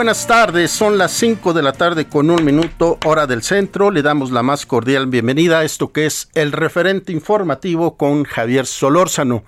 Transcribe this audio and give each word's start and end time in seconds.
Buenas 0.00 0.26
tardes, 0.26 0.70
son 0.70 0.96
las 0.96 1.12
5 1.12 1.52
de 1.52 1.60
la 1.60 1.74
tarde 1.74 2.08
con 2.08 2.30
un 2.30 2.42
minuto 2.42 2.98
hora 3.04 3.26
del 3.26 3.42
centro. 3.42 3.90
Le 3.90 4.00
damos 4.00 4.30
la 4.30 4.42
más 4.42 4.64
cordial 4.64 5.08
bienvenida 5.08 5.58
a 5.58 5.64
esto 5.64 5.92
que 5.92 6.06
es 6.06 6.30
el 6.32 6.52
referente 6.52 7.12
informativo 7.12 7.98
con 7.98 8.24
Javier 8.24 8.64
Solórzano. 8.64 9.44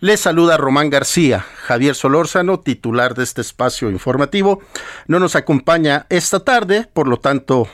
Le 0.00 0.18
saluda 0.18 0.58
Román 0.58 0.90
García. 0.90 1.46
Javier 1.56 1.94
Solórzano, 1.94 2.60
titular 2.60 3.14
de 3.14 3.24
este 3.24 3.40
espacio 3.40 3.88
informativo, 3.88 4.60
no 5.06 5.20
nos 5.20 5.36
acompaña 5.36 6.04
esta 6.10 6.40
tarde, 6.40 6.86
por 6.92 7.08
lo 7.08 7.16
tanto 7.16 7.66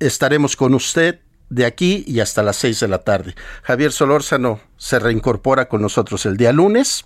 estaremos 0.00 0.56
con 0.56 0.74
usted 0.74 1.20
de 1.50 1.66
aquí 1.66 2.02
y 2.04 2.18
hasta 2.18 2.42
las 2.42 2.56
6 2.56 2.80
de 2.80 2.88
la 2.88 3.04
tarde. 3.04 3.36
Javier 3.62 3.92
Solórzano 3.92 4.58
se 4.76 4.98
reincorpora 4.98 5.68
con 5.68 5.82
nosotros 5.82 6.26
el 6.26 6.36
día 6.36 6.52
lunes. 6.52 7.04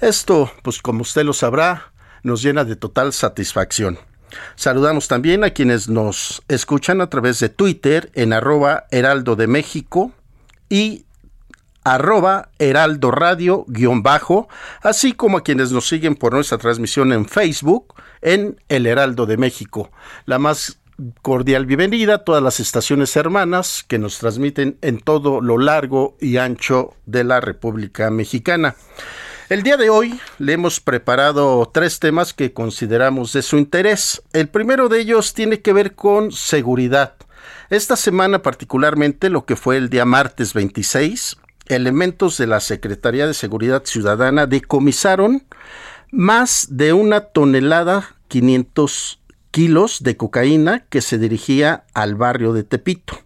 Esto, 0.00 0.52
pues 0.62 0.80
como 0.80 1.02
usted 1.02 1.24
lo 1.24 1.32
sabrá, 1.32 1.92
nos 2.22 2.40
llena 2.40 2.64
de 2.64 2.76
total 2.76 3.12
satisfacción. 3.12 3.98
Saludamos 4.56 5.08
también 5.08 5.44
a 5.44 5.50
quienes 5.50 5.88
nos 5.88 6.42
escuchan 6.48 7.00
a 7.00 7.10
través 7.10 7.40
de 7.40 7.48
Twitter 7.48 8.10
en 8.14 8.32
arroba 8.32 8.86
heraldo 8.90 9.36
de 9.36 9.46
México 9.46 10.12
y 10.68 11.04
arroba 11.84 12.48
heraldo 12.58 13.10
radio 13.10 13.64
guion 13.68 14.02
bajo, 14.02 14.48
así 14.80 15.12
como 15.12 15.38
a 15.38 15.44
quienes 15.44 15.70
nos 15.70 15.86
siguen 15.86 16.14
por 16.14 16.32
nuestra 16.32 16.58
transmisión 16.58 17.12
en 17.12 17.26
Facebook 17.26 17.94
en 18.22 18.60
El 18.68 18.86
Heraldo 18.86 19.26
de 19.26 19.36
México. 19.36 19.90
La 20.24 20.38
más 20.38 20.78
cordial 21.22 21.66
bienvenida 21.66 22.14
a 22.14 22.24
todas 22.24 22.42
las 22.42 22.60
estaciones 22.60 23.14
hermanas 23.16 23.84
que 23.86 23.98
nos 23.98 24.18
transmiten 24.18 24.78
en 24.80 24.98
todo 24.98 25.40
lo 25.40 25.58
largo 25.58 26.16
y 26.20 26.38
ancho 26.38 26.94
de 27.04 27.24
la 27.24 27.40
República 27.40 28.10
Mexicana. 28.10 28.76
El 29.50 29.62
día 29.62 29.76
de 29.76 29.90
hoy 29.90 30.18
le 30.38 30.54
hemos 30.54 30.80
preparado 30.80 31.70
tres 31.72 31.98
temas 32.00 32.32
que 32.32 32.54
consideramos 32.54 33.34
de 33.34 33.42
su 33.42 33.58
interés. 33.58 34.22
El 34.32 34.48
primero 34.48 34.88
de 34.88 35.00
ellos 35.00 35.34
tiene 35.34 35.60
que 35.60 35.74
ver 35.74 35.94
con 35.94 36.32
seguridad. 36.32 37.16
Esta 37.68 37.96
semana 37.96 38.40
particularmente, 38.40 39.28
lo 39.28 39.44
que 39.44 39.54
fue 39.54 39.76
el 39.76 39.90
día 39.90 40.06
martes 40.06 40.54
26, 40.54 41.36
elementos 41.66 42.38
de 42.38 42.46
la 42.46 42.60
Secretaría 42.60 43.26
de 43.26 43.34
Seguridad 43.34 43.84
Ciudadana 43.84 44.46
decomisaron 44.46 45.44
más 46.10 46.68
de 46.70 46.94
una 46.94 47.20
tonelada 47.20 48.16
500 48.28 49.20
kilos 49.50 50.02
de 50.02 50.16
cocaína 50.16 50.86
que 50.88 51.02
se 51.02 51.18
dirigía 51.18 51.84
al 51.92 52.14
barrio 52.14 52.54
de 52.54 52.64
Tepito. 52.64 53.20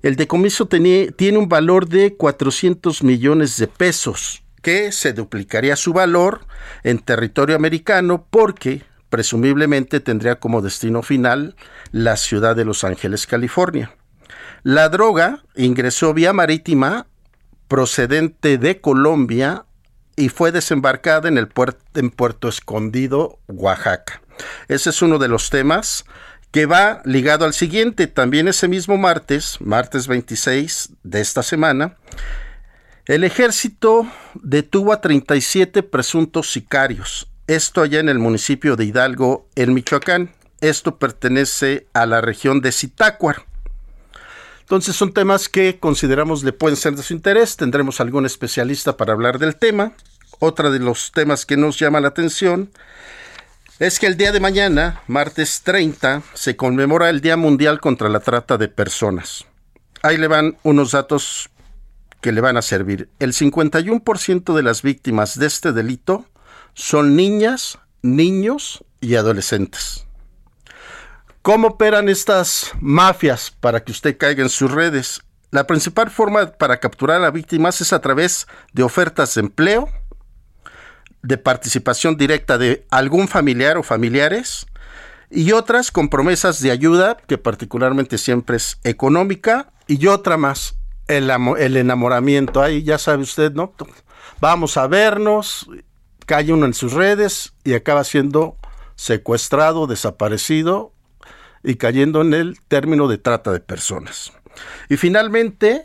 El 0.00 0.16
decomiso 0.16 0.66
tiene 0.66 1.36
un 1.36 1.50
valor 1.50 1.88
de 1.88 2.16
400 2.16 3.02
millones 3.02 3.58
de 3.58 3.66
pesos 3.66 4.42
que 4.62 4.92
se 4.92 5.12
duplicaría 5.12 5.76
su 5.76 5.92
valor 5.92 6.46
en 6.82 6.98
territorio 6.98 7.56
americano 7.56 8.26
porque 8.30 8.84
presumiblemente 9.10 10.00
tendría 10.00 10.36
como 10.36 10.62
destino 10.62 11.02
final 11.02 11.54
la 11.90 12.16
ciudad 12.16 12.56
de 12.56 12.64
Los 12.64 12.84
Ángeles, 12.84 13.26
California. 13.26 13.94
La 14.62 14.88
droga 14.88 15.42
ingresó 15.54 16.14
vía 16.14 16.32
marítima 16.32 17.06
procedente 17.68 18.58
de 18.58 18.80
Colombia 18.80 19.66
y 20.16 20.28
fue 20.28 20.52
desembarcada 20.52 21.28
en 21.28 21.36
el 21.36 21.48
en 21.94 22.10
Puerto 22.10 22.48
Escondido, 22.48 23.38
Oaxaca. 23.48 24.22
Ese 24.68 24.90
es 24.90 25.02
uno 25.02 25.18
de 25.18 25.28
los 25.28 25.50
temas 25.50 26.04
que 26.50 26.66
va 26.66 27.02
ligado 27.04 27.44
al 27.44 27.54
siguiente. 27.54 28.06
También 28.06 28.46
ese 28.46 28.68
mismo 28.68 28.98
martes, 28.98 29.56
martes 29.60 30.06
26 30.06 30.90
de 31.02 31.20
esta 31.20 31.42
semana, 31.42 31.96
el 33.06 33.24
ejército 33.24 34.06
detuvo 34.34 34.92
a 34.92 35.00
37 35.00 35.82
presuntos 35.82 36.52
sicarios. 36.52 37.28
Esto 37.48 37.82
allá 37.82 37.98
en 37.98 38.08
el 38.08 38.18
municipio 38.18 38.76
de 38.76 38.84
Hidalgo, 38.84 39.48
en 39.56 39.74
Michoacán. 39.74 40.32
Esto 40.60 40.98
pertenece 40.98 41.88
a 41.92 42.06
la 42.06 42.20
región 42.20 42.60
de 42.60 42.70
Zitácuaro. 42.70 43.44
Entonces 44.60 44.94
son 44.94 45.12
temas 45.12 45.48
que 45.48 45.80
consideramos 45.80 46.44
le 46.44 46.52
pueden 46.52 46.76
ser 46.76 46.94
de 46.94 47.02
su 47.02 47.12
interés. 47.12 47.56
Tendremos 47.56 48.00
algún 48.00 48.24
especialista 48.24 48.96
para 48.96 49.12
hablar 49.12 49.38
del 49.40 49.56
tema. 49.56 49.92
Otra 50.38 50.70
de 50.70 50.78
los 50.78 51.10
temas 51.12 51.44
que 51.44 51.56
nos 51.56 51.78
llama 51.78 52.00
la 52.00 52.08
atención 52.08 52.70
es 53.80 53.98
que 53.98 54.06
el 54.06 54.16
día 54.16 54.30
de 54.30 54.38
mañana, 54.38 55.02
martes 55.08 55.62
30, 55.64 56.22
se 56.34 56.54
conmemora 56.54 57.10
el 57.10 57.20
Día 57.20 57.36
Mundial 57.36 57.80
contra 57.80 58.08
la 58.08 58.20
Trata 58.20 58.56
de 58.56 58.68
Personas. 58.68 59.44
Ahí 60.02 60.16
le 60.16 60.28
van 60.28 60.56
unos 60.62 60.92
datos 60.92 61.50
que 62.22 62.32
le 62.32 62.40
van 62.40 62.56
a 62.56 62.62
servir. 62.62 63.10
El 63.18 63.34
51% 63.34 64.54
de 64.54 64.62
las 64.62 64.80
víctimas 64.80 65.38
de 65.38 65.46
este 65.46 65.72
delito 65.72 66.24
son 66.72 67.16
niñas, 67.16 67.78
niños 68.00 68.84
y 69.00 69.16
adolescentes. 69.16 70.06
¿Cómo 71.42 71.68
operan 71.68 72.08
estas 72.08 72.70
mafias 72.80 73.50
para 73.50 73.82
que 73.82 73.92
usted 73.92 74.16
caiga 74.16 74.42
en 74.42 74.48
sus 74.48 74.70
redes? 74.70 75.20
La 75.50 75.66
principal 75.66 76.08
forma 76.10 76.52
para 76.52 76.78
capturar 76.78 77.22
a 77.24 77.30
víctimas 77.30 77.80
es 77.80 77.92
a 77.92 78.00
través 78.00 78.46
de 78.72 78.84
ofertas 78.84 79.34
de 79.34 79.40
empleo, 79.40 79.88
de 81.22 81.36
participación 81.36 82.16
directa 82.16 82.56
de 82.56 82.86
algún 82.90 83.28
familiar 83.28 83.76
o 83.76 83.82
familiares 83.82 84.66
y 85.28 85.52
otras 85.52 85.90
con 85.90 86.08
promesas 86.08 86.60
de 86.60 86.70
ayuda, 86.70 87.16
que 87.26 87.38
particularmente 87.38 88.18
siempre 88.18 88.56
es 88.56 88.78
económica, 88.84 89.72
y 89.88 90.06
otra 90.06 90.36
más, 90.36 90.76
el, 91.18 91.76
enamoramiento. 91.76 92.62
Ahí 92.62 92.82
ya 92.82 92.98
sabe 92.98 93.22
usted, 93.22 93.52
¿no? 93.52 93.72
Vamos 94.40 94.76
a 94.76 94.86
vernos, 94.86 95.68
cae 96.26 96.52
uno 96.52 96.66
en 96.66 96.74
sus 96.74 96.92
redes 96.92 97.52
y 97.64 97.74
acaba 97.74 98.04
siendo 98.04 98.56
secuestrado, 98.94 99.86
desaparecido 99.86 100.92
y 101.62 101.76
cayendo 101.76 102.22
en 102.22 102.34
el 102.34 102.60
término 102.68 103.08
de 103.08 103.18
trata 103.18 103.52
de 103.52 103.60
personas. 103.60 104.32
Y 104.88 104.96
finalmente, 104.96 105.84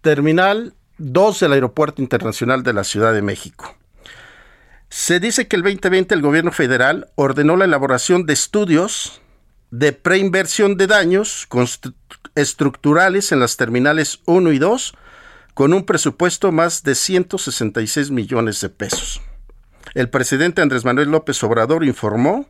Terminal 0.00 0.74
2 0.98 1.40
del 1.40 1.52
Aeropuerto 1.52 2.02
Internacional 2.02 2.62
de 2.62 2.72
la 2.72 2.84
Ciudad 2.84 3.12
de 3.12 3.22
México. 3.22 3.74
Se 4.90 5.20
dice 5.20 5.48
que 5.48 5.56
el 5.56 5.62
2020 5.62 6.14
el 6.14 6.22
gobierno 6.22 6.52
federal 6.52 7.10
ordenó 7.14 7.56
la 7.56 7.66
elaboración 7.66 8.24
de 8.24 8.32
estudios 8.32 9.20
de 9.70 9.92
preinversión 9.92 10.76
de 10.76 10.86
daños 10.86 11.46
estructurales 12.34 13.32
en 13.32 13.40
las 13.40 13.56
terminales 13.56 14.20
1 14.26 14.52
y 14.52 14.58
2 14.58 14.94
con 15.54 15.72
un 15.72 15.84
presupuesto 15.84 16.52
más 16.52 16.82
de 16.84 16.94
166 16.94 18.10
millones 18.10 18.60
de 18.60 18.68
pesos. 18.68 19.20
El 19.94 20.08
presidente 20.08 20.62
Andrés 20.62 20.84
Manuel 20.84 21.10
López 21.10 21.42
Obrador 21.42 21.84
informó 21.84 22.48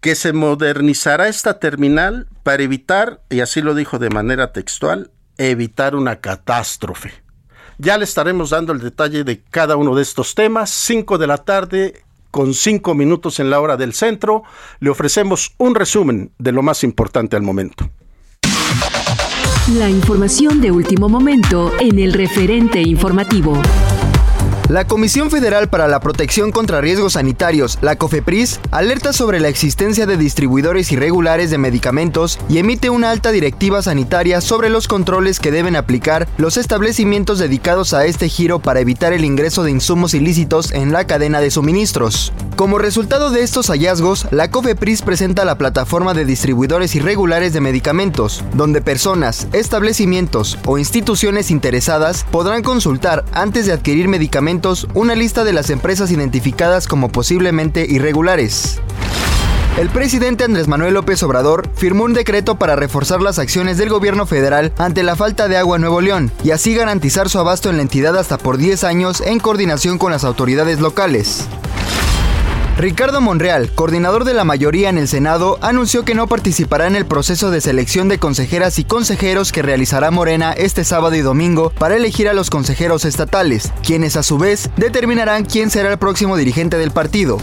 que 0.00 0.14
se 0.14 0.32
modernizará 0.32 1.28
esta 1.28 1.58
terminal 1.58 2.28
para 2.42 2.62
evitar, 2.62 3.22
y 3.30 3.40
así 3.40 3.62
lo 3.62 3.74
dijo 3.74 3.98
de 3.98 4.10
manera 4.10 4.52
textual, 4.52 5.10
evitar 5.38 5.96
una 5.96 6.20
catástrofe. 6.20 7.12
Ya 7.78 7.98
le 7.98 8.04
estaremos 8.04 8.50
dando 8.50 8.72
el 8.72 8.80
detalle 8.80 9.24
de 9.24 9.42
cada 9.42 9.76
uno 9.76 9.94
de 9.94 10.02
estos 10.02 10.34
temas. 10.34 10.70
5 10.70 11.18
de 11.18 11.26
la 11.26 11.38
tarde, 11.38 12.04
con 12.36 12.52
5 12.52 12.94
minutos 12.94 13.40
en 13.40 13.48
la 13.48 13.60
hora 13.60 13.78
del 13.78 13.94
centro, 13.94 14.42
le 14.78 14.90
ofrecemos 14.90 15.54
un 15.56 15.74
resumen 15.74 16.32
de 16.38 16.52
lo 16.52 16.62
más 16.62 16.84
importante 16.84 17.34
al 17.34 17.40
momento. 17.40 17.88
La 19.78 19.88
información 19.88 20.60
de 20.60 20.70
último 20.70 21.08
momento 21.08 21.72
en 21.80 21.98
el 21.98 22.12
referente 22.12 22.82
informativo. 22.82 23.54
La 24.68 24.84
Comisión 24.84 25.30
Federal 25.30 25.68
para 25.68 25.86
la 25.86 26.00
Protección 26.00 26.50
contra 26.50 26.80
Riesgos 26.80 27.12
Sanitarios, 27.12 27.78
la 27.82 27.94
COFEPRIS, 27.94 28.58
alerta 28.72 29.12
sobre 29.12 29.38
la 29.38 29.46
existencia 29.46 30.06
de 30.06 30.16
distribuidores 30.16 30.90
irregulares 30.90 31.52
de 31.52 31.58
medicamentos 31.58 32.40
y 32.48 32.58
emite 32.58 32.90
una 32.90 33.12
alta 33.12 33.30
directiva 33.30 33.80
sanitaria 33.80 34.40
sobre 34.40 34.68
los 34.68 34.88
controles 34.88 35.38
que 35.38 35.52
deben 35.52 35.76
aplicar 35.76 36.26
los 36.36 36.56
establecimientos 36.56 37.38
dedicados 37.38 37.94
a 37.94 38.06
este 38.06 38.28
giro 38.28 38.58
para 38.58 38.80
evitar 38.80 39.12
el 39.12 39.24
ingreso 39.24 39.62
de 39.62 39.70
insumos 39.70 40.14
ilícitos 40.14 40.72
en 40.72 40.90
la 40.90 41.06
cadena 41.06 41.40
de 41.40 41.52
suministros. 41.52 42.32
Como 42.56 42.78
resultado 42.78 43.30
de 43.30 43.42
estos 43.42 43.68
hallazgos, 43.68 44.26
la 44.32 44.50
COFEPRIS 44.50 45.02
presenta 45.02 45.44
la 45.44 45.58
plataforma 45.58 46.12
de 46.12 46.24
distribuidores 46.24 46.96
irregulares 46.96 47.52
de 47.52 47.60
medicamentos, 47.60 48.42
donde 48.54 48.80
personas, 48.80 49.46
establecimientos 49.52 50.58
o 50.64 50.76
instituciones 50.76 51.52
interesadas 51.52 52.24
podrán 52.32 52.64
consultar 52.64 53.24
antes 53.32 53.66
de 53.66 53.72
adquirir 53.72 54.08
medicamentos 54.08 54.55
una 54.94 55.14
lista 55.14 55.44
de 55.44 55.52
las 55.52 55.70
empresas 55.70 56.10
identificadas 56.10 56.88
como 56.88 57.10
posiblemente 57.10 57.86
irregulares. 57.88 58.80
El 59.78 59.90
presidente 59.90 60.44
Andrés 60.44 60.68
Manuel 60.68 60.94
López 60.94 61.22
Obrador 61.22 61.68
firmó 61.74 62.04
un 62.04 62.14
decreto 62.14 62.56
para 62.56 62.76
reforzar 62.76 63.20
las 63.20 63.38
acciones 63.38 63.76
del 63.76 63.90
gobierno 63.90 64.24
federal 64.24 64.72
ante 64.78 65.02
la 65.02 65.16
falta 65.16 65.48
de 65.48 65.58
agua 65.58 65.76
en 65.76 65.82
Nuevo 65.82 66.00
León 66.00 66.32
y 66.42 66.52
así 66.52 66.74
garantizar 66.74 67.28
su 67.28 67.38
abasto 67.38 67.68
en 67.68 67.76
la 67.76 67.82
entidad 67.82 68.16
hasta 68.16 68.38
por 68.38 68.56
10 68.56 68.84
años 68.84 69.20
en 69.20 69.38
coordinación 69.38 69.98
con 69.98 70.12
las 70.12 70.24
autoridades 70.24 70.80
locales. 70.80 71.46
Ricardo 72.76 73.22
Monreal, 73.22 73.70
coordinador 73.72 74.24
de 74.24 74.34
la 74.34 74.44
mayoría 74.44 74.90
en 74.90 74.98
el 74.98 75.08
Senado, 75.08 75.58
anunció 75.62 76.04
que 76.04 76.14
no 76.14 76.26
participará 76.26 76.86
en 76.86 76.94
el 76.94 77.06
proceso 77.06 77.50
de 77.50 77.62
selección 77.62 78.10
de 78.10 78.18
consejeras 78.18 78.78
y 78.78 78.84
consejeros 78.84 79.50
que 79.50 79.62
realizará 79.62 80.10
Morena 80.10 80.52
este 80.52 80.84
sábado 80.84 81.14
y 81.14 81.22
domingo 81.22 81.70
para 81.70 81.96
elegir 81.96 82.28
a 82.28 82.34
los 82.34 82.50
consejeros 82.50 83.06
estatales, 83.06 83.72
quienes 83.82 84.16
a 84.16 84.22
su 84.22 84.36
vez 84.36 84.68
determinarán 84.76 85.46
quién 85.46 85.70
será 85.70 85.90
el 85.90 85.96
próximo 85.96 86.36
dirigente 86.36 86.76
del 86.76 86.90
partido. 86.90 87.38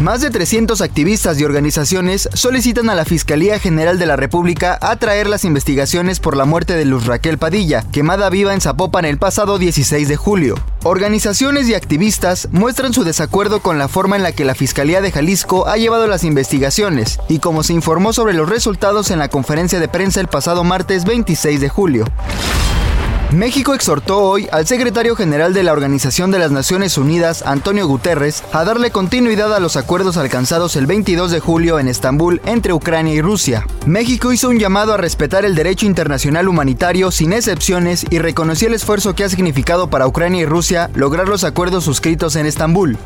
Más 0.00 0.20
de 0.20 0.30
300 0.30 0.80
activistas 0.80 1.40
y 1.40 1.44
organizaciones 1.44 2.28
solicitan 2.32 2.88
a 2.88 2.94
la 2.94 3.04
Fiscalía 3.04 3.58
General 3.58 3.98
de 3.98 4.06
la 4.06 4.14
República 4.14 4.78
atraer 4.80 5.28
las 5.28 5.44
investigaciones 5.44 6.20
por 6.20 6.36
la 6.36 6.44
muerte 6.44 6.74
de 6.74 6.84
Luz 6.84 7.06
Raquel 7.06 7.36
Padilla, 7.36 7.84
quemada 7.90 8.30
viva 8.30 8.54
en 8.54 8.60
Zapopan 8.60 9.04
el 9.04 9.18
pasado 9.18 9.58
16 9.58 10.06
de 10.06 10.14
julio. 10.14 10.54
Organizaciones 10.84 11.68
y 11.68 11.74
activistas 11.74 12.48
muestran 12.52 12.92
su 12.92 13.02
desacuerdo 13.02 13.60
con 13.60 13.80
la 13.80 13.88
forma 13.88 14.14
en 14.14 14.22
la 14.22 14.30
que 14.30 14.44
la 14.44 14.54
Fiscalía 14.54 15.00
de 15.00 15.10
Jalisco 15.10 15.66
ha 15.66 15.76
llevado 15.76 16.06
las 16.06 16.22
investigaciones 16.22 17.18
y 17.28 17.40
como 17.40 17.64
se 17.64 17.72
informó 17.72 18.12
sobre 18.12 18.34
los 18.34 18.48
resultados 18.48 19.10
en 19.10 19.18
la 19.18 19.26
conferencia 19.26 19.80
de 19.80 19.88
prensa 19.88 20.20
el 20.20 20.28
pasado 20.28 20.62
martes 20.62 21.06
26 21.06 21.60
de 21.60 21.68
julio. 21.68 22.04
México 23.30 23.74
exhortó 23.74 24.20
hoy 24.20 24.48
al 24.52 24.66
secretario 24.66 25.14
general 25.14 25.52
de 25.52 25.62
la 25.62 25.74
Organización 25.74 26.30
de 26.30 26.38
las 26.38 26.50
Naciones 26.50 26.96
Unidas, 26.96 27.42
Antonio 27.42 27.86
Guterres, 27.86 28.42
a 28.52 28.64
darle 28.64 28.90
continuidad 28.90 29.54
a 29.54 29.60
los 29.60 29.76
acuerdos 29.76 30.16
alcanzados 30.16 30.76
el 30.76 30.86
22 30.86 31.30
de 31.30 31.38
julio 31.38 31.78
en 31.78 31.88
Estambul 31.88 32.40
entre 32.46 32.72
Ucrania 32.72 33.12
y 33.12 33.20
Rusia. 33.20 33.66
México 33.84 34.32
hizo 34.32 34.48
un 34.48 34.58
llamado 34.58 34.94
a 34.94 34.96
respetar 34.96 35.44
el 35.44 35.54
derecho 35.54 35.84
internacional 35.84 36.48
humanitario 36.48 37.10
sin 37.10 37.34
excepciones 37.34 38.06
y 38.08 38.18
reconoció 38.18 38.68
el 38.68 38.74
esfuerzo 38.74 39.14
que 39.14 39.24
ha 39.24 39.28
significado 39.28 39.90
para 39.90 40.06
Ucrania 40.06 40.40
y 40.40 40.46
Rusia 40.46 40.90
lograr 40.94 41.28
los 41.28 41.44
acuerdos 41.44 41.84
suscritos 41.84 42.34
en 42.34 42.46
Estambul. 42.46 42.96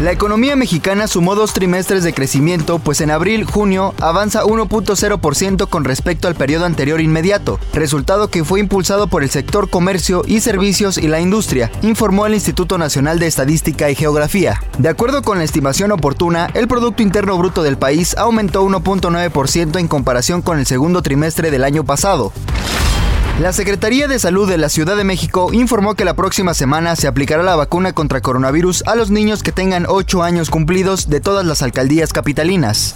La 0.00 0.12
economía 0.12 0.56
mexicana 0.56 1.06
sumó 1.06 1.34
dos 1.34 1.52
trimestres 1.52 2.02
de 2.02 2.14
crecimiento, 2.14 2.78
pues 2.78 3.02
en 3.02 3.10
abril-junio 3.10 3.92
avanza 4.00 4.44
1.0% 4.44 5.68
con 5.68 5.84
respecto 5.84 6.26
al 6.26 6.34
periodo 6.34 6.64
anterior 6.64 7.02
inmediato, 7.02 7.60
resultado 7.74 8.28
que 8.28 8.42
fue 8.42 8.60
impulsado 8.60 9.08
por 9.08 9.22
el 9.22 9.28
sector 9.28 9.68
comercio 9.68 10.22
y 10.26 10.40
servicios 10.40 10.96
y 10.96 11.06
la 11.06 11.20
industria, 11.20 11.70
informó 11.82 12.24
el 12.24 12.32
Instituto 12.32 12.78
Nacional 12.78 13.18
de 13.18 13.26
Estadística 13.26 13.90
y 13.90 13.94
Geografía. 13.94 14.58
De 14.78 14.88
acuerdo 14.88 15.20
con 15.20 15.36
la 15.36 15.44
estimación 15.44 15.92
oportuna, 15.92 16.48
el 16.54 16.66
Producto 16.66 17.02
Interno 17.02 17.36
Bruto 17.36 17.62
del 17.62 17.76
país 17.76 18.16
aumentó 18.16 18.64
1.9% 18.64 19.78
en 19.78 19.86
comparación 19.86 20.40
con 20.40 20.58
el 20.58 20.64
segundo 20.64 21.02
trimestre 21.02 21.50
del 21.50 21.62
año 21.62 21.84
pasado. 21.84 22.32
La 23.40 23.54
Secretaría 23.54 24.06
de 24.06 24.18
Salud 24.18 24.46
de 24.46 24.58
la 24.58 24.68
Ciudad 24.68 24.98
de 24.98 25.04
México 25.04 25.50
informó 25.54 25.94
que 25.94 26.04
la 26.04 26.12
próxima 26.12 26.52
semana 26.52 26.94
se 26.94 27.08
aplicará 27.08 27.42
la 27.42 27.56
vacuna 27.56 27.94
contra 27.94 28.20
coronavirus 28.20 28.82
a 28.86 28.94
los 28.96 29.10
niños 29.10 29.42
que 29.42 29.50
tengan 29.50 29.86
8 29.88 30.22
años 30.22 30.50
cumplidos 30.50 31.08
de 31.08 31.20
todas 31.20 31.46
las 31.46 31.62
alcaldías 31.62 32.12
capitalinas. 32.12 32.94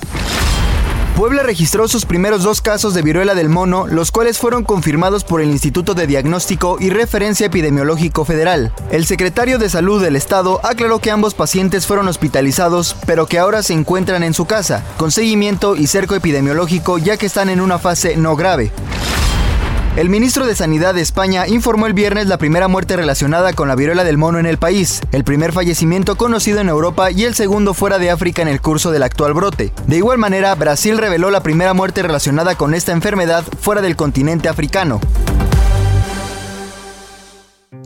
Puebla 1.17 1.45
registró 1.45 1.89
sus 1.89 2.05
primeros 2.05 2.43
dos 2.43 2.61
casos 2.61 2.93
de 2.93 3.01
viruela 3.01 3.35
del 3.35 3.49
mono, 3.49 3.87
los 3.87 4.11
cuales 4.11 4.37
fueron 4.37 4.65
confirmados 4.65 5.25
por 5.25 5.41
el 5.41 5.49
Instituto 5.49 5.95
de 5.95 6.07
Diagnóstico 6.07 6.77
y 6.79 6.91
Referencia 6.91 7.47
Epidemiológico 7.47 8.27
Federal. 8.27 8.71
El 8.91 9.07
secretario 9.07 9.59
de 9.59 9.71
Salud 9.71 10.03
del 10.03 10.15
Estado 10.15 10.61
aclaró 10.63 10.99
que 10.99 11.11
ambos 11.11 11.33
pacientes 11.33 11.87
fueron 11.87 12.07
hospitalizados, 12.07 12.97
pero 13.07 13.25
que 13.25 13.39
ahora 13.39 13.63
se 13.63 13.73
encuentran 13.73 14.23
en 14.23 14.35
su 14.35 14.45
casa, 14.45 14.85
con 14.99 15.11
seguimiento 15.11 15.75
y 15.75 15.87
cerco 15.87 16.15
epidemiológico 16.15 16.99
ya 16.99 17.17
que 17.17 17.25
están 17.25 17.49
en 17.49 17.63
una 17.63 17.79
fase 17.79 18.19
no 18.19 18.37
grave. 18.37 18.73
El 19.97 20.09
ministro 20.09 20.45
de 20.45 20.57
Sanidad 20.57 20.93
de 20.93 21.03
España 21.03 21.47
informó 21.47 21.87
el 21.87 21.93
viernes 21.93 22.27
la 22.27 22.37
primera 22.37 22.67
muerte 22.67 22.97
relacionada 22.97 23.53
con 23.53 23.69
la 23.69 23.77
viruela 23.77 24.03
del 24.03 24.19
mono 24.19 24.41
en 24.41 24.47
el 24.47 24.59
país, 24.59 25.01
el 25.13 25.23
primer 25.23 25.53
fallecimiento 25.53 26.17
conocido 26.17 26.59
en 26.59 26.69
Europa 26.69 27.13
y 27.13 27.23
el 27.23 27.37
segundo 27.37 27.75
fuera 27.75 28.01
de 28.01 28.11
África 28.11 28.43
en 28.43 28.49
el 28.49 28.61
curso 28.61 28.91
del 28.91 29.05
actual 29.05 29.35
brote. 29.35 29.73
De 29.87 29.97
igual 29.97 30.19
manera, 30.19 30.53
Brasil 30.57 30.99
reveló 30.99 31.31
la 31.31 31.45
primera 31.45 31.75
muerte 31.75 32.03
relacionada 32.03 32.57
con 32.57 32.75
esta 32.75 32.91
enfermedad 32.91 33.45
fuera 33.61 33.83
del 33.83 33.95
continente 33.95 34.49
africano. 34.49 35.01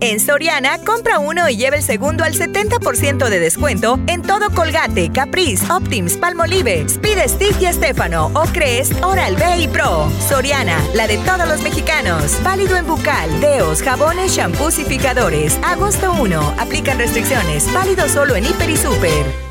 En 0.01 0.21
Soriana, 0.21 0.79
compra 0.85 1.19
uno 1.19 1.49
y 1.49 1.57
lleva 1.57 1.77
el 1.77 1.83
segundo 1.83 2.23
al 2.23 2.35
70% 2.35 3.29
de 3.29 3.41
descuento 3.41 3.99
en 4.07 4.23
todo 4.23 4.51
Colgate, 4.51 5.11
Caprice, 5.11 5.71
Optims, 5.73 6.17
Palmolive, 6.17 6.83
Speed 6.83 7.19
Stick 7.27 7.61
y 7.61 7.67
Estefano 7.67 8.31
o 8.35 8.43
Crest, 8.53 8.93
Oral 9.03 9.35
B 9.35 9.63
y 9.63 9.69
Pro. 9.69 10.09
Soriana, 10.29 10.79
la 10.95 11.09
de 11.09 11.19
todos 11.19 11.49
los 11.49 11.63
mexicanos. 11.63 12.41
Válido 12.45 12.77
en 12.77 12.87
bucal, 12.87 13.41
deos, 13.41 13.83
jabones, 13.83 14.33
shampoos 14.33 14.79
y 14.79 14.85
picadores. 14.85 15.59
Agosto 15.65 16.13
1. 16.13 16.55
Aplican 16.59 16.99
restricciones. 16.99 17.73
Válido 17.73 18.09
solo 18.09 18.37
en 18.37 18.45
Hiper 18.45 18.71
y 18.71 18.77
Super. 18.77 19.49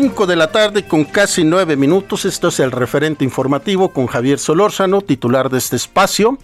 5 0.00 0.26
de 0.26 0.34
la 0.34 0.50
tarde 0.50 0.88
con 0.88 1.04
casi 1.04 1.44
9 1.44 1.76
minutos. 1.76 2.24
Esto 2.24 2.48
es 2.48 2.58
el 2.60 2.72
referente 2.72 3.22
informativo 3.22 3.92
con 3.92 4.06
Javier 4.06 4.38
Solórzano, 4.38 5.02
titular 5.02 5.50
de 5.50 5.58
este 5.58 5.76
espacio. 5.76 6.38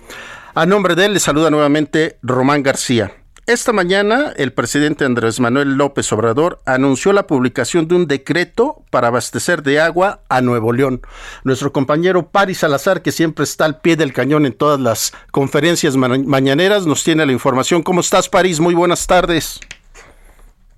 A 0.54 0.66
nombre 0.66 0.94
de 0.94 1.06
él 1.06 1.14
le 1.14 1.20
saluda 1.20 1.48
nuevamente 1.48 2.18
Román 2.20 2.62
García. 2.62 3.14
Esta 3.46 3.72
mañana 3.72 4.34
el 4.36 4.52
presidente 4.52 5.06
Andrés 5.06 5.40
Manuel 5.40 5.78
López 5.78 6.12
Obrador 6.12 6.60
anunció 6.66 7.14
la 7.14 7.26
publicación 7.26 7.88
de 7.88 7.94
un 7.94 8.06
decreto 8.06 8.84
para 8.90 9.08
abastecer 9.08 9.62
de 9.62 9.80
agua 9.80 10.20
a 10.28 10.42
Nuevo 10.42 10.74
León. 10.74 11.00
Nuestro 11.42 11.72
compañero 11.72 12.28
Paris 12.28 12.58
Salazar, 12.58 13.00
que 13.00 13.10
siempre 13.10 13.44
está 13.44 13.64
al 13.64 13.80
pie 13.80 13.96
del 13.96 14.12
cañón 14.12 14.44
en 14.44 14.52
todas 14.52 14.78
las 14.78 15.14
conferencias 15.30 15.96
mañaneras, 15.96 16.84
nos 16.84 17.02
tiene 17.04 17.24
la 17.24 17.32
información. 17.32 17.82
¿Cómo 17.82 18.02
estás, 18.02 18.28
París? 18.28 18.60
Muy 18.60 18.74
buenas 18.74 19.06
tardes. 19.06 19.60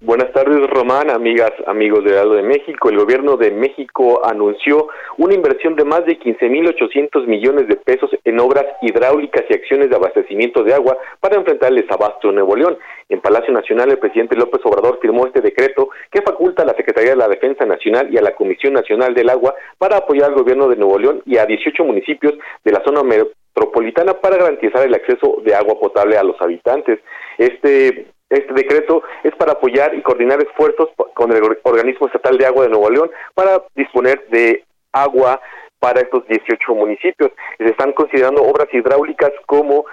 Buenas 0.00 0.30
tardes, 0.32 0.70
Román, 0.70 1.10
amigas, 1.10 1.50
amigos 1.66 2.04
de 2.04 2.16
Aldo 2.16 2.36
de 2.36 2.44
México. 2.44 2.88
El 2.88 2.98
gobierno 2.98 3.36
de 3.36 3.50
México 3.50 4.24
anunció 4.24 4.86
una 5.16 5.34
inversión 5.34 5.74
de 5.74 5.84
más 5.84 6.06
de 6.06 6.20
15.800 6.20 7.26
millones 7.26 7.66
de 7.66 7.74
pesos 7.74 8.08
en 8.22 8.38
obras 8.38 8.64
hidráulicas 8.80 9.42
y 9.48 9.54
acciones 9.54 9.90
de 9.90 9.96
abastecimiento 9.96 10.62
de 10.62 10.72
agua 10.72 10.96
para 11.18 11.34
enfrentar 11.34 11.70
el 11.70 11.82
desabasto 11.82 12.28
en 12.28 12.36
Nuevo 12.36 12.54
León. 12.54 12.78
En 13.08 13.20
Palacio 13.20 13.52
Nacional, 13.52 13.90
el 13.90 13.98
presidente 13.98 14.36
López 14.36 14.60
Obrador 14.64 15.00
firmó 15.02 15.26
este 15.26 15.40
decreto 15.40 15.88
que 16.12 16.22
faculta 16.22 16.62
a 16.62 16.66
la 16.66 16.74
Secretaría 16.74 17.10
de 17.10 17.16
la 17.16 17.28
Defensa 17.28 17.66
Nacional 17.66 18.08
y 18.14 18.18
a 18.18 18.22
la 18.22 18.36
Comisión 18.36 18.74
Nacional 18.74 19.14
del 19.14 19.30
Agua 19.30 19.56
para 19.78 19.96
apoyar 19.96 20.30
al 20.30 20.36
gobierno 20.36 20.68
de 20.68 20.76
Nuevo 20.76 20.96
León 21.00 21.22
y 21.26 21.38
a 21.38 21.44
18 21.44 21.82
municipios 21.82 22.34
de 22.64 22.70
la 22.70 22.84
zona 22.84 23.02
metropolitana 23.02 24.14
para 24.14 24.36
garantizar 24.36 24.86
el 24.86 24.94
acceso 24.94 25.38
de 25.44 25.56
agua 25.56 25.80
potable 25.80 26.16
a 26.16 26.22
los 26.22 26.40
habitantes. 26.40 27.00
Este 27.36 28.06
este 28.30 28.52
decreto 28.52 29.02
es 29.22 29.34
para 29.36 29.52
apoyar 29.52 29.94
y 29.94 30.02
coordinar 30.02 30.42
esfuerzos 30.42 30.90
con 31.14 31.32
el 31.32 31.42
Organismo 31.62 32.06
Estatal 32.06 32.36
de 32.36 32.46
Agua 32.46 32.64
de 32.64 32.70
Nuevo 32.70 32.90
León 32.90 33.10
para 33.34 33.62
disponer 33.74 34.26
de 34.28 34.64
agua 34.92 35.40
para 35.78 36.00
estos 36.00 36.26
18 36.26 36.74
municipios. 36.74 37.30
Se 37.56 37.64
están 37.64 37.92
considerando 37.92 38.42
obras 38.42 38.68
hidráulicas 38.72 39.32
como 39.46 39.86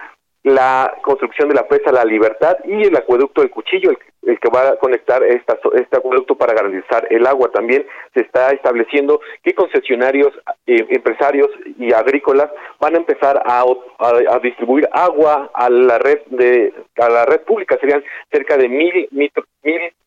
la 0.45 0.95
construcción 1.01 1.49
de 1.49 1.55
la 1.55 1.67
presa 1.67 1.91
La 1.91 2.05
Libertad 2.05 2.57
y 2.65 2.83
el 2.83 2.95
acueducto 2.95 3.41
del 3.41 3.49
Cuchillo, 3.49 3.89
el, 3.89 4.39
que 4.39 4.49
va 4.49 4.69
a 4.69 4.75
conectar 4.77 5.23
esta, 5.23 5.57
este 5.73 5.97
acueducto 5.97 6.35
para 6.35 6.53
garantizar 6.53 7.07
el 7.09 7.25
agua. 7.25 7.49
También 7.51 7.83
se 8.13 8.21
está 8.21 8.51
estableciendo 8.51 9.19
que 9.43 9.55
concesionarios, 9.55 10.31
eh, 10.67 10.85
empresarios 10.89 11.49
y 11.79 11.91
agrícolas 11.93 12.51
van 12.79 12.93
a 12.93 12.97
empezar 12.99 13.41
a, 13.43 13.63
a, 13.63 14.39
distribuir 14.39 14.87
agua 14.91 15.49
a 15.51 15.67
la 15.67 15.97
red 15.97 16.19
de 16.27 16.73
a 16.97 17.09
la 17.09 17.25
red 17.25 17.41
pública. 17.41 17.77
Serían 17.79 18.03
cerca 18.31 18.55
de 18.55 18.69
mil, 18.69 19.07
mil 19.11 19.31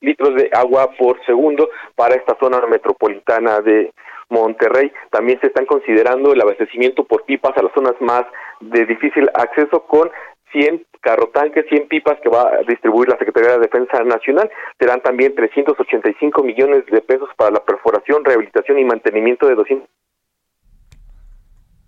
litros 0.01 0.37
de 0.37 0.51
agua 0.53 0.93
por 0.97 1.25
segundo 1.27 1.69
para 1.97 2.15
esta 2.15 2.37
zona 2.39 2.65
metropolitana 2.69 3.61
de 3.61 3.93
Monterrey. 4.29 4.93
También 5.11 5.41
se 5.41 5.49
están 5.49 5.67
considerando 5.67 6.33
el 6.33 6.41
abastecimiento 6.41 7.05
por 7.05 7.25
pipas 7.25 7.57
a 7.57 7.63
las 7.63 7.73
zonas 7.73 7.95
más 8.01 8.25
de 8.61 8.87
difícil 8.87 9.29
acceso 9.35 9.85
con 9.87 10.11
100 10.53 10.85
carrotanques, 11.01 11.67
100 11.69 11.89
pipas 11.89 12.19
que 12.21 12.29
va 12.29 12.43
a 12.43 12.63
distribuir 12.67 13.09
la 13.09 13.19
Secretaría 13.19 13.53
de 13.53 13.61
Defensa 13.61 14.03
Nacional. 14.05 14.51
Serán 14.79 15.01
también 15.01 15.35
385 15.35 16.43
millones 16.43 16.87
de 16.87 17.01
pesos 17.01 17.29
para 17.37 17.51
la 17.51 17.65
perforación, 17.65 18.25
rehabilitación 18.25 18.79
y 18.79 18.85
mantenimiento 18.85 19.47
de 19.47 19.55
200 19.55 19.89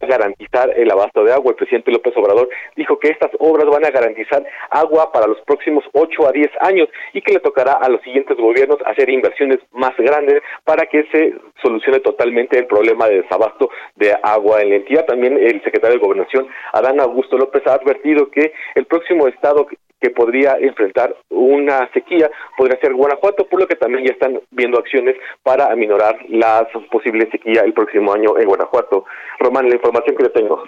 garantizar 0.00 0.70
el 0.76 0.90
abasto 0.90 1.24
de 1.24 1.32
agua. 1.32 1.50
El 1.50 1.56
presidente 1.56 1.90
López 1.90 2.16
Obrador 2.16 2.48
dijo 2.76 2.98
que 2.98 3.08
estas 3.08 3.30
obras 3.38 3.66
van 3.66 3.84
a 3.84 3.90
garantizar 3.90 4.44
agua 4.70 5.12
para 5.12 5.26
los 5.26 5.40
próximos 5.42 5.84
8 5.92 6.28
a 6.28 6.32
10 6.32 6.48
años 6.60 6.88
y 7.12 7.22
que 7.22 7.34
le 7.34 7.40
tocará 7.40 7.72
a 7.72 7.88
los 7.88 8.00
siguientes 8.02 8.36
gobiernos 8.36 8.78
hacer 8.86 9.08
inversiones 9.10 9.58
más 9.72 9.96
grandes 9.98 10.42
para 10.64 10.86
que 10.86 11.04
se 11.12 11.34
solucione 11.62 12.00
totalmente 12.00 12.58
el 12.58 12.66
problema 12.66 13.08
de 13.08 13.22
desabasto 13.22 13.70
de 13.96 14.14
agua 14.22 14.62
en 14.62 14.70
la 14.70 14.76
entidad. 14.76 15.06
También 15.06 15.38
el 15.38 15.62
secretario 15.62 15.98
de 15.98 16.04
Gobernación, 16.04 16.48
Adán 16.72 17.00
Augusto 17.00 17.36
López, 17.36 17.62
ha 17.66 17.74
advertido 17.74 18.30
que 18.30 18.52
el 18.74 18.86
próximo 18.86 19.28
estado 19.28 19.66
que 20.00 20.10
podría 20.10 20.56
enfrentar 20.58 21.14
una 21.28 21.90
sequía 21.92 22.30
podría 22.56 22.80
ser 22.80 22.94
Guanajuato, 22.94 23.46
por 23.46 23.60
lo 23.60 23.66
que 23.66 23.76
también 23.76 24.04
ya 24.04 24.12
están 24.12 24.40
viendo 24.50 24.78
acciones 24.78 25.16
para 25.42 25.70
aminorar 25.70 26.16
las 26.28 26.64
posibles 26.90 27.28
sequía 27.30 27.62
el 27.62 27.72
próximo 27.72 28.12
año 28.12 28.38
en 28.38 28.46
Guanajuato. 28.46 29.04
Román, 29.38 29.68
la 29.68 29.74
información 29.74 30.16
que 30.16 30.22
le 30.24 30.30
tengo. 30.30 30.62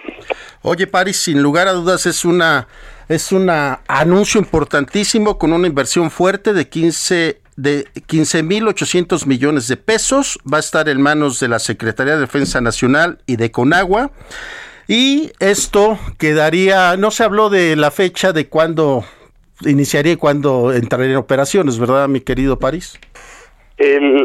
Oye, 0.61 0.87
París, 0.87 1.17
sin 1.17 1.41
lugar 1.41 1.67
a 1.67 1.73
dudas 1.73 2.05
es 2.05 2.25
una 2.25 2.67
es 3.09 3.31
un 3.31 3.49
anuncio 3.49 4.39
importantísimo 4.39 5.37
con 5.37 5.51
una 5.51 5.67
inversión 5.67 6.09
fuerte 6.09 6.53
de 6.53 6.69
15 6.69 7.41
de 7.55 7.85
15.800 7.85 9.27
millones 9.27 9.67
de 9.67 9.77
pesos. 9.77 10.39
Va 10.51 10.57
a 10.57 10.59
estar 10.61 10.89
en 10.89 11.01
manos 11.01 11.39
de 11.39 11.47
la 11.47 11.59
Secretaría 11.59 12.15
de 12.15 12.21
Defensa 12.21 12.61
Nacional 12.61 13.19
y 13.25 13.35
de 13.35 13.51
Conagua. 13.51 14.11
Y 14.87 15.31
esto 15.39 15.97
quedaría, 16.17 16.97
no 16.97 17.11
se 17.11 17.23
habló 17.23 17.49
de 17.49 17.75
la 17.75 17.91
fecha 17.91 18.33
de 18.33 18.47
cuándo 18.47 19.05
iniciaría 19.65 20.17
cuando 20.17 20.73
entraría 20.73 21.11
en 21.11 21.17
operaciones, 21.17 21.79
¿verdad, 21.79 22.07
mi 22.07 22.21
querido 22.21 22.57
París? 22.59 22.99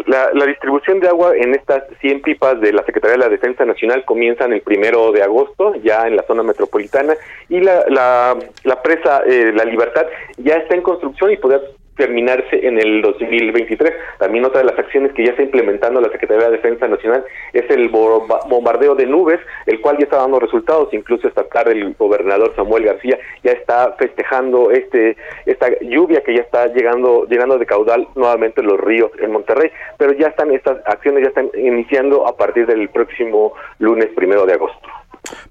la, 0.07 0.47
distribución 0.47 1.01
de 1.01 1.09
agua 1.09 1.33
en 1.37 1.55
estas 1.55 1.83
100 2.01 2.23
pipas 2.23 2.61
de 2.61 2.73
la 2.73 2.85
Secretaría 2.85 3.17
de 3.17 3.25
la 3.25 3.29
Defensa 3.29 3.65
Nacional 3.65 4.05
comienzan 4.05 4.53
el 4.53 4.61
primero 4.61 5.11
de 5.13 5.23
agosto, 5.23 5.75
ya 5.83 6.07
en 6.07 6.17
la 6.17 6.23
zona 6.25 6.43
metropolitana, 6.43 7.15
y 7.49 7.61
la, 7.61 7.85
la, 7.89 8.83
presa 8.83 9.23
eh, 9.27 9.53
La 9.55 9.65
Libertad 9.65 10.07
ya 10.37 10.55
está 10.55 10.75
en 10.75 10.83
construcción 10.83 11.33
y 11.33 11.37
podría 11.37 11.61
terminarse 11.99 12.67
en 12.67 12.79
el 12.79 13.03
2023. 13.03 13.93
También 14.19 14.47
otra 14.47 14.61
de 14.61 14.67
las 14.67 14.79
acciones 14.79 15.13
que 15.13 15.25
ya 15.25 15.33
está 15.33 15.43
implementando 15.43 16.01
la 16.01 16.11
Secretaría 16.11 16.47
de 16.47 16.57
Defensa 16.57 16.89
Nacional 16.89 17.25
es 17.53 17.69
el 17.69 17.89
bombardeo 17.89 18.95
de 18.95 19.05
nubes, 19.05 19.41
el 19.67 19.81
cual 19.81 19.99
ya 19.99 20.05
está 20.05 20.17
dando 20.17 20.39
resultados. 20.41 20.89
Incluso 20.93 21.29
esta 21.29 21.45
tarde 21.45 21.73
el 21.73 21.95
gobernador 21.99 22.55
Samuel 22.57 22.85
García 22.85 23.19
ya 23.43 23.53
está 23.53 23.95
festejando 23.99 24.71
este 24.71 25.17
esta 25.45 25.69
lluvia 25.81 26.23
que 26.23 26.35
ya 26.35 26.43
está 26.43 26.69
llegando 26.69 27.27
llenando 27.27 27.59
de 27.59 27.67
caudal 27.67 28.07
nuevamente 28.15 28.63
los 28.63 28.81
ríos 28.81 29.11
en 29.21 29.33
Monterrey. 29.33 29.71
Pero 29.99 30.13
ya 30.13 30.29
están 30.29 30.53
estas 30.53 30.79
acciones 30.87 31.25
ya 31.25 31.29
están 31.29 31.51
iniciando 31.55 32.27
a 32.27 32.37
partir 32.37 32.67
del 32.67 32.89
próximo 32.89 33.53
lunes 33.79 34.07
primero 34.15 34.47
de 34.47 34.55
agosto. 34.55 34.98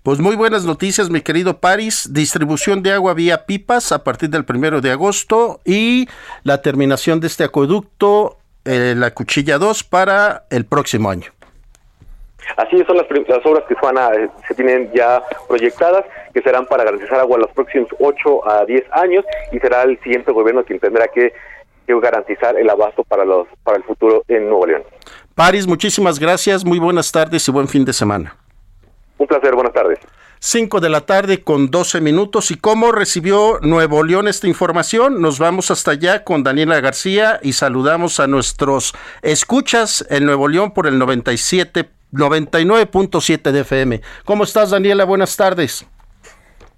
Pues 0.03 0.19
muy 0.19 0.35
buenas 0.35 0.65
noticias, 0.65 1.09
mi 1.09 1.21
querido 1.21 1.59
Paris. 1.59 2.09
Distribución 2.11 2.83
de 2.83 2.93
agua 2.93 3.13
vía 3.13 3.45
pipas 3.45 3.91
a 3.91 4.03
partir 4.03 4.29
del 4.29 4.45
primero 4.45 4.81
de 4.81 4.91
agosto 4.91 5.59
y 5.65 6.07
la 6.43 6.61
terminación 6.61 7.19
de 7.19 7.27
este 7.27 7.43
acueducto, 7.43 8.37
eh, 8.65 8.93
la 8.95 9.11
cuchilla 9.11 9.57
2, 9.57 9.83
para 9.83 10.43
el 10.49 10.65
próximo 10.65 11.09
año. 11.09 11.31
Así 12.55 12.81
son 12.85 12.97
las, 12.97 13.05
obras 13.45 13.63
que 13.67 13.75
van 13.81 13.97
se 14.47 14.55
tienen 14.55 14.89
ya 14.93 15.21
proyectadas, 15.47 16.05
que 16.33 16.41
serán 16.41 16.65
para 16.65 16.85
garantizar 16.85 17.19
agua 17.19 17.35
en 17.35 17.41
los 17.41 17.51
próximos 17.51 17.89
8 17.99 18.49
a 18.49 18.65
10 18.65 18.85
años 18.91 19.25
y 19.51 19.59
será 19.59 19.83
el 19.83 19.99
siguiente 20.01 20.31
gobierno 20.31 20.63
quien 20.63 20.79
tendrá 20.79 21.07
que, 21.09 21.33
que 21.85 21.99
garantizar 21.99 22.57
el 22.57 22.69
abasto 22.69 23.03
para, 23.03 23.25
los, 23.25 23.47
para 23.63 23.77
el 23.77 23.83
futuro 23.83 24.23
en 24.29 24.47
Nuevo 24.47 24.65
León. 24.65 24.83
Paris, 25.35 25.67
muchísimas 25.67 26.19
gracias, 26.19 26.63
muy 26.63 26.79
buenas 26.79 27.11
tardes 27.11 27.47
y 27.47 27.51
buen 27.51 27.67
fin 27.67 27.83
de 27.83 27.93
semana. 27.93 28.35
Un 29.17 29.27
placer, 29.27 29.53
buenas 29.55 29.73
tardes. 29.73 29.99
5 30.39 30.79
de 30.79 30.89
la 30.89 31.01
tarde 31.01 31.43
con 31.43 31.71
12 31.71 32.01
minutos. 32.01 32.51
¿Y 32.51 32.55
cómo 32.55 32.91
recibió 32.91 33.59
Nuevo 33.61 34.03
León 34.03 34.27
esta 34.27 34.47
información? 34.47 35.21
Nos 35.21 35.39
vamos 35.39 35.71
hasta 35.71 35.91
allá 35.91 36.23
con 36.23 36.43
Daniela 36.43 36.79
García 36.79 37.39
y 37.41 37.53
saludamos 37.53 38.19
a 38.19 38.27
nuestros 38.27 38.93
escuchas 39.23 40.05
en 40.09 40.25
Nuevo 40.25 40.47
León 40.47 40.71
por 40.71 40.87
el 40.87 40.99
97 40.99 41.89
99.7 42.13 43.51
de 43.51 43.59
FM. 43.61 44.01
¿Cómo 44.25 44.43
estás, 44.43 44.69
Daniela? 44.69 45.03
Buenas 45.03 45.35
tardes. 45.35 45.85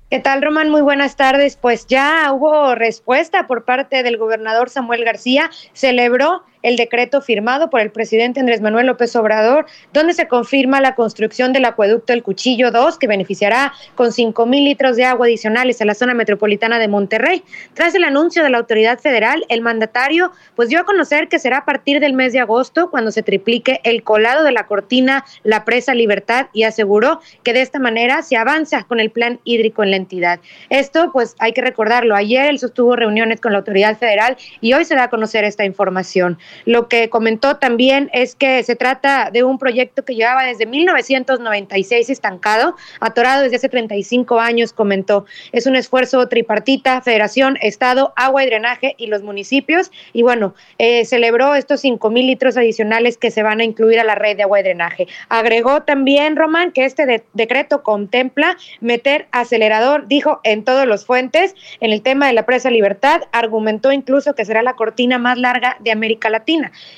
¿Qué 0.09 0.19
tal, 0.19 0.41
Román? 0.41 0.71
Muy 0.71 0.81
buenas 0.81 1.15
tardes. 1.15 1.55
Pues 1.55 1.85
ya 1.85 2.31
hubo 2.33 2.73
respuesta 2.73 3.45
por 3.45 3.63
parte 3.63 4.01
del 4.01 4.17
gobernador 4.17 4.71
Samuel 4.71 5.05
García. 5.05 5.51
Celebró 5.73 6.43
el 6.61 6.75
decreto 6.75 7.21
firmado 7.21 7.69
por 7.69 7.81
el 7.81 7.91
presidente 7.91 8.39
Andrés 8.39 8.61
Manuel 8.61 8.87
López 8.87 9.15
Obrador, 9.15 9.65
donde 9.93 10.13
se 10.13 10.27
confirma 10.27 10.81
la 10.81 10.95
construcción 10.95 11.53
del 11.53 11.65
acueducto 11.65 12.13
El 12.13 12.23
Cuchillo 12.23 12.71
2, 12.71 12.97
que 12.97 13.07
beneficiará 13.07 13.73
con 13.95 14.11
5 14.11 14.45
mil 14.45 14.65
litros 14.65 14.95
de 14.95 15.05
agua 15.05 15.27
adicionales 15.27 15.81
a 15.81 15.85
la 15.85 15.93
zona 15.93 16.13
metropolitana 16.13 16.79
de 16.79 16.87
Monterrey. 16.87 17.43
Tras 17.73 17.95
el 17.95 18.03
anuncio 18.03 18.43
de 18.43 18.49
la 18.49 18.57
autoridad 18.57 18.99
federal, 18.99 19.45
el 19.49 19.61
mandatario 19.61 20.31
pues 20.55 20.69
dio 20.69 20.79
a 20.79 20.83
conocer 20.83 21.27
que 21.27 21.39
será 21.39 21.59
a 21.59 21.65
partir 21.65 21.99
del 21.99 22.13
mes 22.13 22.33
de 22.33 22.39
agosto 22.39 22.89
cuando 22.89 23.11
se 23.11 23.23
triplique 23.23 23.79
el 23.83 24.03
colado 24.03 24.43
de 24.43 24.51
la 24.51 24.67
cortina 24.67 25.25
La 25.43 25.65
Presa 25.65 25.93
Libertad 25.93 26.47
y 26.53 26.63
aseguró 26.63 27.21
que 27.43 27.53
de 27.53 27.61
esta 27.61 27.79
manera 27.79 28.21
se 28.21 28.37
avanza 28.37 28.83
con 28.83 28.99
el 28.99 29.11
plan 29.11 29.39
hídrico 29.43 29.83
en 29.83 29.91
la 29.91 29.97
entidad. 29.97 30.39
Esto 30.69 31.11
pues 31.11 31.35
hay 31.39 31.53
que 31.53 31.61
recordarlo. 31.61 32.15
Ayer 32.15 32.45
él 32.45 32.59
sostuvo 32.59 32.95
reuniones 32.95 33.39
con 33.39 33.51
la 33.51 33.59
autoridad 33.59 33.97
federal 33.97 34.37
y 34.61 34.73
hoy 34.73 34.85
se 34.85 34.95
da 34.95 35.05
a 35.05 35.09
conocer 35.09 35.43
esta 35.43 35.65
información. 35.65 36.37
Lo 36.65 36.87
que 36.87 37.09
comentó 37.09 37.57
también 37.57 38.09
es 38.13 38.35
que 38.35 38.63
se 38.63 38.75
trata 38.75 39.29
de 39.31 39.43
un 39.43 39.57
proyecto 39.59 40.03
que 40.03 40.15
llevaba 40.15 40.43
desde 40.43 40.65
1996 40.65 42.09
estancado, 42.09 42.75
atorado 42.99 43.43
desde 43.43 43.57
hace 43.57 43.69
35 43.69 44.39
años, 44.39 44.73
comentó. 44.73 45.25
Es 45.51 45.65
un 45.67 45.75
esfuerzo 45.75 46.27
tripartita, 46.27 47.01
Federación, 47.01 47.57
Estado, 47.61 48.13
Agua 48.15 48.43
y 48.43 48.47
Drenaje 48.47 48.95
y 48.97 49.07
los 49.07 49.23
municipios. 49.23 49.91
Y 50.13 50.21
bueno, 50.23 50.55
eh, 50.77 51.05
celebró 51.05 51.55
estos 51.55 51.81
5 51.81 52.09
mil 52.09 52.27
litros 52.27 52.57
adicionales 52.57 53.17
que 53.17 53.31
se 53.31 53.43
van 53.43 53.59
a 53.59 53.63
incluir 53.63 53.99
a 53.99 54.03
la 54.03 54.15
red 54.15 54.37
de 54.37 54.43
agua 54.43 54.59
y 54.59 54.63
drenaje. 54.63 55.07
Agregó 55.29 55.83
también, 55.83 56.35
Román, 56.35 56.71
que 56.71 56.85
este 56.85 57.23
decreto 57.33 57.83
contempla 57.83 58.57
meter 58.81 59.27
acelerador, 59.31 60.07
dijo, 60.07 60.39
en 60.43 60.63
todos 60.63 60.85
los 60.85 61.05
fuentes. 61.05 61.55
En 61.79 61.91
el 61.91 62.01
tema 62.01 62.27
de 62.27 62.33
la 62.33 62.45
presa 62.45 62.69
Libertad, 62.69 63.21
argumentó 63.31 63.91
incluso 63.91 64.35
que 64.35 64.45
será 64.45 64.61
la 64.61 64.73
cortina 64.73 65.17
más 65.17 65.37
larga 65.37 65.77
de 65.79 65.91
América 65.91 66.29
Latina 66.29 66.38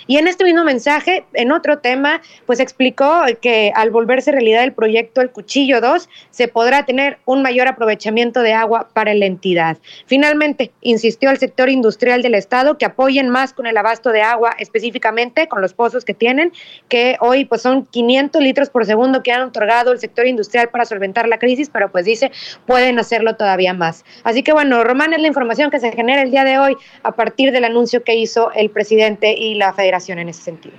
Y 0.08 0.18
en 0.18 0.28
este 0.28 0.44
mismo 0.44 0.64
mensaje, 0.64 1.26
en 1.34 1.52
otro 1.52 1.80
tema, 1.80 2.22
pues 2.46 2.60
explicó 2.60 3.22
que 3.42 3.72
al 3.76 3.92
volverse 3.92 4.32
realidad 4.32 4.64
el 4.64 4.74
proyecto 4.74 5.22
El 5.22 5.32
Cuchillo 5.32 5.82
2, 5.82 6.10
se 6.30 6.48
podrá 6.48 6.86
tener 6.86 7.20
un 7.26 7.42
mayor 7.42 7.68
aprovechamiento 7.68 8.42
de 8.42 8.54
agua 8.54 8.90
para 8.94 9.14
la 9.14 9.26
entidad. 9.26 9.78
Finalmente, 10.06 10.72
insistió 10.82 11.30
al 11.30 11.38
sector 11.38 11.70
industrial 11.70 12.22
del 12.22 12.36
Estado 12.36 12.78
que 12.78 12.86
apoyen 12.86 13.30
más 13.30 13.54
con 13.54 13.68
el 13.68 13.78
abasto 13.78 14.12
de 14.12 14.22
agua, 14.22 14.56
específicamente 14.60 15.48
con 15.48 15.62
los 15.62 15.74
pozos 15.74 16.06
que 16.06 16.14
tienen, 16.14 16.52
que 16.88 17.18
hoy 17.20 17.46
pues 17.46 17.62
son 17.62 17.86
500 17.86 18.42
litros 18.42 18.70
por 18.70 18.86
segundo 18.86 19.24
que 19.24 19.32
han 19.32 19.42
otorgado 19.42 19.92
el 19.92 20.00
sector 20.00 20.28
industrial 20.28 20.70
para 20.70 20.86
solventar 20.86 21.28
la 21.28 21.40
crisis, 21.40 21.70
pero 21.70 21.92
pues 21.92 22.06
dice, 22.06 22.32
pueden 22.66 23.00
hacerlo 23.00 23.36
todavía 23.36 23.74
más. 23.74 24.04
Así 24.24 24.44
que 24.44 24.54
bueno, 24.54 24.84
Román 24.84 25.14
es 25.14 25.22
la 25.22 25.28
información 25.28 25.72
que 25.72 25.80
se 25.80 25.92
genera 25.92 26.22
el 26.22 26.32
día 26.32 26.44
de 26.44 26.58
hoy 26.58 26.76
a 27.04 27.12
partir 27.14 27.52
del 27.52 27.66
anuncio 27.66 28.04
que 28.04 28.16
hizo 28.16 28.52
el 28.54 28.70
presidente 28.70 29.31
y 29.38 29.56
la 29.56 29.74
federación 29.74 30.20
en 30.20 30.30
ese 30.30 30.42
sentido. 30.42 30.76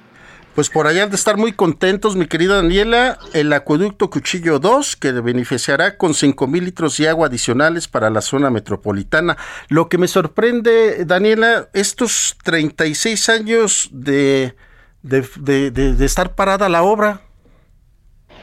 Pues 0.54 0.68
por 0.68 0.86
allá 0.86 1.04
han 1.04 1.10
de 1.10 1.16
estar 1.16 1.38
muy 1.38 1.52
contentos, 1.52 2.14
mi 2.14 2.26
querida 2.26 2.56
Daniela, 2.56 3.18
el 3.32 3.50
acueducto 3.54 4.10
Cuchillo 4.10 4.58
2, 4.58 4.96
que 4.96 5.12
beneficiará 5.12 5.96
con 5.96 6.12
5 6.12 6.46
mil 6.46 6.66
litros 6.66 6.98
de 6.98 7.08
agua 7.08 7.28
adicionales 7.28 7.88
para 7.88 8.10
la 8.10 8.20
zona 8.20 8.50
metropolitana. 8.50 9.38
Lo 9.68 9.88
que 9.88 9.96
me 9.96 10.08
sorprende, 10.08 11.06
Daniela, 11.06 11.70
estos 11.72 12.36
36 12.44 13.30
años 13.30 13.88
de, 13.92 14.54
de, 15.02 15.26
de, 15.40 15.70
de 15.70 16.04
estar 16.04 16.34
parada 16.34 16.68
la 16.68 16.82
obra. 16.82 17.22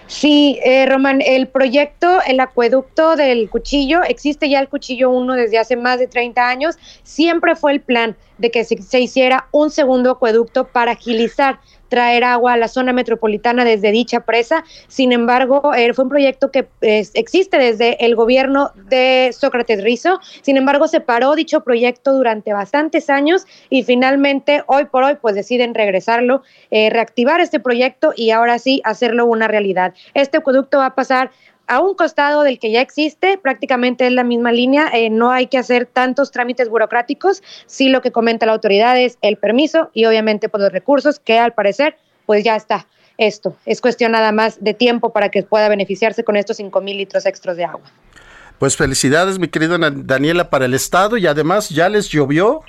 Sí, 0.10 0.60
eh, 0.66 0.88
Román, 0.88 1.22
el 1.24 1.48
proyecto, 1.48 2.20
el 2.25 2.39
acueducto 2.39 3.16
del 3.16 3.48
cuchillo, 3.48 4.01
existe 4.01 4.50
ya 4.50 4.60
el 4.60 4.68
cuchillo 4.68 5.12
1 5.12 5.36
desde 5.36 5.60
hace 5.60 5.75
más 5.75 6.00
de 6.00 6.08
30 6.08 6.50
años, 6.50 6.78
siempre 7.04 7.56
fue 7.56 7.74
el 7.74 7.82
plan 7.82 8.18
de 8.39 8.50
que 8.50 8.63
se, 8.63 8.82
se 8.82 9.01
hiciera 9.01 9.48
un 9.51 9.70
segundo 9.70 10.10
acueducto 10.10 10.66
para 10.68 10.94
agilizar 10.94 11.60
traer 11.89 12.24
agua 12.24 12.53
a 12.53 12.58
la 12.58 12.67
zona 12.67 12.93
metropolitana 12.93 13.65
desde 13.65 13.91
dicha 13.91 14.22
presa. 14.22 14.63
Sin 14.88 15.12
embargo, 15.12 15.74
eh, 15.74 15.93
fue 15.93 16.03
un 16.03 16.10
proyecto 16.10 16.51
que 16.51 16.67
eh, 16.81 17.05
existe 17.13 17.58
desde 17.58 18.05
el 18.05 18.15
gobierno 18.15 18.72
de 18.89 19.31
Sócrates 19.34 19.84
Rizo. 19.84 20.19
Sin 20.41 20.58
embargo, 20.58 20.88
se 20.88 21.01
paró 21.01 21.36
dicho 21.36 21.62
proyecto 21.62 22.13
durante 22.13 22.53
bastantes 22.53 23.10
años 23.10 23.46
y 23.69 23.84
finalmente, 23.84 24.63
hoy 24.67 24.86
por 24.86 25.03
hoy, 25.03 25.17
pues 25.22 25.36
deciden 25.36 25.74
regresarlo, 25.74 26.43
eh, 26.72 26.89
reactivar 26.89 27.41
este 27.41 27.60
proyecto 27.60 28.13
y 28.15 28.31
ahora 28.31 28.60
sí 28.60 28.81
hacerlo 28.86 29.25
una 29.25 29.48
realidad. 29.48 29.93
Este 30.13 30.38
acueducto 30.38 30.77
va 30.77 30.88
a 30.88 30.96
pasar 30.96 31.31
a 31.70 31.80
un 31.80 31.94
costado 31.94 32.42
del 32.42 32.58
que 32.58 32.72
ya 32.72 32.82
existe, 32.82 33.38
prácticamente 33.38 34.08
es 34.08 34.12
la 34.12 34.24
misma 34.24 34.52
línea, 34.52 34.90
eh, 34.92 35.12
no 35.12 35.32
hay 35.32 35.46
que 35.46 35.60
hacer 35.60 35.86
tantos 35.86 36.32
trámites 36.32 36.68
burocráticos, 36.68 37.44
sí 37.68 37.90
lo 37.90 38.02
que 38.02 38.12
comenta 38.12 38.48
la 38.48 38.54
autoridad 38.54 39.00
es 39.00 39.20
el 39.22 39.38
permiso 39.38 39.92
y 39.94 40.06
obviamente 40.06 40.50
por 40.50 40.60
pues, 40.60 40.64
los 40.64 40.74
recursos 40.74 41.20
que 41.20 41.38
al 41.38 41.54
parecer 41.54 41.96
pues 42.26 42.44
ya 42.44 42.56
está 42.56 42.88
esto. 43.18 43.56
Es 43.68 43.82
cuestión 43.82 44.14
nada 44.14 44.32
más 44.32 44.64
de 44.64 44.74
tiempo 44.74 45.14
para 45.14 45.30
que 45.30 45.44
pueda 45.44 45.70
beneficiarse 45.70 46.24
con 46.24 46.36
estos 46.36 46.58
5 46.58 46.82
mil 46.82 46.98
litros 46.98 47.28
extras 47.28 47.56
de 47.56 47.66
agua. 47.66 47.92
Pues 48.58 48.76
felicidades 48.76 49.38
mi 49.38 49.48
querida 49.48 49.78
Daniela 49.80 50.50
para 50.50 50.66
el 50.66 50.74
estado 50.74 51.18
y 51.18 51.28
además 51.28 51.70
ya 51.70 51.88
les 51.88 52.10
llovió. 52.10 52.62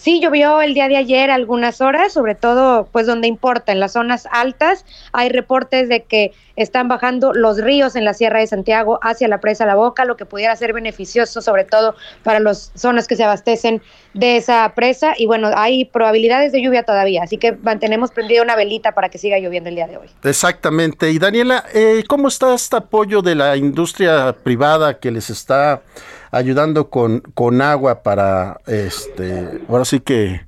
Sí, 0.00 0.18
llovió 0.18 0.62
el 0.62 0.72
día 0.72 0.88
de 0.88 0.96
ayer 0.96 1.30
algunas 1.30 1.82
horas, 1.82 2.14
sobre 2.14 2.34
todo 2.34 2.88
pues 2.90 3.06
donde 3.06 3.28
importa, 3.28 3.70
en 3.70 3.80
las 3.80 3.92
zonas 3.92 4.26
altas. 4.32 4.86
Hay 5.12 5.28
reportes 5.28 5.90
de 5.90 6.04
que 6.04 6.32
están 6.56 6.88
bajando 6.88 7.34
los 7.34 7.60
ríos 7.60 7.96
en 7.96 8.06
la 8.06 8.14
Sierra 8.14 8.38
de 8.38 8.46
Santiago 8.46 8.98
hacia 9.02 9.28
la 9.28 9.40
presa 9.40 9.66
La 9.66 9.74
Boca, 9.74 10.06
lo 10.06 10.16
que 10.16 10.24
pudiera 10.24 10.56
ser 10.56 10.72
beneficioso 10.72 11.42
sobre 11.42 11.64
todo 11.64 11.96
para 12.22 12.40
las 12.40 12.72
zonas 12.74 13.06
que 13.06 13.16
se 13.16 13.24
abastecen 13.24 13.82
de 14.14 14.36
esa 14.36 14.72
presa. 14.74 15.14
Y 15.16 15.26
bueno, 15.26 15.50
hay 15.54 15.84
probabilidades 15.84 16.52
de 16.52 16.62
lluvia 16.62 16.82
todavía, 16.82 17.22
así 17.22 17.38
que 17.38 17.52
mantenemos 17.52 18.10
prendida 18.10 18.42
una 18.42 18.56
velita 18.56 18.92
para 18.92 19.08
que 19.08 19.18
siga 19.18 19.38
lloviendo 19.38 19.68
el 19.68 19.76
día 19.76 19.86
de 19.86 19.96
hoy. 19.96 20.08
Exactamente. 20.24 21.10
Y 21.10 21.18
Daniela, 21.18 21.64
eh, 21.74 22.04
¿cómo 22.08 22.28
está 22.28 22.54
este 22.54 22.76
apoyo 22.76 23.22
de 23.22 23.34
la 23.34 23.56
industria 23.56 24.34
privada 24.42 24.98
que 24.98 25.10
les 25.10 25.30
está 25.30 25.82
ayudando 26.30 26.90
con, 26.90 27.20
con 27.34 27.60
agua 27.62 28.02
para, 28.02 28.60
este, 28.66 29.60
ahora 29.68 29.84
sí 29.84 30.00
que 30.00 30.42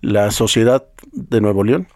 la 0.00 0.30
sociedad 0.30 0.84
de 1.12 1.40
Nuevo 1.40 1.64
León? 1.64 1.88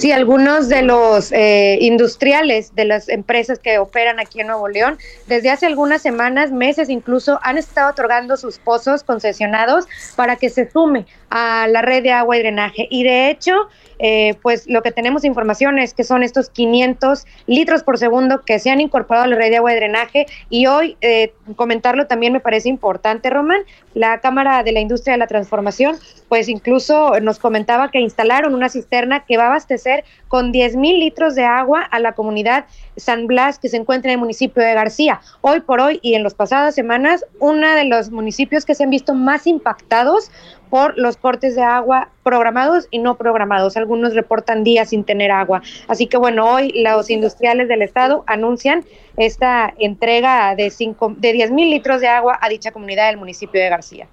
Sí, 0.00 0.12
algunos 0.12 0.70
de 0.70 0.80
los 0.80 1.30
eh, 1.30 1.76
industriales 1.82 2.74
de 2.74 2.86
las 2.86 3.10
empresas 3.10 3.58
que 3.58 3.78
operan 3.78 4.18
aquí 4.18 4.40
en 4.40 4.46
Nuevo 4.46 4.66
León, 4.66 4.96
desde 5.26 5.50
hace 5.50 5.66
algunas 5.66 6.00
semanas, 6.00 6.52
meses 6.52 6.88
incluso, 6.88 7.38
han 7.42 7.58
estado 7.58 7.90
otorgando 7.90 8.38
sus 8.38 8.58
pozos 8.58 9.04
concesionados 9.04 9.84
para 10.16 10.36
que 10.36 10.48
se 10.48 10.70
sume 10.70 11.04
a 11.28 11.68
la 11.68 11.82
red 11.82 12.02
de 12.02 12.12
agua 12.12 12.38
y 12.38 12.40
drenaje. 12.40 12.88
Y 12.90 13.04
de 13.04 13.28
hecho, 13.28 13.68
eh, 13.98 14.36
pues 14.40 14.66
lo 14.66 14.80
que 14.80 14.90
tenemos 14.90 15.24
información 15.24 15.78
es 15.78 15.92
que 15.92 16.04
son 16.04 16.22
estos 16.22 16.48
500 16.48 17.26
litros 17.46 17.82
por 17.82 17.98
segundo 17.98 18.40
que 18.40 18.58
se 18.58 18.70
han 18.70 18.80
incorporado 18.80 19.24
a 19.26 19.28
la 19.28 19.36
red 19.36 19.50
de 19.50 19.58
agua 19.58 19.72
y 19.74 19.76
drenaje. 19.76 20.26
Y 20.48 20.66
hoy 20.66 20.96
eh, 21.02 21.34
comentarlo 21.56 22.06
también 22.06 22.32
me 22.32 22.40
parece 22.40 22.70
importante, 22.70 23.28
Román. 23.28 23.60
La 23.92 24.20
Cámara 24.20 24.62
de 24.62 24.72
la 24.72 24.80
Industria 24.80 25.12
de 25.12 25.18
la 25.18 25.26
Transformación, 25.26 25.96
pues 26.28 26.48
incluso 26.48 27.20
nos 27.20 27.38
comentaba 27.38 27.90
que 27.90 28.00
instalaron 28.00 28.54
una 28.54 28.70
cisterna 28.70 29.24
que 29.26 29.36
va 29.36 29.44
a 29.44 29.46
abastecer 29.48 29.89
con 30.28 30.52
10 30.52 30.76
mil 30.76 31.00
litros 31.00 31.34
de 31.34 31.44
agua 31.44 31.82
a 31.82 31.98
la 31.98 32.12
comunidad 32.12 32.66
San 32.96 33.26
Blas 33.26 33.58
que 33.58 33.68
se 33.68 33.76
encuentra 33.76 34.10
en 34.10 34.14
el 34.14 34.20
municipio 34.20 34.62
de 34.62 34.74
García. 34.74 35.20
Hoy 35.40 35.60
por 35.60 35.80
hoy 35.80 35.98
y 36.02 36.14
en 36.14 36.22
las 36.22 36.34
pasadas 36.34 36.74
semanas, 36.74 37.24
uno 37.38 37.74
de 37.74 37.84
los 37.84 38.10
municipios 38.10 38.64
que 38.64 38.74
se 38.74 38.84
han 38.84 38.90
visto 38.90 39.14
más 39.14 39.46
impactados 39.46 40.30
por 40.70 40.96
los 40.96 41.16
cortes 41.16 41.56
de 41.56 41.62
agua 41.62 42.10
programados 42.22 42.86
y 42.90 42.98
no 42.98 43.16
programados. 43.16 43.76
Algunos 43.76 44.14
reportan 44.14 44.62
días 44.62 44.90
sin 44.90 45.04
tener 45.04 45.30
agua. 45.30 45.62
Así 45.88 46.06
que 46.06 46.16
bueno, 46.16 46.46
hoy 46.46 46.72
los 46.82 47.10
industriales 47.10 47.68
del 47.68 47.82
estado 47.82 48.24
anuncian 48.26 48.84
esta 49.16 49.74
entrega 49.78 50.54
de, 50.54 50.70
cinco, 50.70 51.12
de 51.16 51.32
10 51.32 51.50
mil 51.50 51.70
litros 51.70 52.00
de 52.00 52.08
agua 52.08 52.38
a 52.40 52.48
dicha 52.48 52.70
comunidad 52.70 53.08
del 53.08 53.16
municipio 53.16 53.60
de 53.60 53.68
García. 53.68 54.06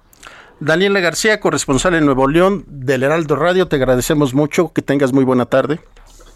Daniela 0.60 1.00
García, 1.00 1.38
corresponsal 1.38 1.94
en 1.94 2.04
Nuevo 2.04 2.26
León 2.26 2.64
del 2.66 3.04
Heraldo 3.04 3.36
Radio, 3.36 3.68
te 3.68 3.76
agradecemos 3.76 4.34
mucho, 4.34 4.72
que 4.72 4.82
tengas 4.82 5.12
muy 5.12 5.24
buena 5.24 5.46
tarde. 5.46 5.80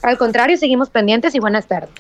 Al 0.03 0.17
contrario, 0.17 0.57
seguimos 0.57 0.91
pendientes 0.91 1.35
y 1.35 1.41
buenas 1.41 1.67
tardes. 1.67 1.91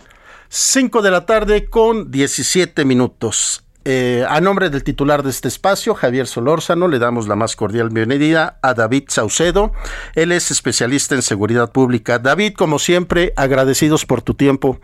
5 0.48 1.02
de 1.02 1.10
la 1.10 1.26
tarde 1.26 1.66
con 1.66 2.10
17 2.10 2.84
minutos. 2.84 3.64
Eh, 3.84 4.24
a 4.28 4.40
nombre 4.40 4.70
del 4.70 4.84
titular 4.84 5.24
de 5.24 5.30
este 5.30 5.48
espacio, 5.48 5.94
Javier 5.94 6.28
Solórzano, 6.28 6.86
le 6.86 7.00
damos 7.00 7.26
la 7.26 7.34
más 7.34 7.56
cordial 7.56 7.88
bienvenida 7.88 8.58
a 8.62 8.74
David 8.74 9.04
Saucedo. 9.08 9.72
Él 10.14 10.30
es 10.30 10.52
especialista 10.52 11.16
en 11.16 11.22
seguridad 11.22 11.72
pública. 11.72 12.20
David, 12.20 12.54
como 12.54 12.78
siempre, 12.78 13.32
agradecidos 13.34 14.06
por 14.06 14.22
tu 14.22 14.34
tiempo. 14.34 14.78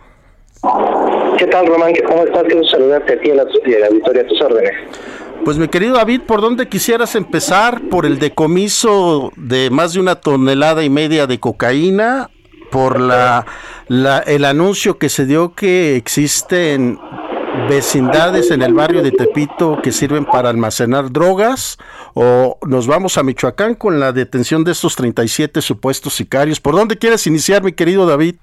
¿Qué 1.38 1.46
tal, 1.46 1.66
Román? 1.68 1.92
¿Cómo 2.08 2.24
estás? 2.24 2.42
Quiero 2.44 2.64
saludarte 2.64 3.12
a 3.12 3.20
ti 3.20 3.28
y 3.28 3.30
a 3.30 3.34
la, 3.36 3.42
a 3.42 4.26
tus 4.26 4.42
órdenes. 4.42 4.72
Pues 5.44 5.56
mi 5.56 5.68
querido 5.68 5.94
David, 5.94 6.22
¿por 6.22 6.40
dónde 6.40 6.68
quisieras 6.68 7.14
empezar? 7.14 7.80
¿Por 7.88 8.04
el 8.04 8.18
decomiso 8.18 9.32
de 9.36 9.70
más 9.70 9.94
de 9.94 10.00
una 10.00 10.16
tonelada 10.16 10.84
y 10.84 10.90
media 10.90 11.26
de 11.26 11.40
cocaína? 11.40 12.30
¿Por 12.70 13.00
la, 13.00 13.46
la 13.86 14.18
el 14.18 14.44
anuncio 14.44 14.98
que 14.98 15.08
se 15.08 15.24
dio 15.24 15.54
que 15.54 15.96
existen 15.96 16.98
vecindades 17.66 18.50
en 18.50 18.62
el 18.62 18.74
barrio 18.74 19.02
de 19.02 19.10
Tepito 19.10 19.78
que 19.82 19.90
sirven 19.90 20.24
para 20.24 20.50
almacenar 20.50 21.10
drogas 21.10 21.78
o 22.14 22.58
nos 22.66 22.86
vamos 22.86 23.18
a 23.18 23.22
Michoacán 23.22 23.74
con 23.74 23.98
la 23.98 24.12
detención 24.12 24.64
de 24.64 24.72
estos 24.72 24.96
37 24.96 25.62
supuestos 25.62 26.14
sicarios. 26.14 26.60
¿Por 26.60 26.74
dónde 26.74 26.98
quieres 26.98 27.26
iniciar, 27.26 27.62
mi 27.62 27.72
querido 27.72 28.06
David? 28.06 28.36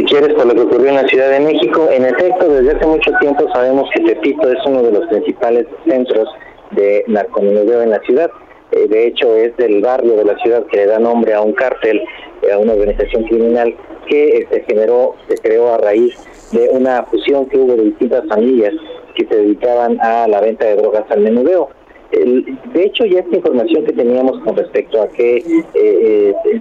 Si 0.00 0.06
quieres, 0.06 0.32
por 0.32 0.46
lo 0.46 0.54
que 0.54 0.62
ocurrió 0.62 0.88
en 0.88 0.94
la 0.94 1.06
Ciudad 1.08 1.28
de 1.28 1.40
México, 1.40 1.86
en 1.90 2.06
efecto, 2.06 2.48
desde 2.48 2.70
hace 2.74 2.86
mucho 2.86 3.10
tiempo 3.20 3.46
sabemos 3.52 3.86
que 3.92 4.00
Tepito 4.00 4.50
es 4.50 4.56
uno 4.64 4.82
de 4.82 4.92
los 4.92 5.06
principales 5.08 5.66
centros 5.86 6.26
de 6.70 7.04
narcomenudeo 7.06 7.82
en 7.82 7.90
la 7.90 8.00
ciudad. 8.00 8.30
Eh, 8.72 8.88
de 8.88 9.08
hecho, 9.08 9.36
es 9.36 9.54
del 9.58 9.82
barrio 9.82 10.16
de 10.16 10.24
la 10.24 10.38
ciudad 10.38 10.64
que 10.68 10.78
le 10.78 10.86
da 10.86 10.98
nombre 10.98 11.34
a 11.34 11.42
un 11.42 11.52
cártel, 11.52 12.02
a 12.50 12.56
una 12.56 12.72
organización 12.72 13.24
criminal 13.24 13.76
que 14.08 14.46
se 14.50 14.62
generó, 14.62 15.16
se 15.28 15.34
creó 15.36 15.74
a 15.74 15.76
raíz 15.76 16.16
de 16.52 16.70
una 16.70 17.02
fusión 17.04 17.44
que 17.50 17.58
hubo 17.58 17.76
de 17.76 17.82
distintas 17.82 18.26
familias 18.26 18.72
que 19.14 19.26
se 19.26 19.36
dedicaban 19.36 20.00
a 20.00 20.26
la 20.28 20.40
venta 20.40 20.64
de 20.64 20.76
drogas 20.76 21.04
al 21.10 21.20
menudeo. 21.20 21.68
De 22.10 22.84
hecho, 22.84 23.04
ya 23.04 23.20
esta 23.20 23.36
información 23.36 23.84
que 23.84 23.92
teníamos 23.92 24.40
con 24.42 24.56
respecto 24.56 25.00
a 25.00 25.08
que 25.08 25.36
eh, 25.36 25.64
eh, 25.74 26.60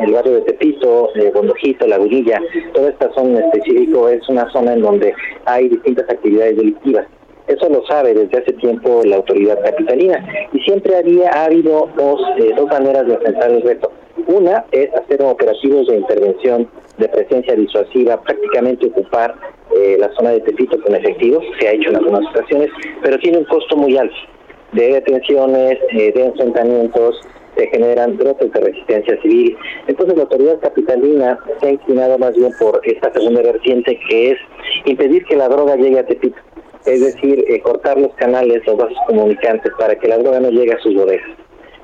el 0.00 0.12
barrio 0.12 0.34
de 0.34 0.40
Tepito, 0.42 1.10
eh, 1.14 1.30
Bondojito, 1.34 1.86
La 1.86 1.98
Gurilla, 1.98 2.40
toda 2.72 2.88
esta 2.88 3.12
zona 3.12 3.38
en 3.40 3.44
específico 3.44 4.08
es 4.08 4.26
una 4.28 4.50
zona 4.50 4.72
en 4.72 4.82
donde 4.82 5.14
hay 5.44 5.68
distintas 5.68 6.08
actividades 6.08 6.56
delictivas. 6.56 7.06
Eso 7.48 7.68
lo 7.68 7.84
sabe 7.86 8.14
desde 8.14 8.38
hace 8.38 8.52
tiempo 8.54 9.02
la 9.04 9.16
autoridad 9.16 9.62
capitalina 9.62 10.22
y 10.52 10.60
siempre 10.60 10.96
había 10.96 11.30
ha 11.32 11.44
habido 11.46 11.88
dos, 11.96 12.20
eh, 12.38 12.52
dos 12.56 12.68
maneras 12.68 13.06
de 13.06 13.14
enfrentar 13.14 13.50
el 13.50 13.62
reto. 13.62 13.90
Una 14.26 14.64
es 14.72 14.92
hacer 14.94 15.22
operativos 15.22 15.86
de 15.86 15.96
intervención 15.96 16.68
de 16.98 17.08
presencia 17.08 17.54
disuasiva, 17.54 18.20
prácticamente 18.20 18.86
ocupar 18.86 19.34
eh, 19.74 19.96
la 19.98 20.10
zona 20.14 20.30
de 20.30 20.40
Tepito 20.40 20.80
con 20.82 20.94
efectivos, 20.94 21.42
se 21.58 21.68
ha 21.68 21.72
hecho 21.72 21.90
en 21.90 21.96
algunas 21.96 22.26
ocasiones, 22.34 22.68
pero 23.02 23.18
tiene 23.18 23.38
un 23.38 23.44
costo 23.44 23.76
muy 23.76 23.96
alto. 23.96 24.16
De 24.72 24.92
detenciones, 24.92 25.78
de 25.92 26.24
enfrentamientos, 26.24 27.20
se 27.58 27.66
generan 27.68 28.16
brotes 28.16 28.52
de 28.52 28.60
resistencia 28.60 29.20
civil. 29.20 29.56
Entonces 29.88 30.16
la 30.16 30.22
autoridad 30.22 30.60
capitalina 30.60 31.38
se 31.60 31.66
ha 31.66 31.72
inclinado 31.72 32.18
más 32.18 32.34
bien 32.36 32.52
por 32.58 32.80
esta 32.84 33.12
segunda 33.12 33.42
vertiente 33.42 33.98
que 34.08 34.30
es 34.30 34.38
impedir 34.84 35.24
que 35.24 35.36
la 35.36 35.48
droga 35.48 35.76
llegue 35.76 35.98
a 35.98 36.06
Tepito, 36.06 36.38
es 36.86 37.00
decir, 37.00 37.44
eh, 37.48 37.60
cortar 37.60 37.98
los 37.98 38.14
canales, 38.14 38.64
los 38.64 38.76
vasos 38.76 38.96
comunicantes 39.08 39.72
para 39.76 39.96
que 39.96 40.08
la 40.08 40.18
droga 40.18 40.40
no 40.40 40.50
llegue 40.50 40.72
a 40.72 40.78
sus 40.78 40.94
bodegas. 40.94 41.28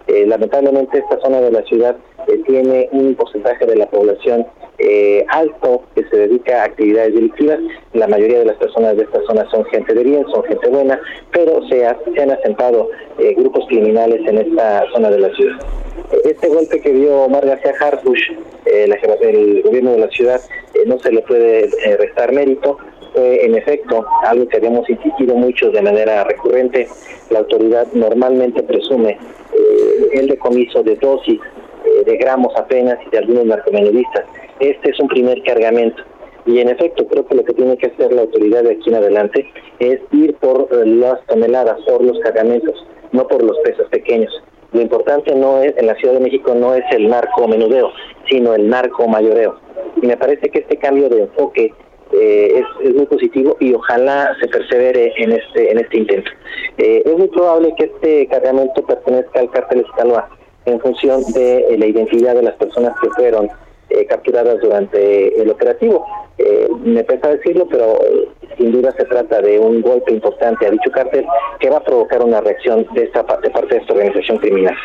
Eh, 0.06 0.26
lamentablemente 0.26 0.98
esta 0.98 1.18
zona 1.20 1.40
de 1.40 1.50
la 1.50 1.62
ciudad 1.62 1.96
eh, 2.28 2.38
tiene 2.46 2.88
un 2.92 3.14
porcentaje 3.14 3.66
de 3.66 3.76
la 3.76 3.86
población 3.86 4.46
eh, 4.78 5.24
alto 5.28 5.82
que 5.94 6.04
se 6.04 6.16
dedica 6.16 6.62
a 6.62 6.64
actividades 6.66 7.14
delictivas. 7.14 7.58
La 7.92 8.08
mayoría 8.08 8.40
de 8.40 8.46
las 8.46 8.56
personas 8.56 8.96
de 8.96 9.04
esta 9.04 9.20
zona 9.26 9.48
son 9.50 9.64
gente 9.66 9.94
de 9.94 10.02
bien, 10.02 10.24
son 10.32 10.42
gente 10.44 10.68
buena, 10.68 11.00
pero 11.32 11.66
se, 11.68 11.86
han 11.86 12.30
asentado 12.30 12.90
grupos 13.36 13.66
criminales 13.68 14.20
en 14.26 14.38
esta 14.38 14.84
zona 14.92 15.10
de 15.10 15.18
la 15.20 15.34
ciudad. 15.34 15.58
Este 16.24 16.48
golpe 16.48 16.80
que 16.80 16.92
dio 16.92 17.22
Omar 17.22 17.46
García 17.46 17.72
Harfush, 17.80 18.32
el 18.66 19.62
gobierno 19.62 19.92
de 19.92 19.98
la 19.98 20.08
ciudad, 20.08 20.40
no 20.86 20.98
se 20.98 21.12
le 21.12 21.22
puede 21.22 21.68
restar 21.98 22.32
mérito, 22.32 22.78
en 23.16 23.54
efecto 23.54 24.04
algo 24.24 24.48
que 24.48 24.56
habíamos 24.56 24.88
insistido 24.88 25.34
mucho 25.34 25.70
de 25.70 25.82
manera 25.82 26.24
recurrente. 26.24 26.88
La 27.30 27.40
autoridad 27.40 27.86
normalmente 27.92 28.62
presume 28.62 29.10
eh, 29.10 30.08
el 30.14 30.28
decomiso 30.28 30.82
de 30.82 30.96
dosis 30.96 31.40
eh, 31.84 32.04
de 32.04 32.16
gramos 32.16 32.52
apenas 32.56 32.98
y 33.06 33.10
de 33.10 33.18
algunos 33.18 33.46
narcomenudistas. 33.46 34.24
Este 34.60 34.90
es 34.90 35.00
un 35.00 35.08
primer 35.08 35.42
cargamento. 35.42 36.02
Y 36.46 36.58
en 36.58 36.68
efecto, 36.68 37.06
creo 37.06 37.26
que 37.26 37.34
lo 37.34 37.44
que 37.44 37.54
tiene 37.54 37.76
que 37.78 37.86
hacer 37.86 38.12
la 38.12 38.22
autoridad 38.22 38.64
de 38.64 38.72
aquí 38.72 38.90
en 38.90 38.96
adelante 38.96 39.50
es 39.78 40.00
ir 40.12 40.34
por 40.34 40.68
eh, 40.70 40.86
las 40.86 41.24
toneladas, 41.26 41.80
por 41.86 42.02
los 42.02 42.18
cargamentos, 42.20 42.86
no 43.12 43.26
por 43.26 43.42
los 43.42 43.58
pesos 43.60 43.88
pequeños. 43.88 44.32
Lo 44.72 44.80
importante 44.80 45.34
no 45.34 45.62
es, 45.62 45.72
en 45.76 45.86
la 45.86 45.94
Ciudad 45.94 46.14
de 46.14 46.20
México 46.20 46.54
no 46.54 46.74
es 46.74 46.84
el 46.90 47.08
narco 47.08 47.46
menudeo, 47.48 47.90
sino 48.28 48.54
el 48.54 48.68
narco 48.68 49.06
mayoreo. 49.08 49.58
Y 50.02 50.06
me 50.06 50.16
parece 50.16 50.50
que 50.50 50.58
este 50.58 50.76
cambio 50.76 51.08
de 51.08 51.22
enfoque 51.22 51.72
eh, 52.12 52.62
es, 52.80 52.94
muy 52.94 53.06
positivo 53.06 53.56
y 53.60 53.74
ojalá 53.74 54.36
se 54.40 54.46
persevere 54.46 55.12
en 55.16 55.32
este 55.32 55.72
en 55.72 55.78
este 55.78 55.98
intento. 55.98 56.30
Eh, 56.78 57.02
es 57.04 57.18
muy 57.18 57.28
probable 57.28 57.74
que 57.76 57.84
este 57.84 58.26
cargamento 58.28 58.84
pertenezca 58.86 59.40
al 59.40 59.50
cártel 59.50 59.86
Sinaloa 59.92 60.28
en 60.66 60.80
función 60.80 61.22
de 61.34 61.58
eh, 61.58 61.78
la 61.78 61.86
identidad 61.86 62.34
de 62.34 62.42
las 62.42 62.54
personas 62.54 62.94
que 63.00 63.10
fueron 63.10 63.48
capturadas 64.08 64.60
durante 64.60 65.40
el 65.40 65.50
operativo. 65.50 66.06
me 66.84 67.04
pesa 67.04 67.28
decirlo, 67.28 67.66
pero 67.70 67.98
sin 68.56 68.72
duda 68.72 68.92
se 68.96 69.04
trata 69.04 69.40
de 69.40 69.58
un 69.58 69.82
golpe 69.82 70.12
importante 70.12 70.66
a 70.66 70.70
dicho 70.70 70.90
cártel 70.92 71.26
que 71.60 71.70
va 71.70 71.78
a 71.78 71.84
provocar 71.84 72.22
una 72.22 72.40
reacción 72.40 72.86
de 72.94 73.04
esta 73.04 73.26
parte, 73.26 73.48
de 73.48 73.54
parte 73.54 73.74
de 73.74 73.80
esta 73.80 73.92
organización 73.92 74.38
criminal. 74.38 74.76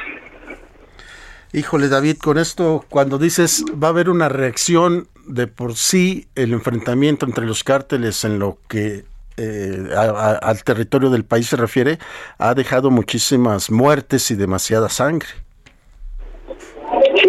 Híjole, 1.51 1.87
David, 1.87 2.17
con 2.17 2.37
esto, 2.37 2.85
cuando 2.89 3.17
dices 3.17 3.65
va 3.71 3.87
a 3.87 3.89
haber 3.91 4.09
una 4.09 4.29
reacción 4.29 5.07
de 5.25 5.47
por 5.47 5.75
sí, 5.75 6.27
el 6.35 6.53
enfrentamiento 6.53 7.25
entre 7.25 7.45
los 7.45 7.63
cárteles 7.63 8.23
en 8.23 8.37
lo 8.39 8.57
que 8.67 9.05
eh, 9.37 9.89
al 9.95 10.63
territorio 10.63 11.09
del 11.09 11.23
país 11.23 11.47
se 11.47 11.55
refiere, 11.55 11.97
ha 12.37 12.53
dejado 12.53 12.91
muchísimas 12.91 13.71
muertes 13.71 14.29
y 14.31 14.35
demasiada 14.35 14.89
sangre. 14.89 15.29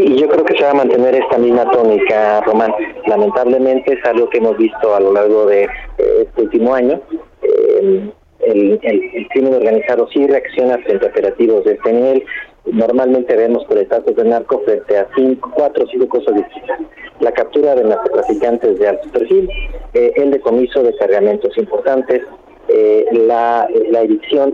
Sí, 0.00 0.16
yo 0.16 0.28
creo 0.28 0.46
que 0.46 0.56
se 0.56 0.64
va 0.64 0.70
a 0.70 0.74
mantener 0.74 1.14
esta 1.14 1.36
misma 1.36 1.70
tónica, 1.72 2.40
Román. 2.46 2.72
Lamentablemente 3.06 3.92
es 3.92 4.04
algo 4.06 4.30
que 4.30 4.38
hemos 4.38 4.56
visto 4.56 4.94
a 4.94 5.00
lo 5.00 5.12
largo 5.12 5.44
de 5.44 5.68
este 5.98 6.40
último 6.40 6.74
año. 6.74 6.98
Eh, 7.42 8.10
el, 8.46 8.80
crimen 9.28 9.52
organizado 9.52 10.08
sí 10.08 10.26
reacciona 10.26 10.78
frente 10.78 11.04
a 11.04 11.10
operativos 11.10 11.64
de 11.64 11.74
este 11.74 11.92
nivel. 11.92 12.24
Normalmente 12.64 13.36
vemos 13.36 13.62
por 13.66 13.76
estatus 13.76 14.16
de 14.16 14.24
narco 14.24 14.62
frente 14.64 14.96
a 14.96 15.06
cinco, 15.14 15.52
cuatro 15.54 15.84
o 15.84 15.88
cinco 15.88 16.08
cosas 16.08 16.34
distintas. 16.34 16.80
La 17.20 17.32
captura 17.32 17.74
de 17.74 17.84
narcotraficantes 17.84 18.78
de 18.78 18.88
alto 18.88 19.06
perfil, 19.10 19.50
eh, 19.92 20.12
el 20.16 20.30
decomiso 20.30 20.82
de 20.82 20.96
cargamentos 20.96 21.58
importantes, 21.58 22.22
eh, 22.68 23.04
la, 23.12 23.68
la 23.90 24.04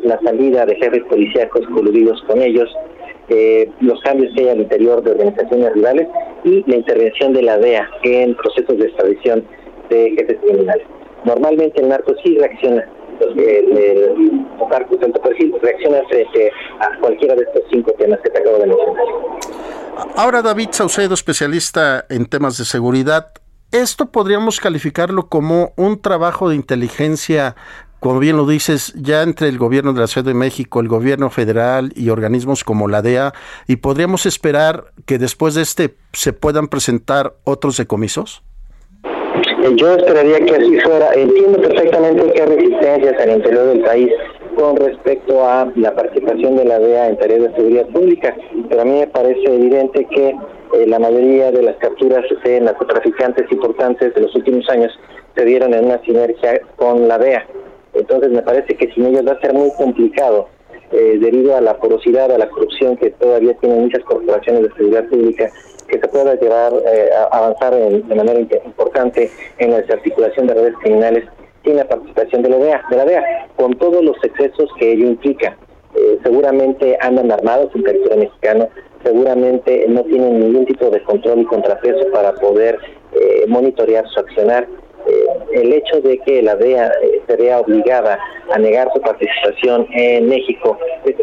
la 0.03 0.21
salida 0.23 0.67
de 0.67 0.75
jefes 0.75 1.05
policíacos 1.05 1.65
coludidos 1.69 2.21
con 2.27 2.43
ellos, 2.43 2.69
eh, 3.29 3.71
los 3.81 4.01
cambios 4.03 4.33
que 4.35 4.43
hay 4.43 4.49
al 4.51 4.61
interior 4.61 5.03
de 5.03 5.13
organizaciones 5.13 5.73
rivales 5.73 6.09
y 6.45 6.65
la 6.71 6.77
intervención 6.77 7.33
de 7.33 7.43
la 7.43 7.59
DEA 7.59 7.89
en 8.05 8.35
procesos 8.37 8.77
de 8.79 8.87
extradición 8.87 9.45
de 9.91 10.11
jefes 10.17 10.39
criminales. 10.43 10.87
Normalmente 11.25 11.81
el 11.81 11.89
narco 11.89 12.15
sí 12.23 12.39
reacciona 12.39 12.89
el 13.21 14.47
narco 14.71 14.97
de 14.97 15.07
alto 15.07 15.21
perfil 15.23 15.55
reacciona 15.63 15.99
frente 16.09 16.51
a 16.81 16.99
cualquiera 17.01 17.35
de 17.35 17.43
estos 17.43 17.63
cinco 17.71 17.93
temas 17.99 18.21
que 18.23 18.31
te 18.31 18.39
acabo 18.39 18.59
de 18.59 18.67
mencionar. 18.67 19.05
Ahora 20.17 20.43
David 20.43 20.69
Saucedo, 20.73 21.15
especialista 21.15 22.05
en 22.11 22.27
temas 22.27 22.59
de 22.59 22.65
seguridad, 22.65 23.33
esto 23.73 24.11
podríamos 24.13 24.61
calificarlo 24.61 25.29
como 25.29 25.73
un 25.77 26.01
trabajo 26.01 26.49
de 26.49 26.57
inteligencia 26.57 27.57
como 28.07 28.21
bien 28.21 28.37
lo 28.37 28.47
dices, 28.47 28.95
ya 28.95 29.25
entre 29.25 29.49
el 29.49 29.59
gobierno 29.59 29.93
de 29.93 29.99
la 29.99 30.07
Ciudad 30.07 30.25
de 30.25 30.33
México, 30.33 30.79
el 30.79 30.87
gobierno 30.87 31.29
federal 31.29 31.91
y 31.97 32.11
organismos 32.11 32.63
como 32.63 32.87
la 32.87 33.03
DEA, 33.03 33.33
y 33.67 33.77
podríamos 33.77 34.27
esperar 34.27 34.93
que 35.07 35.19
después 35.19 35.57
de 35.57 35.63
este 35.63 35.97
se 36.13 36.33
puedan 36.33 36.69
presentar 36.69 37.33
otros 37.43 37.77
decomisos? 37.79 38.45
Yo 39.75 39.97
esperaría 39.97 40.39
que 40.39 40.55
así 40.55 40.79
fuera. 40.79 41.13
Entiendo 41.15 41.61
perfectamente 41.61 42.33
que 42.33 42.43
hay 42.43 42.49
resistencias 42.49 43.21
al 43.21 43.31
interior 43.39 43.65
del 43.65 43.81
país 43.81 44.13
con 44.57 44.77
respecto 44.77 45.45
a 45.45 45.69
la 45.75 45.93
participación 45.93 46.59
de 46.59 46.65
la 46.65 46.79
DEA 46.79 47.09
en 47.09 47.19
tareas 47.19 47.43
de 47.43 47.57
seguridad 47.57 47.89
pública, 47.89 48.37
pero 48.69 48.83
a 48.83 48.85
mí 48.85 49.01
me 49.01 49.09
parece 49.09 49.53
evidente 49.53 50.07
que 50.15 50.29
eh, 50.29 50.87
la 50.87 51.01
mayoría 51.01 51.51
de 51.51 51.61
las 51.61 51.75
capturas 51.79 52.25
de 52.45 52.61
narcotraficantes 52.61 53.51
importantes 53.51 54.15
de 54.15 54.21
los 54.21 54.33
últimos 54.37 54.69
años 54.69 54.97
se 55.35 55.45
dieron 55.45 55.75
en 55.75 55.87
una 55.87 56.01
sinergia 56.03 56.61
con 56.77 57.09
la 57.09 57.19
DEA. 57.19 57.45
Entonces 57.97 58.31
me 58.31 58.43
parece 58.43 58.75
que 58.77 58.93
sin 58.93 59.07
ellos 59.07 59.27
va 59.27 59.33
a 59.33 59.41
ser 59.41 59.53
muy 59.55 59.71
complicado 59.77 60.49
eh, 60.93 61.19
debido 61.21 61.57
a 61.57 61.61
la 61.61 61.77
porosidad, 61.79 62.31
a 62.31 62.39
la 62.39 62.49
corrupción 62.49 62.97
que 62.97 63.11
todavía 63.11 63.55
tienen 63.55 63.83
muchas 63.83 64.05
corporaciones 64.05 64.63
de 64.63 64.69
seguridad 64.75 65.09
pública 65.09 65.51
que 65.89 65.99
se 65.99 66.09
pueda 66.09 66.35
llevar 66.37 66.73
eh, 66.87 67.11
avanzar 67.33 67.75
de 67.75 68.15
manera 68.15 68.39
importante 68.39 69.31
en 69.59 69.71
la 69.71 69.81
desarticulación 69.81 70.47
de 70.47 70.55
redes 70.55 70.75
criminales 70.83 71.25
sin 71.65 71.77
la 71.77 71.89
participación 71.89 72.43
de 72.43 72.51
la 72.51 72.59
DEA, 72.59 72.83
de 72.91 72.97
la 72.97 73.05
DEA 73.05 73.49
con 73.57 73.73
todos 73.79 74.05
los 74.05 74.17
excesos 74.23 74.71
que 74.79 74.93
ello 74.93 75.07
implica. 75.07 75.57
Eh, 75.97 76.19
seguramente 76.23 76.97
andan 77.01 77.33
armados 77.33 77.71
en 77.75 77.83
territorio 77.83 78.19
mexicano, 78.19 78.69
seguramente 79.03 79.87
no 79.89 80.05
tienen 80.05 80.41
ningún 80.41 80.67
tipo 80.67 80.91
de 80.91 81.03
control 81.03 81.41
y 81.41 81.45
contrapeso 81.47 82.11
para 82.13 82.33
poder 82.35 82.79
eh, 83.13 83.45
monitorear 83.49 84.07
su 84.09 84.21
accionar 84.21 84.69
el 85.53 85.73
hecho 85.73 86.01
de 86.01 86.19
que 86.19 86.43
la 86.43 86.57
DEA 86.57 86.91
sería 87.27 87.61
obligada 87.61 88.19
a 88.53 88.59
negar 88.59 88.89
su 88.95 89.01
participación 89.01 89.87
en 89.93 90.29
México, 90.29 90.79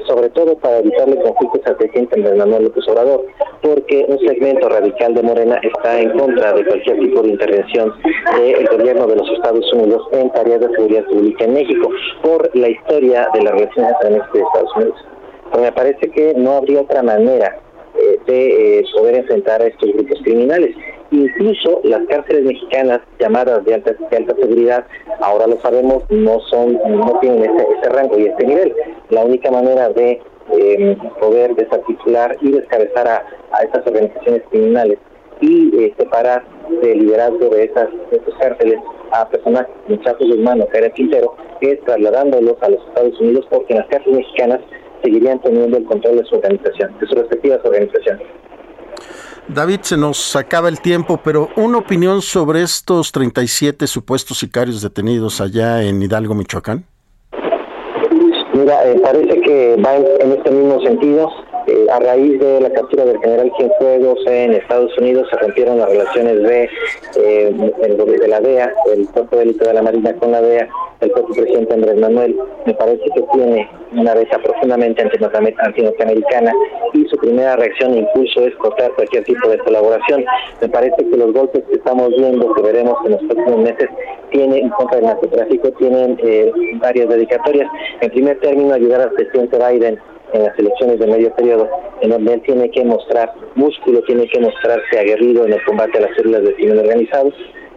sobre 0.08 0.30
todo 0.30 0.58
para 0.58 0.80
evitarle 0.80 1.22
conflictos 1.22 1.62
al 1.66 1.78
presidente 1.78 2.18
Manuel 2.18 2.64
López 2.64 2.88
Obrador, 2.88 3.26
porque 3.62 4.06
un 4.08 4.20
segmento 4.20 4.70
radical 4.70 5.14
de 5.14 5.24
Morena 5.24 5.60
está 5.64 6.00
en 6.00 6.18
contra 6.18 6.54
de 6.54 6.66
cualquier 6.66 7.00
tipo 7.00 7.22
de 7.22 7.30
intervención 7.30 7.94
del 8.38 8.68
gobierno 8.68 9.08
de 9.08 9.16
los 9.16 9.30
Estados 9.32 9.74
Unidos 9.74 10.08
en 10.12 10.30
tareas 10.32 10.60
de 10.60 10.70
seguridad 10.70 11.06
pública 11.06 11.46
en 11.46 11.54
México, 11.54 11.90
por 12.22 12.56
la 12.56 12.70
historia 12.70 13.28
de 13.34 13.42
las 13.42 13.54
relaciones 13.54 13.94
entre 13.94 14.10
México 14.12 14.38
y 14.38 14.42
Estados 14.42 14.76
Unidos. 14.76 15.06
Pero 15.52 15.64
me 15.64 15.72
parece 15.72 16.10
que 16.12 16.34
no 16.36 16.58
habría 16.58 16.82
otra 16.82 17.04
manera 17.04 17.60
eh, 17.96 18.20
de 18.26 18.86
poder 18.96 19.16
enfrentar 19.16 19.62
a 19.62 19.68
estos 19.68 19.92
grupos 19.94 20.20
criminales. 20.24 20.76
Incluso 21.12 21.80
las 21.84 22.06
cárceles 22.08 22.44
mexicanas 22.44 23.02
llamadas 23.20 23.64
de 23.66 23.76
alta, 23.76 23.94
de 24.10 24.18
alta 24.18 24.36
seguridad, 24.36 24.86
ahora 25.22 25.46
lo 25.46 25.60
sabemos, 25.62 26.04
no 26.10 26.40
son, 26.50 26.74
no 26.74 27.20
tienen 27.20 27.44
ese, 27.44 27.90
rango 27.90 28.18
y 28.18 28.26
este 28.26 28.46
nivel. 28.46 28.74
La 29.10 29.24
única 29.24 29.52
manera 29.52 29.90
de 29.90 30.22
eh, 30.58 30.98
poder 31.20 31.56
desarticular 31.56 32.36
y 32.42 32.52
descabezar 32.52 33.08
a, 33.08 33.24
estas 33.64 33.86
organizaciones 33.86 34.42
criminales 34.50 34.98
y 35.40 35.76
eh, 35.78 35.94
separar 35.98 36.44
del 36.82 37.00
liderazgo 37.00 37.50
de 37.50 37.66
esas 37.66 37.90
estos 38.12 38.34
cárceles 38.40 38.80
a 39.12 39.28
personas 39.30 39.68
como 39.86 40.02
Chapo 40.02 40.26
Guzmán 40.26 40.62
o 40.62 40.68
Karen 40.68 40.92
Quintero 40.94 41.36
es 41.62 41.80
trasladándolos 41.82 42.56
a 42.62 42.70
los 42.70 42.84
Estados 42.88 43.20
Unidos 43.20 43.46
porque 43.50 43.74
en 43.74 43.80
las 43.80 43.88
cárceles 43.90 44.18
mexicanas 44.18 44.62
seguirían 45.04 45.40
teniendo 45.42 45.78
el 45.78 45.84
control 45.84 46.18
de 46.18 46.26
su 46.26 46.36
organización, 46.36 46.98
de 47.00 47.08
sus 47.08 47.18
respectivas 47.18 47.60
organizaciones. 47.64 48.26
David, 49.48 49.82
se 49.82 49.98
nos 49.98 50.36
acaba 50.38 50.70
el 50.70 50.80
tiempo, 50.80 51.20
pero 51.22 51.50
una 51.58 51.78
opinión 51.78 52.22
sobre 52.22 52.62
estos 52.62 53.12
37 53.12 53.88
supuestos 53.88 54.38
sicarios 54.38 54.82
detenidos 54.82 55.42
allá 55.42 55.84
en 55.84 56.02
Hidalgo, 56.02 56.34
Michoacán. 56.34 56.86
Mira, 58.54 58.88
eh, 58.88 59.00
parece 59.04 59.42
que 59.42 59.76
va 59.84 59.96
en, 59.96 60.32
este 60.32 60.52
mismo 60.52 60.80
sentido. 60.82 61.30
Eh, 61.68 61.88
a 61.90 62.00
raíz 62.00 62.40
de 62.40 62.60
la 62.60 62.70
captura 62.72 63.06
del 63.06 63.20
general 63.20 63.52
Cienfuegos 63.58 64.20
en 64.28 64.54
Estados 64.54 64.98
Unidos 64.98 65.28
se 65.30 65.38
rompieron 65.38 65.80
las 65.80 65.90
relaciones 65.90 66.44
de, 66.44 66.70
eh, 67.18 67.74
de 68.20 68.28
la 68.28 68.42
DEA, 68.42 68.74
el 68.94 69.08
cuerpo 69.08 69.38
de 69.38 69.44
élite 69.44 69.66
de 69.66 69.74
la 69.74 69.82
Marina 69.82 70.14
con 70.16 70.32
la 70.32 70.42
DEA, 70.42 70.68
el 71.00 71.12
propio 71.12 71.36
presidente 71.36 71.74
Andrés 71.74 71.98
Manuel, 71.98 72.36
me 72.66 72.74
parece 72.74 73.04
que 73.14 73.22
tiene 73.34 73.70
una 73.94 74.14
beta 74.14 74.40
profundamente 74.40 75.02
anti-norteamericana 75.02 76.52
y 76.94 77.06
su 77.08 77.18
primera 77.18 77.56
reacción 77.56 77.94
e 77.94 78.00
impulso 78.00 78.42
es 78.42 78.56
cortar 78.56 78.92
cualquier 78.94 79.24
tipo 79.24 79.48
de 79.50 79.58
colaboración. 79.60 80.26
Me 80.62 80.70
parece 80.70 80.96
que 80.98 81.18
los 81.18 81.34
golpes 81.34 81.64
que 81.70 81.76
estamos 81.76 82.10
viendo, 82.18 82.54
que 82.54 82.62
veremos 82.62 82.98
en 83.06 83.12
los 83.12 83.22
próximos 83.24 83.60
meses, 83.60 83.90
tienen 84.32 84.64
en 84.64 84.70
contra 84.70 84.98
del 84.98 85.06
narcotráfico, 85.06 85.72
tienen 85.74 86.18
eh, 86.24 86.52
varias 86.76 87.10
dedicatorias. 87.10 87.70
En 88.02 88.10
primer 88.10 88.40
término, 88.40 88.74
ayudar 88.74 89.02
al 89.02 89.12
presidente 89.12 89.58
Biden 89.58 90.00
en 90.34 90.44
las 90.44 90.58
elecciones 90.60 91.00
de 91.00 91.08
medio 91.08 91.34
periodo, 91.36 91.70
en 92.02 92.10
donde 92.10 92.34
él 92.34 92.42
tiene 92.42 92.70
que 92.72 92.84
mostrar 92.84 93.34
músculo, 93.56 94.02
tiene 94.04 94.28
que 94.28 94.40
mostrarse 94.40 95.00
aguerrido 95.00 95.46
en 95.46 95.54
el 95.54 95.64
combate 95.64 95.98
a 95.98 96.02
las 96.02 96.16
células 96.16 96.44
de 96.44 96.56
crimen 96.56 96.80
organizado. 96.80 97.32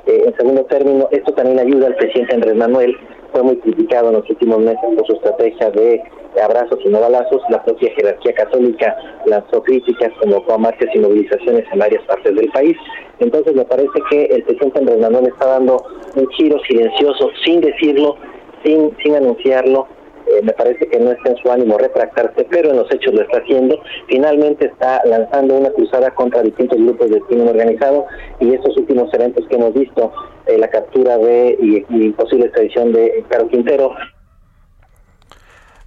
Eh, 0.07 0.23
en 0.27 0.37
segundo 0.37 0.64
término, 0.64 1.09
esto 1.11 1.33
también 1.33 1.59
ayuda 1.59 1.88
al 1.88 1.97
presidente 1.97 2.35
Andrés 2.35 2.57
Manuel, 2.57 2.97
fue 3.33 3.42
muy 3.42 3.57
criticado 3.59 4.09
en 4.09 4.14
los 4.14 4.31
últimos 4.31 4.59
meses 4.61 4.81
por 4.97 5.07
su 5.07 5.12
estrategia 5.14 5.71
de 5.71 6.03
abrazos 6.42 6.79
y 6.85 6.88
no 6.88 7.01
balazos. 7.01 7.42
La 7.51 7.62
propia 7.62 7.90
jerarquía 7.95 8.33
católica 8.33 8.97
lanzó 9.27 9.62
críticas, 9.62 10.12
convocó 10.21 10.55
a 10.55 10.59
marchas 10.59 10.88
y 10.95 10.99
movilizaciones 10.99 11.64
en 11.71 11.79
varias 11.79 12.03
partes 12.05 12.35
del 12.35 12.49
país. 12.51 12.77
Entonces 13.19 13.55
me 13.55 13.64
parece 13.64 13.99
que 14.11 14.25
el 14.27 14.42
presidente 14.45 14.79
Andrés 14.79 15.01
Manuel 15.01 15.27
está 15.27 15.47
dando 15.47 15.85
un 16.14 16.27
giro 16.31 16.59
silencioso, 16.61 17.31
sin 17.45 17.61
decirlo, 17.61 18.16
sin, 18.64 18.97
sin 19.03 19.16
anunciarlo, 19.16 19.87
eh, 20.27 20.41
me 20.43 20.53
parece 20.53 20.87
que 20.89 20.99
no 20.99 21.12
está 21.12 21.31
en 21.31 21.37
su 21.37 21.51
ánimo 21.51 21.79
retractarse, 21.79 22.47
pero 22.51 22.71
en 22.71 22.77
los 22.77 22.93
hechos 22.93 23.15
lo 23.15 23.23
está 23.23 23.39
haciendo. 23.39 23.81
Finalmente 24.09 24.67
está 24.67 25.01
lanzando 25.05 25.55
una 25.55 25.71
cruzada 25.71 26.11
contra 26.11 26.43
distintos 26.43 26.79
grupos 26.79 27.11
de 27.11 27.21
crimen 27.23 27.49
organizado 27.49 28.07
y 28.41 28.55
estos 28.55 28.77
últimos 28.77 29.12
eventos 29.15 29.47
que 29.49 29.55
hemos 29.55 29.73
visto, 29.75 30.12
eh, 30.47 30.59
la 30.59 30.69
captura 30.69 31.17
de 31.19 31.57
y, 31.89 32.11
posible 32.11 32.47
extradición 32.47 32.93
de 32.93 33.25
Caro 33.29 33.49
Quintero. 33.49 33.95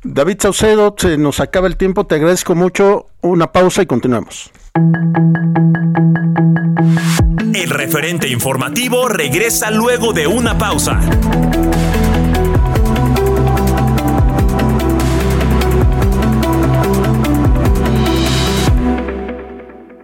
David 0.03 0.37
Saucedo, 0.39 0.95
se 0.97 1.17
nos 1.17 1.41
acaba 1.41 1.67
el 1.67 1.75
tiempo, 1.75 2.05
te 2.05 2.15
agradezco 2.15 2.55
mucho. 2.55 3.07
Una 3.21 3.51
pausa 3.51 3.81
y 3.81 3.85
continuamos. 3.85 4.51
El 7.53 7.69
referente 7.69 8.29
informativo 8.29 9.09
regresa 9.09 9.71
luego 9.71 10.13
de 10.13 10.27
una 10.27 10.57
pausa. 10.57 11.01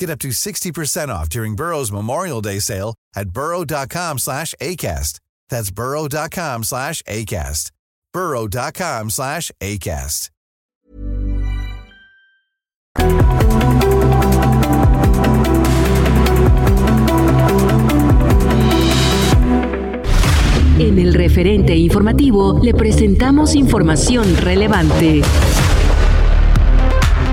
Get 0.00 0.08
up 0.08 0.18
to 0.20 0.28
60% 0.28 1.08
off 1.10 1.28
during 1.28 1.54
Burrow's 1.54 1.92
Memorial 1.92 2.40
Day 2.40 2.58
sale 2.58 2.94
at 3.14 3.30
burrow.com 3.30 4.16
slash 4.16 4.54
ACAST. 4.58 5.20
That's 5.50 5.70
burrow.com 5.70 6.64
slash 6.64 7.02
ACAST. 7.02 7.70
burrow.com 8.14 9.10
slash 9.10 9.52
ACAST. 9.60 10.30
En 20.78 20.98
el 20.98 21.12
referente 21.12 21.76
informativo 21.76 22.58
le 22.62 22.72
presentamos 22.72 23.54
información 23.54 24.34
relevante. 24.38 25.20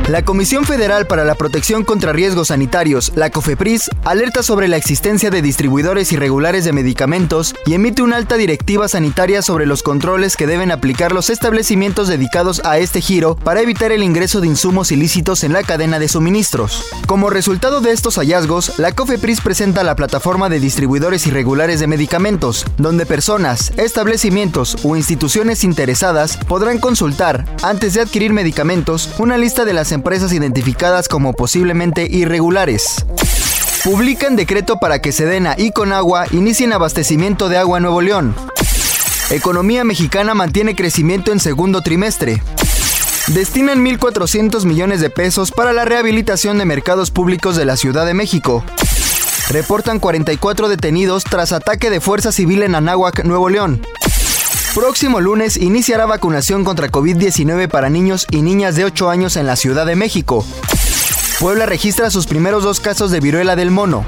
La 0.07 0.23
Comisión 0.23 0.63
Federal 0.63 1.05
para 1.05 1.25
la 1.25 1.35
Protección 1.35 1.83
contra 1.83 2.13
Riesgos 2.13 2.47
Sanitarios, 2.47 3.11
la 3.15 3.29
COFEPRIS, 3.29 3.89
alerta 4.05 4.41
sobre 4.41 4.69
la 4.69 4.77
existencia 4.77 5.29
de 5.29 5.41
distribuidores 5.41 6.13
irregulares 6.13 6.63
de 6.63 6.71
medicamentos 6.71 7.53
y 7.65 7.73
emite 7.73 8.03
una 8.03 8.15
alta 8.15 8.37
directiva 8.37 8.87
sanitaria 8.87 9.41
sobre 9.41 9.65
los 9.65 9.83
controles 9.83 10.37
que 10.37 10.47
deben 10.47 10.71
aplicar 10.71 11.11
los 11.11 11.29
establecimientos 11.29 12.07
dedicados 12.07 12.61
a 12.63 12.77
este 12.77 13.01
giro 13.01 13.35
para 13.35 13.59
evitar 13.59 13.91
el 13.91 14.01
ingreso 14.01 14.39
de 14.39 14.47
insumos 14.47 14.93
ilícitos 14.93 15.43
en 15.43 15.51
la 15.51 15.63
cadena 15.63 15.99
de 15.99 16.07
suministros. 16.07 16.85
Como 17.05 17.29
resultado 17.29 17.81
de 17.81 17.91
estos 17.91 18.15
hallazgos, 18.15 18.79
la 18.79 18.93
COFEPRIS 18.93 19.41
presenta 19.41 19.83
la 19.83 19.97
plataforma 19.97 20.47
de 20.47 20.61
distribuidores 20.61 21.27
irregulares 21.27 21.81
de 21.81 21.87
medicamentos, 21.87 22.65
donde 22.77 23.05
personas, 23.05 23.73
establecimientos 23.75 24.77
o 24.83 24.95
instituciones 24.95 25.65
interesadas 25.65 26.37
podrán 26.37 26.77
consultar, 26.77 27.43
antes 27.61 27.93
de 27.93 27.99
adquirir 27.99 28.31
medicamentos, 28.31 29.09
una 29.17 29.37
lista 29.37 29.65
de 29.65 29.73
las 29.73 29.96
empresas 29.97 30.31
identificadas 30.31 31.07
como 31.07 31.33
posiblemente 31.33 32.07
irregulares. 32.09 33.03
Publican 33.83 34.35
decreto 34.35 34.77
para 34.77 35.01
que 35.01 35.11
Sedena 35.11 35.55
y 35.57 35.71
Conagua 35.71 36.25
inicien 36.31 36.71
abastecimiento 36.71 37.49
de 37.49 37.57
agua 37.57 37.79
en 37.79 37.83
Nuevo 37.83 38.01
León. 38.01 38.35
Economía 39.31 39.83
mexicana 39.83 40.35
mantiene 40.35 40.75
crecimiento 40.75 41.31
en 41.31 41.39
segundo 41.39 41.81
trimestre. 41.81 42.43
Destinan 43.27 43.83
1.400 43.83 44.65
millones 44.65 45.01
de 45.01 45.09
pesos 45.09 45.51
para 45.51 45.73
la 45.73 45.83
rehabilitación 45.83 46.59
de 46.59 46.65
mercados 46.65 47.09
públicos 47.09 47.55
de 47.55 47.65
la 47.65 47.75
Ciudad 47.75 48.05
de 48.05 48.13
México. 48.13 48.63
Reportan 49.49 49.99
44 49.99 50.69
detenidos 50.69 51.23
tras 51.23 51.53
ataque 51.53 51.89
de 51.89 52.01
fuerza 52.01 52.31
civil 52.31 52.61
en 52.61 52.75
Anáhuac, 52.75 53.23
Nuevo 53.25 53.49
León. 53.49 53.81
Próximo 54.75 55.19
lunes 55.21 55.57
iniciará 55.57 56.05
vacunación 56.05 56.63
contra 56.63 56.89
COVID-19 56.89 57.67
para 57.67 57.89
niños 57.89 58.27
y 58.29 58.41
niñas 58.41 58.75
de 58.75 58.85
8 58.85 59.09
años 59.09 59.35
en 59.35 59.47
la 59.47 59.55
Ciudad 59.55 59.85
de 59.85 59.95
México. 59.95 60.45
Puebla 61.39 61.65
registra 61.65 62.09
sus 62.09 62.27
primeros 62.27 62.63
dos 62.63 62.79
casos 62.79 63.11
de 63.11 63.19
viruela 63.19 63.55
del 63.55 63.71
mono. 63.71 64.05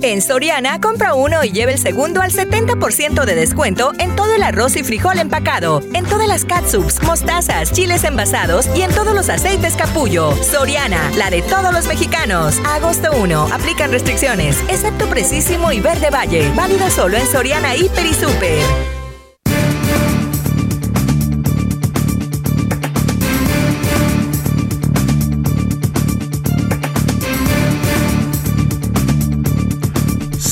En 0.00 0.22
Soriana, 0.22 0.80
compra 0.80 1.14
uno 1.14 1.42
y 1.42 1.50
lleve 1.50 1.72
el 1.72 1.78
segundo 1.78 2.20
al 2.20 2.30
70% 2.30 3.24
de 3.24 3.34
descuento 3.34 3.92
en 3.98 4.14
todo 4.14 4.32
el 4.32 4.44
arroz 4.44 4.76
y 4.76 4.84
frijol 4.84 5.18
empacado, 5.18 5.82
en 5.92 6.04
todas 6.04 6.28
las 6.28 6.44
catsups, 6.44 7.02
mostazas, 7.02 7.72
chiles 7.72 8.04
envasados 8.04 8.68
y 8.76 8.82
en 8.82 8.92
todos 8.92 9.12
los 9.12 9.28
aceites 9.28 9.74
capullo. 9.74 10.36
Soriana, 10.42 11.10
la 11.16 11.30
de 11.30 11.42
todos 11.42 11.72
los 11.72 11.86
mexicanos. 11.88 12.60
Agosto 12.64 13.10
1, 13.12 13.48
aplican 13.52 13.90
restricciones, 13.90 14.62
excepto 14.68 15.08
Precisísimo 15.08 15.72
y 15.72 15.80
Verde 15.80 16.10
Valle. 16.10 16.52
Válido 16.54 16.90
solo 16.90 17.16
en 17.16 17.26
Soriana 17.26 17.74
Hiper 17.74 18.06
y 18.06 18.14
Super. 18.14 18.97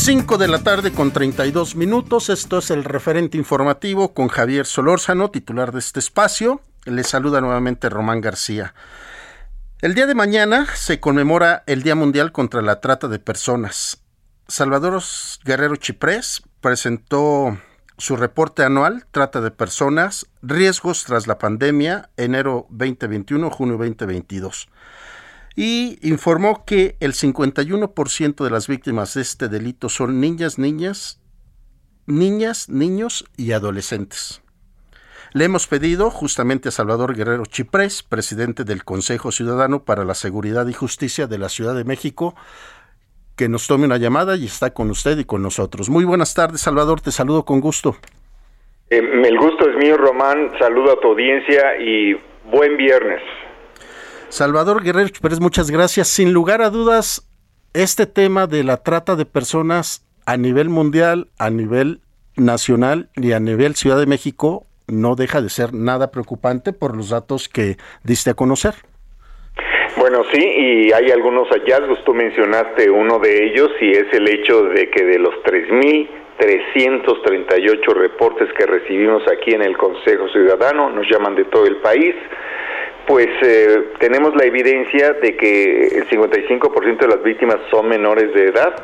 5 0.06 0.38
de 0.38 0.46
la 0.46 0.60
tarde 0.60 0.92
con 0.92 1.10
32 1.10 1.74
minutos. 1.74 2.28
Esto 2.28 2.58
es 2.58 2.70
el 2.70 2.84
referente 2.84 3.38
informativo 3.38 4.14
con 4.14 4.28
Javier 4.28 4.64
Solórzano, 4.64 5.32
titular 5.32 5.72
de 5.72 5.80
este 5.80 5.98
espacio. 5.98 6.60
Le 6.84 7.02
saluda 7.02 7.40
nuevamente 7.40 7.88
Román 7.88 8.20
García. 8.20 8.72
El 9.80 9.96
día 9.96 10.06
de 10.06 10.14
mañana 10.14 10.68
se 10.76 11.00
conmemora 11.00 11.64
el 11.66 11.82
Día 11.82 11.96
Mundial 11.96 12.30
contra 12.30 12.62
la 12.62 12.80
Trata 12.80 13.08
de 13.08 13.18
Personas. 13.18 14.00
Salvador 14.46 15.02
Guerrero 15.44 15.74
Chiprés 15.74 16.44
presentó 16.60 17.58
su 17.98 18.14
reporte 18.14 18.62
anual 18.62 19.06
Trata 19.10 19.40
de 19.40 19.50
Personas, 19.50 20.26
Riesgos 20.40 21.02
tras 21.02 21.26
la 21.26 21.38
pandemia, 21.38 22.10
enero 22.16 22.68
2021, 22.70 23.50
junio 23.50 23.76
2022 23.76 24.68
y 25.56 25.98
informó 26.02 26.64
que 26.66 26.96
el 27.00 27.14
51% 27.14 28.44
de 28.44 28.50
las 28.50 28.68
víctimas 28.68 29.14
de 29.14 29.22
este 29.22 29.48
delito 29.48 29.88
son 29.88 30.20
niñas, 30.20 30.58
niñas, 30.58 31.20
niñas, 32.06 32.68
niños 32.68 33.24
y 33.38 33.52
adolescentes. 33.52 34.42
Le 35.32 35.46
hemos 35.46 35.66
pedido 35.66 36.10
justamente 36.10 36.68
a 36.68 36.72
Salvador 36.72 37.16
Guerrero 37.16 37.44
Chiprés, 37.46 38.02
presidente 38.02 38.64
del 38.64 38.84
Consejo 38.84 39.32
Ciudadano 39.32 39.84
para 39.84 40.04
la 40.04 40.14
Seguridad 40.14 40.66
y 40.68 40.74
Justicia 40.74 41.26
de 41.26 41.38
la 41.38 41.48
Ciudad 41.48 41.74
de 41.74 41.84
México, 41.84 42.34
que 43.34 43.48
nos 43.48 43.66
tome 43.66 43.86
una 43.86 43.96
llamada 43.96 44.36
y 44.36 44.44
está 44.44 44.72
con 44.72 44.90
usted 44.90 45.18
y 45.18 45.24
con 45.24 45.42
nosotros. 45.42 45.88
Muy 45.88 46.04
buenas 46.04 46.34
tardes, 46.34 46.60
Salvador, 46.60 47.00
te 47.00 47.10
saludo 47.10 47.44
con 47.44 47.60
gusto. 47.60 47.96
Eh, 48.88 48.98
el 48.98 49.38
gusto 49.38 49.68
es 49.68 49.76
mío, 49.76 49.96
Román. 49.96 50.52
Saludo 50.58 50.92
a 50.92 51.00
tu 51.00 51.08
audiencia 51.08 51.76
y 51.80 52.16
Buen 52.50 52.76
viernes. 52.76 53.20
Salvador 54.28 54.82
Guerrero 54.82 55.10
Pérez, 55.20 55.40
muchas 55.40 55.70
gracias. 55.70 56.08
Sin 56.08 56.32
lugar 56.32 56.62
a 56.62 56.70
dudas, 56.70 57.28
este 57.74 58.06
tema 58.06 58.46
de 58.46 58.64
la 58.64 58.78
trata 58.78 59.16
de 59.16 59.26
personas 59.26 60.04
a 60.26 60.36
nivel 60.36 60.68
mundial, 60.68 61.28
a 61.38 61.50
nivel 61.50 62.00
nacional 62.36 63.08
y 63.14 63.32
a 63.32 63.40
nivel 63.40 63.76
Ciudad 63.76 63.98
de 63.98 64.06
México 64.06 64.66
no 64.88 65.16
deja 65.16 65.40
de 65.40 65.48
ser 65.48 65.72
nada 65.74 66.10
preocupante 66.10 66.72
por 66.72 66.96
los 66.96 67.10
datos 67.10 67.48
que 67.48 67.76
diste 68.04 68.30
a 68.30 68.34
conocer. 68.34 68.74
Bueno, 69.96 70.22
sí, 70.32 70.40
y 70.40 70.92
hay 70.92 71.10
algunos 71.10 71.48
hallazgos. 71.48 72.04
Tú 72.04 72.14
mencionaste 72.14 72.88
uno 72.90 73.18
de 73.18 73.46
ellos 73.46 73.70
y 73.80 73.90
es 73.92 74.06
el 74.12 74.28
hecho 74.28 74.64
de 74.64 74.90
que 74.90 75.04
de 75.04 75.18
los 75.18 75.34
3.338 75.44 77.94
reportes 77.94 78.52
que 78.58 78.66
recibimos 78.66 79.22
aquí 79.26 79.54
en 79.54 79.62
el 79.62 79.74
Consejo 79.76 80.28
Ciudadano, 80.28 80.90
nos 80.90 81.08
llaman 81.10 81.34
de 81.34 81.46
todo 81.46 81.66
el 81.66 81.78
país, 81.78 82.14
pues 83.06 83.28
eh, 83.42 83.92
tenemos 84.00 84.34
la 84.34 84.44
evidencia 84.44 85.12
de 85.14 85.36
que 85.36 85.88
el 85.88 86.08
55% 86.08 86.98
de 86.98 87.08
las 87.08 87.22
víctimas 87.22 87.58
son 87.70 87.88
menores 87.88 88.34
de 88.34 88.46
edad 88.46 88.74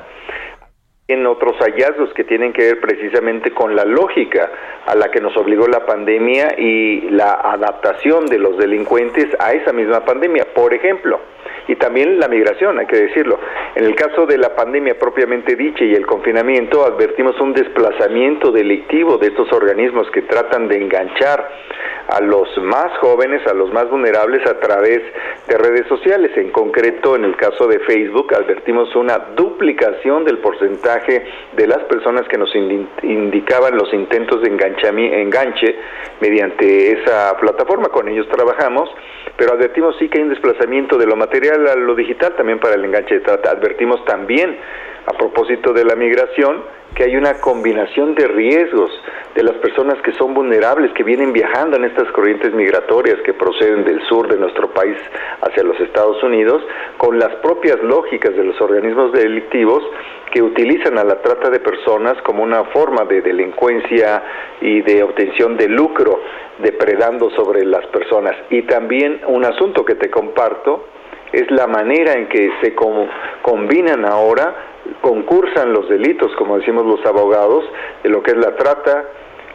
en 1.09 1.27
otros 1.27 1.57
hallazgos 1.59 2.13
que 2.15 2.25
tienen 2.25 2.53
que 2.53 2.63
ver 2.63 2.81
precisamente 2.81 3.53
con 3.53 3.75
la 3.75 3.85
lógica 3.85 4.51
a 4.87 4.95
la 4.95 5.11
que 5.11 5.21
nos 5.21 5.37
obligó 5.37 5.67
la 5.67 5.85
pandemia 5.85 6.55
y 6.57 7.11
la 7.11 7.33
adaptación 7.33 8.27
de 8.27 8.39
los 8.39 8.57
delincuentes 8.57 9.27
a 9.39 9.53
esa 9.53 9.73
misma 9.73 10.05
pandemia. 10.05 10.47
Por 10.55 10.73
ejemplo, 10.73 11.21
y 11.69 11.77
también 11.77 12.19
la 12.19 12.29
migración, 12.29 12.79
hay 12.79 12.87
que 12.87 12.97
decirlo. 12.97 13.39
En 13.75 13.85
el 13.85 13.95
caso 13.95 14.27
de 14.27 14.39
la 14.39 14.55
pandemia 14.55 14.99
propiamente 14.99 15.57
dicha 15.57 15.85
y 15.85 15.95
el 15.95 16.07
confinamiento, 16.07 16.85
advertimos 16.85 17.41
un 17.41 17.53
desplazamiento 17.53 18.51
delictivo 18.51 19.19
de 19.19 19.29
estos 19.29 19.53
organismos 19.53 20.11
que 20.11 20.23
tratan 20.23 20.69
de 20.69 20.77
enganchar 20.77 21.49
a 22.09 22.21
los 22.21 22.49
más 22.59 22.97
jóvenes, 22.99 23.47
a 23.47 23.55
los 23.55 23.73
más 23.73 23.89
vulnerables 23.89 24.47
a 24.47 24.59
través 24.61 25.01
de 25.47 25.57
redes 25.57 25.87
sociales. 25.89 26.31
En 26.37 26.51
concreto, 26.51 27.17
en 27.17 27.25
el 27.25 27.37
caso 27.37 27.67
de 27.67 27.79
Facebook, 27.81 28.35
advertimos 28.35 28.95
una 28.97 29.19
duplicación 29.37 30.25
del 30.25 30.39
porcentaje 30.39 31.25
de 31.57 31.67
las 31.67 31.83
personas 31.85 32.27
que 32.29 32.39
nos 32.39 32.55
indicaban 32.55 33.77
los 33.77 33.93
intentos 33.95 34.43
de 34.43 34.49
enganche 34.49 35.77
mediante 36.21 36.93
esa 37.01 37.37
plataforma. 37.39 37.89
Con 37.89 38.09
ellos 38.09 38.27
trabajamos, 38.29 38.91
pero 39.37 39.53
advertimos 39.55 39.97
sí 39.99 40.09
que 40.09 40.19
hay 40.19 40.25
un 40.25 40.31
desplazamiento 40.31 40.99
de 40.99 41.07
lo 41.07 41.17
material 41.17 41.52
lo 41.59 41.95
digital 41.95 42.35
también 42.37 42.59
para 42.59 42.75
el 42.75 42.85
enganche 42.85 43.17
de 43.17 43.21
trata. 43.21 43.51
Advertimos 43.51 44.05
también 44.05 44.57
a 45.07 45.13
propósito 45.13 45.73
de 45.73 45.85
la 45.85 45.97
migración, 45.97 46.63
que 46.95 47.05
hay 47.05 47.17
una 47.17 47.41
combinación 47.41 48.15
de 48.15 48.27
riesgos 48.29 48.91
de 49.35 49.43
las 49.43 49.57
personas 49.57 50.01
que 50.03 50.13
son 50.13 50.35
vulnerables, 50.35 50.93
que 50.93 51.03
vienen 51.03 51.33
viajando 51.33 51.77
en 51.77 51.85
estas 51.85 52.11
corrientes 52.13 52.53
migratorias 52.53 53.17
que 53.25 53.33
proceden 53.33 53.85
del 53.85 54.03
sur 54.03 54.29
de 54.29 54.39
nuestro 54.39 54.69
país 54.73 54.97
hacia 55.41 55.63
los 55.63 55.81
Estados 55.81 56.23
Unidos, 56.23 56.63
con 56.99 57.19
las 57.19 57.35
propias 57.37 57.83
lógicas 57.83 58.37
de 58.37 58.45
los 58.45 58.61
organismos 58.61 59.13
delictivos 59.13 59.83
que 60.31 60.43
utilizan 60.43 60.99
a 60.99 61.05
la 61.05 61.21
trata 61.21 61.51
de 61.51 61.61
personas 61.61 62.21
como 62.23 62.43
una 62.43 62.65
forma 62.65 63.05
de 63.05 63.23
delincuencia 63.23 64.23
y 64.61 64.83
de 64.83 65.03
obtención 65.03 65.57
de 65.57 65.69
lucro, 65.69 66.21
depredando 66.59 67.31
sobre 67.31 67.65
las 67.65 67.87
personas. 67.87 68.37
Y 68.51 68.63
también 68.63 69.21
un 69.27 69.45
asunto 69.45 69.85
que 69.85 69.95
te 69.95 70.11
comparto, 70.11 70.87
es 71.33 71.51
la 71.51 71.67
manera 71.67 72.13
en 72.13 72.29
que 72.29 72.51
se 72.61 72.75
combinan 73.43 74.05
ahora, 74.05 74.55
concursan 75.01 75.73
los 75.73 75.89
delitos, 75.89 76.31
como 76.37 76.59
decimos 76.59 76.85
los 76.85 77.05
abogados, 77.07 77.65
de 78.03 78.11
lo 78.11 78.23
que 78.23 78.33
es 78.33 78.37
la 78.37 78.55
trata, 78.57 79.05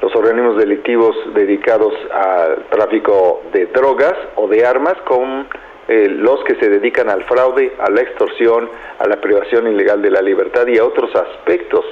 los 0.02 0.16
organismos 0.16 0.58
delictivos 0.58 1.16
dedicados 1.34 1.94
al 2.12 2.66
tráfico 2.70 3.42
de 3.52 3.68
drogas 3.68 4.16
o 4.36 4.48
de 4.48 4.66
armas 4.66 4.96
con 5.06 5.48
eh, 5.88 6.10
los 6.10 6.43
que 6.43 6.56
se 6.56 6.69
dedican 6.69 7.10
al 7.10 7.23
fraude, 7.23 7.73
a 7.80 7.89
la 7.89 8.02
extorsión, 8.02 8.69
a 9.00 9.08
la 9.08 9.21
privación 9.21 9.67
ilegal 9.67 10.02
de 10.02 10.12
la 10.12 10.21
libertad 10.21 10.67
y 10.67 10.78
a 10.78 10.86
otros 10.86 11.15
aspectos 11.15 11.86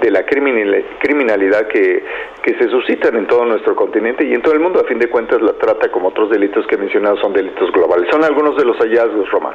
de 0.00 0.10
la 0.10 0.24
criminalidad 0.24 1.68
que, 1.68 2.02
que 2.42 2.58
se 2.58 2.68
suscitan 2.68 3.16
en 3.16 3.26
todo 3.26 3.44
nuestro 3.44 3.76
continente 3.76 4.24
y 4.24 4.32
en 4.32 4.42
todo 4.42 4.54
el 4.54 4.60
mundo. 4.60 4.80
A 4.80 4.84
fin 4.84 4.98
de 4.98 5.08
cuentas, 5.08 5.40
la 5.42 5.52
trata, 5.52 5.90
como 5.90 6.08
otros 6.08 6.30
delitos 6.30 6.66
que 6.66 6.76
he 6.76 6.78
mencionado, 6.78 7.16
son 7.18 7.32
delitos 7.32 7.70
globales. 7.72 8.08
Son 8.10 8.24
algunos 8.24 8.56
de 8.56 8.64
los 8.64 8.76
hallazgos, 8.78 9.30
Román. 9.30 9.54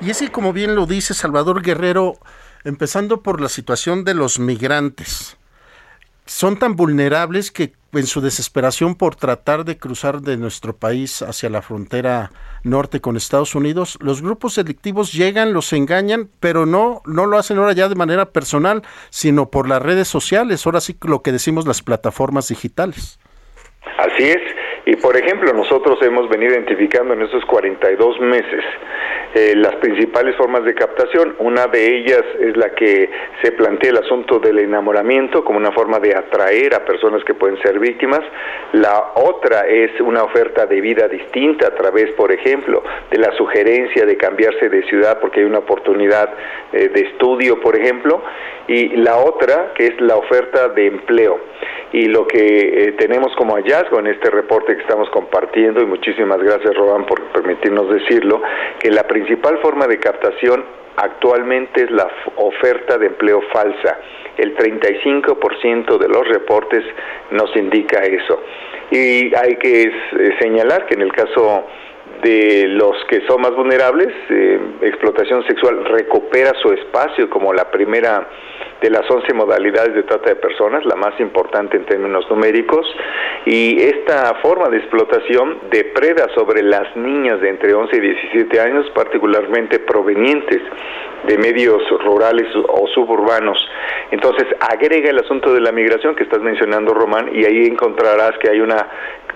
Y 0.00 0.10
es 0.10 0.28
como 0.30 0.52
bien 0.52 0.74
lo 0.74 0.86
dice 0.86 1.14
Salvador 1.14 1.62
Guerrero, 1.62 2.14
empezando 2.64 3.22
por 3.22 3.40
la 3.40 3.48
situación 3.48 4.04
de 4.04 4.14
los 4.14 4.38
migrantes, 4.38 5.38
son 6.26 6.58
tan 6.58 6.76
vulnerables 6.76 7.50
que 7.50 7.72
en 7.92 8.06
su 8.06 8.20
desesperación 8.20 8.94
por 8.94 9.14
tratar 9.16 9.64
de 9.64 9.78
cruzar 9.78 10.20
de 10.20 10.36
nuestro 10.36 10.76
país 10.76 11.22
hacia 11.22 11.48
la 11.48 11.62
frontera 11.62 12.30
norte 12.62 13.00
con 13.00 13.16
Estados 13.16 13.54
Unidos, 13.54 13.96
los 14.00 14.22
grupos 14.22 14.56
delictivos 14.56 15.12
llegan, 15.12 15.52
los 15.52 15.72
engañan, 15.72 16.28
pero 16.40 16.66
no, 16.66 17.00
no 17.06 17.26
lo 17.26 17.38
hacen 17.38 17.58
ahora 17.58 17.72
ya 17.72 17.88
de 17.88 17.94
manera 17.94 18.32
personal, 18.32 18.82
sino 19.10 19.50
por 19.50 19.68
las 19.68 19.80
redes 19.80 20.08
sociales, 20.08 20.66
ahora 20.66 20.80
sí 20.80 20.96
lo 21.02 21.22
que 21.22 21.32
decimos 21.32 21.66
las 21.66 21.82
plataformas 21.82 22.48
digitales. 22.48 23.18
Así 23.98 24.24
es, 24.24 24.42
y 24.88 24.94
por 24.94 25.16
ejemplo, 25.16 25.52
nosotros 25.52 25.98
hemos 26.02 26.28
venido 26.28 26.52
identificando 26.52 27.12
en 27.12 27.22
estos 27.22 27.44
42 27.46 28.20
meses 28.20 28.64
eh, 29.34 29.52
las 29.56 29.74
principales 29.76 30.36
formas 30.36 30.64
de 30.64 30.74
captación. 30.76 31.34
Una 31.40 31.66
de 31.66 31.96
ellas 31.96 32.22
es 32.38 32.56
la 32.56 32.70
que 32.70 33.10
se 33.42 33.50
plantea 33.50 33.90
el 33.90 33.96
asunto 33.96 34.38
del 34.38 34.60
enamoramiento 34.60 35.44
como 35.44 35.58
una 35.58 35.72
forma 35.72 35.98
de 35.98 36.14
atraer 36.14 36.72
a 36.72 36.84
personas 36.84 37.24
que 37.24 37.34
pueden 37.34 37.60
ser 37.62 37.80
víctimas. 37.80 38.20
La 38.74 39.10
otra 39.16 39.66
es 39.66 40.00
una 40.00 40.22
oferta 40.22 40.66
de 40.66 40.80
vida 40.80 41.08
distinta 41.08 41.66
a 41.66 41.74
través, 41.74 42.12
por 42.12 42.30
ejemplo, 42.30 42.84
de 43.10 43.18
la 43.18 43.32
sugerencia 43.32 44.06
de 44.06 44.16
cambiarse 44.16 44.68
de 44.68 44.84
ciudad 44.84 45.18
porque 45.20 45.40
hay 45.40 45.46
una 45.46 45.58
oportunidad 45.58 46.32
eh, 46.72 46.90
de 46.90 47.00
estudio, 47.00 47.60
por 47.60 47.76
ejemplo. 47.76 48.22
Y 48.68 48.96
la 48.96 49.18
otra, 49.18 49.72
que 49.74 49.86
es 49.86 50.00
la 50.00 50.16
oferta 50.16 50.68
de 50.68 50.86
empleo. 50.86 51.38
Y 51.92 52.06
lo 52.06 52.26
que 52.26 52.38
eh, 52.38 52.92
tenemos 52.98 53.34
como 53.36 53.54
hallazgo 53.54 54.00
en 54.00 54.08
este 54.08 54.30
reporte 54.30 54.74
que 54.74 54.82
estamos 54.82 55.08
compartiendo, 55.10 55.80
y 55.80 55.86
muchísimas 55.86 56.42
gracias 56.42 56.74
Roban 56.74 57.06
por 57.06 57.22
permitirnos 57.32 57.88
decirlo, 57.88 58.42
que 58.80 58.90
la 58.90 59.04
principal 59.04 59.58
forma 59.58 59.86
de 59.86 59.98
captación 59.98 60.64
actualmente 60.96 61.84
es 61.84 61.90
la 61.90 62.08
oferta 62.36 62.98
de 62.98 63.06
empleo 63.06 63.40
falsa. 63.52 63.98
El 64.36 64.56
35% 64.56 65.98
de 65.98 66.08
los 66.08 66.28
reportes 66.28 66.84
nos 67.30 67.54
indica 67.56 68.00
eso. 68.00 68.42
Y 68.90 69.34
hay 69.34 69.56
que 69.56 69.82
eh, 69.82 69.90
señalar 70.40 70.86
que 70.86 70.94
en 70.94 71.02
el 71.02 71.12
caso 71.12 71.66
de 72.22 72.66
los 72.68 72.96
que 73.08 73.26
son 73.26 73.42
más 73.42 73.54
vulnerables, 73.54 74.08
eh, 74.30 74.60
explotación 74.82 75.46
sexual 75.46 75.84
recupera 75.84 76.52
su 76.62 76.72
espacio 76.72 77.28
como 77.30 77.52
la 77.52 77.70
primera 77.70 78.28
de 78.80 78.90
las 78.90 79.10
11 79.10 79.32
modalidades 79.34 79.94
de 79.94 80.02
trata 80.02 80.30
de 80.30 80.36
personas, 80.36 80.84
la 80.84 80.96
más 80.96 81.18
importante 81.20 81.76
en 81.76 81.86
términos 81.86 82.28
numéricos, 82.30 82.86
y 83.44 83.82
esta 83.82 84.34
forma 84.42 84.68
de 84.68 84.78
explotación 84.78 85.58
depreda 85.70 86.28
sobre 86.34 86.62
las 86.62 86.94
niñas 86.96 87.40
de 87.40 87.48
entre 87.48 87.74
11 87.74 87.96
y 87.96 88.00
17 88.00 88.60
años, 88.60 88.90
particularmente 88.94 89.78
provenientes 89.78 90.60
de 91.26 91.38
medios 91.38 91.82
rurales 92.04 92.46
o 92.54 92.86
suburbanos. 92.88 93.58
Entonces, 94.10 94.46
agrega 94.60 95.10
el 95.10 95.18
asunto 95.18 95.52
de 95.52 95.60
la 95.60 95.72
migración 95.72 96.14
que 96.14 96.24
estás 96.24 96.40
mencionando, 96.40 96.92
Román, 96.92 97.30
y 97.34 97.44
ahí 97.44 97.66
encontrarás 97.66 98.38
que 98.38 98.50
hay 98.50 98.60
una 98.60 98.86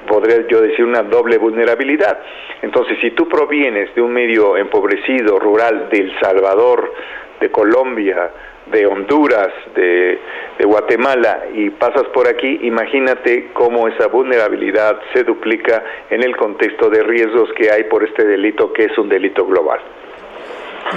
podría 0.07 0.47
yo 0.49 0.61
decir, 0.63 0.85
una 0.85 1.03
doble 1.03 1.39
vulnerabilidad. 1.39 2.21
Entonces, 2.63 2.99
si 3.01 3.11
tú 3.13 3.29
provienes 3.29 3.95
de 3.95 4.03
un 4.03 4.13
medio 4.13 4.57
empobrecido, 4.57 5.39
rural, 5.39 5.89
de 5.91 5.99
El 5.99 6.21
Salvador, 6.21 6.93
de 7.41 7.51
Colombia, 7.51 8.31
de 8.71 8.87
Honduras, 8.87 9.49
de, 9.75 10.19
Guatemala 10.65 11.47
y 11.55 11.71
pasas 11.71 12.05
por 12.13 12.29
aquí, 12.29 12.61
imagínate 12.63 13.51
cómo 13.55 13.89
esa 13.89 14.07
vulnerabilidad 14.09 15.01
se 15.15 15.25
duplica 15.25 15.83
en 16.11 16.23
el 16.23 16.37
contexto 16.37 16.91
de 16.91 17.03
riesgos 17.03 17.49
que 17.57 17.71
hay 17.71 17.85
por 17.85 18.05
este 18.05 18.25
delito 18.25 18.73
que 18.73 18.85
es 18.85 18.99
un 18.99 19.09
delito 19.09 19.47
global. 19.47 19.81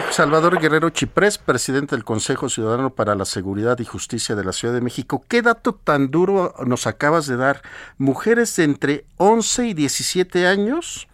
Salvador 0.10 0.60
Guerrero 0.60 0.90
Chiprés, 0.90 1.38
presidente 1.38 1.96
del 1.96 2.04
Consejo 2.04 2.50
Ciudadano 2.50 2.90
para 2.92 3.16
la 3.16 3.26
Seguridad 3.26 3.80
y 3.80 3.86
Justicia 3.86 4.36
de 4.36 4.44
la 4.44 4.52
Ciudad 4.52 4.74
de 4.74 4.82
México. 4.82 5.24
¿Qué 5.30 5.42
dato 5.42 5.74
tan 5.74 6.12
duro 6.12 6.54
nos 6.66 6.86
acabas 6.86 7.28
de 7.28 7.38
dar? 7.38 7.62
Mujeres 7.98 8.56
de 8.58 8.66
entre 8.66 9.04
11 9.18 9.68
y 9.68 9.74
17 9.74 10.46
años 10.46 11.08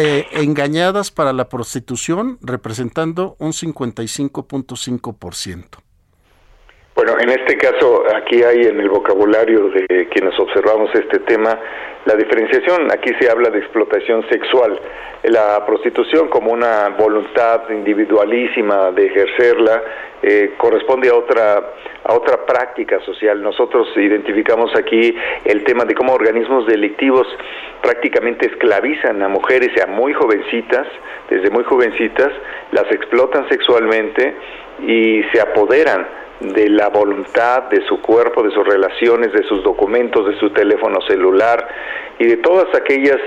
eh, 0.00 0.26
engañadas 0.32 1.10
para 1.10 1.32
la 1.32 1.48
prostitución, 1.48 2.38
representando 2.40 3.36
un 3.38 3.52
55.5%. 3.52 5.81
Bueno, 7.04 7.18
en 7.18 7.30
este 7.30 7.56
caso, 7.56 8.04
aquí 8.14 8.44
hay 8.44 8.60
en 8.60 8.78
el 8.78 8.88
vocabulario 8.88 9.70
de 9.70 10.06
quienes 10.08 10.38
observamos 10.38 10.88
este 10.94 11.18
tema 11.18 11.58
la 12.04 12.14
diferenciación. 12.14 12.92
Aquí 12.92 13.10
se 13.20 13.28
habla 13.28 13.50
de 13.50 13.58
explotación 13.58 14.24
sexual. 14.28 14.78
La 15.24 15.66
prostitución 15.66 16.28
como 16.28 16.52
una 16.52 16.90
voluntad 16.90 17.68
individualísima 17.70 18.92
de 18.92 19.06
ejercerla 19.06 19.82
eh, 20.22 20.54
corresponde 20.56 21.08
a 21.08 21.16
otra 21.16 21.72
a 22.04 22.14
otra 22.14 22.46
práctica 22.46 23.00
social. 23.00 23.42
Nosotros 23.42 23.88
identificamos 23.96 24.70
aquí 24.76 25.12
el 25.44 25.64
tema 25.64 25.84
de 25.84 25.96
cómo 25.96 26.12
organismos 26.12 26.68
delictivos 26.68 27.26
prácticamente 27.82 28.46
esclavizan 28.46 29.20
a 29.22 29.28
mujeres 29.28 29.70
a 29.82 29.88
muy 29.88 30.12
jovencitas, 30.12 30.86
desde 31.28 31.50
muy 31.50 31.64
jovencitas, 31.64 32.30
las 32.70 32.88
explotan 32.92 33.48
sexualmente 33.48 34.36
y 34.86 35.24
se 35.32 35.40
apoderan 35.40 36.21
de 36.42 36.68
la 36.68 36.88
voluntad, 36.88 37.64
de 37.70 37.84
su 37.86 38.00
cuerpo, 38.00 38.42
de 38.42 38.50
sus 38.50 38.66
relaciones, 38.66 39.32
de 39.32 39.44
sus 39.44 39.62
documentos, 39.62 40.26
de 40.26 40.38
su 40.38 40.50
teléfono 40.50 41.00
celular 41.02 41.66
y 42.18 42.26
de 42.26 42.36
todas 42.38 42.66
aquellas 42.74 43.18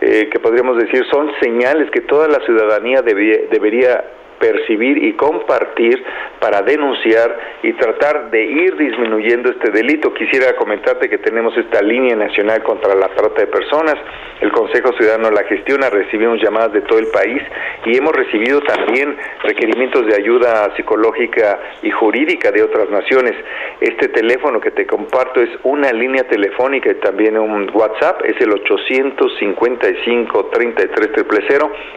eh, 0.00 0.28
que 0.32 0.38
podríamos 0.38 0.78
decir 0.78 1.04
son 1.10 1.30
señales 1.40 1.90
que 1.90 2.00
toda 2.02 2.28
la 2.28 2.40
ciudadanía 2.46 3.02
debería 3.02 4.04
percibir 4.40 5.04
y 5.04 5.12
compartir 5.12 6.02
para 6.40 6.62
denunciar 6.62 7.38
y 7.62 7.74
tratar 7.74 8.30
de 8.30 8.42
ir 8.42 8.74
disminuyendo 8.76 9.50
este 9.50 9.70
delito. 9.70 10.12
Quisiera 10.14 10.56
comentarte 10.56 11.08
que 11.08 11.18
tenemos 11.18 11.56
esta 11.56 11.82
línea 11.82 12.16
nacional 12.16 12.62
contra 12.62 12.94
la 12.94 13.08
trata 13.08 13.42
de 13.42 13.46
personas. 13.46 13.94
El 14.40 14.50
Consejo 14.50 14.92
Ciudadano 14.94 15.30
la 15.30 15.44
gestiona, 15.44 15.90
recibimos 15.90 16.42
llamadas 16.42 16.72
de 16.72 16.80
todo 16.80 16.98
el 16.98 17.08
país 17.08 17.42
y 17.84 17.96
hemos 17.96 18.16
recibido 18.16 18.62
también 18.62 19.14
requerimientos 19.42 20.06
de 20.06 20.14
ayuda 20.14 20.74
psicológica 20.76 21.60
y 21.82 21.90
jurídica 21.90 22.50
de 22.50 22.62
otras 22.62 22.88
naciones. 22.88 23.34
Este 23.80 24.08
teléfono 24.08 24.60
que 24.60 24.70
te 24.70 24.86
comparto 24.86 25.42
es 25.42 25.50
una 25.64 25.92
línea 25.92 26.24
telefónica 26.24 26.90
y 26.90 26.94
también 26.94 27.36
un 27.36 27.70
WhatsApp, 27.74 28.22
es 28.24 28.40
el 28.40 28.52
855 28.52 30.46
33 30.50 31.10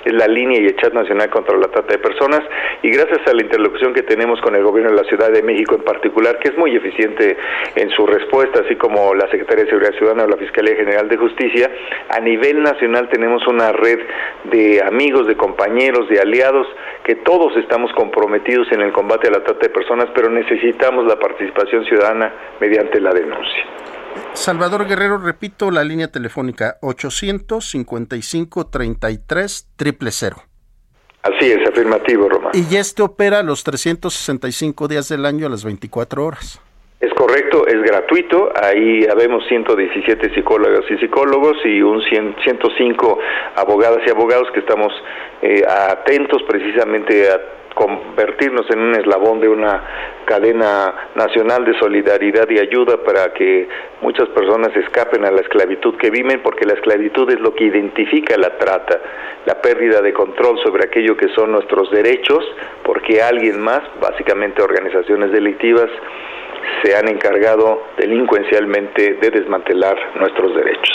es 0.06 0.14
la 0.14 0.28
línea 0.28 0.60
y 0.60 0.66
el 0.66 0.76
chat 0.76 0.94
nacional 0.94 1.30
contra 1.30 1.58
la 1.58 1.68
trata 1.68 1.94
de 1.94 2.00
personas 2.00 2.33
y 2.82 2.90
gracias 2.90 3.20
a 3.28 3.34
la 3.34 3.42
interlocución 3.42 3.94
que 3.94 4.04
tenemos 4.04 4.42
con 4.42 4.56
el 4.56 4.64
gobierno 4.64 4.92
de 4.92 5.02
la 5.02 5.08
Ciudad 5.08 5.32
de 5.32 5.42
México 5.42 5.76
en 5.76 5.84
particular, 5.84 6.40
que 6.40 6.50
es 6.50 6.58
muy 6.58 6.76
eficiente 6.76 7.38
en 7.76 7.90
su 7.92 8.06
respuesta, 8.06 8.62
así 8.66 8.76
como 8.76 9.14
la 9.14 9.30
Secretaría 9.30 9.64
de 9.66 9.70
Seguridad 9.70 9.98
Ciudadana 9.98 10.24
o 10.24 10.28
la 10.28 10.38
Fiscalía 10.38 10.76
General 10.76 11.08
de 11.08 11.18
Justicia, 11.18 11.72
a 12.10 12.20
nivel 12.20 12.62
nacional 12.62 13.10
tenemos 13.10 13.46
una 13.48 13.72
red 13.72 14.00
de 14.46 14.82
amigos, 14.84 15.28
de 15.28 15.36
compañeros, 15.36 16.10
de 16.10 16.20
aliados, 16.20 16.68
que 17.06 17.16
todos 17.16 17.56
estamos 17.58 17.92
comprometidos 17.94 18.72
en 18.72 18.82
el 18.82 18.92
combate 18.92 19.28
a 19.28 19.32
la 19.32 19.44
trata 19.44 19.68
de 19.68 19.70
personas, 19.70 20.10
pero 20.14 20.30
necesitamos 20.30 21.06
la 21.06 21.18
participación 21.18 21.86
ciudadana 21.86 22.34
mediante 22.60 23.00
la 23.00 23.12
denuncia. 23.12 23.64
Salvador 24.34 24.88
Guerrero, 24.88 25.18
repito 25.18 25.72
la 25.72 25.84
línea 25.84 26.08
telefónica 26.08 26.78
855 26.82 28.68
33 28.68 29.70
000. 29.78 30.53
Así 31.24 31.52
es, 31.52 31.68
afirmativo, 31.68 32.28
Román. 32.28 32.52
Y 32.54 32.76
este 32.76 33.02
opera 33.02 33.42
los 33.44 33.64
365 33.64 34.88
días 34.90 35.08
del 35.08 35.26
año 35.26 35.48
a 35.48 35.50
las 35.50 35.64
24 35.64 36.26
horas. 36.26 36.62
Es 37.00 37.14
correcto, 37.16 37.66
es 37.68 37.82
gratuito. 37.82 38.52
Ahí 38.62 39.06
habemos 39.10 39.46
117 39.48 40.36
psicólogas 40.36 40.84
y 40.90 40.98
psicólogos 40.98 41.58
y 41.66 41.82
un 41.82 42.02
105 42.02 43.20
abogadas 43.56 44.00
y 44.06 44.10
abogados 44.10 44.50
que 44.54 44.60
estamos 44.60 44.94
eh, 45.42 45.64
atentos 45.68 46.42
precisamente 46.48 47.30
a 47.30 47.42
convertirnos 47.74 48.70
en 48.70 48.80
un 48.80 48.96
eslabón 48.96 49.40
de 49.40 49.50
una 49.50 49.84
cadena 50.26 51.10
nacional 51.16 51.66
de 51.66 51.78
solidaridad 51.80 52.50
y 52.50 52.60
ayuda 52.60 52.98
para 53.04 53.34
que 53.34 53.68
muchas 54.02 54.30
personas 54.30 54.76
escapen 54.76 55.26
a 55.26 55.32
la 55.32 55.42
esclavitud 55.42 55.96
que 55.98 56.10
viven, 56.10 56.42
porque 56.42 56.66
la 56.66 56.74
esclavitud 56.74 57.30
es 57.32 57.40
lo 57.40 57.54
que 57.54 57.66
identifica 57.66 58.38
la 58.38 58.58
trata, 58.58 59.00
la 59.46 59.62
pérdida 59.62 60.02
de 60.02 60.14
control 60.14 60.60
sobre 60.64 60.86
aquello 60.86 61.18
que 61.18 61.30
son 61.30 61.52
nuestros 61.52 61.92
derechos, 61.92 62.44
porque 62.84 63.22
alguien 63.22 63.60
más, 63.60 63.82
básicamente 64.00 64.62
organizaciones 64.62 65.32
delictivas, 65.32 65.90
se 66.84 66.96
han 66.96 67.08
encargado 67.08 67.80
delincuencialmente 67.98 69.16
de 69.22 69.30
desmantelar 69.30 69.96
nuestros 70.20 70.56
derechos. 70.56 70.90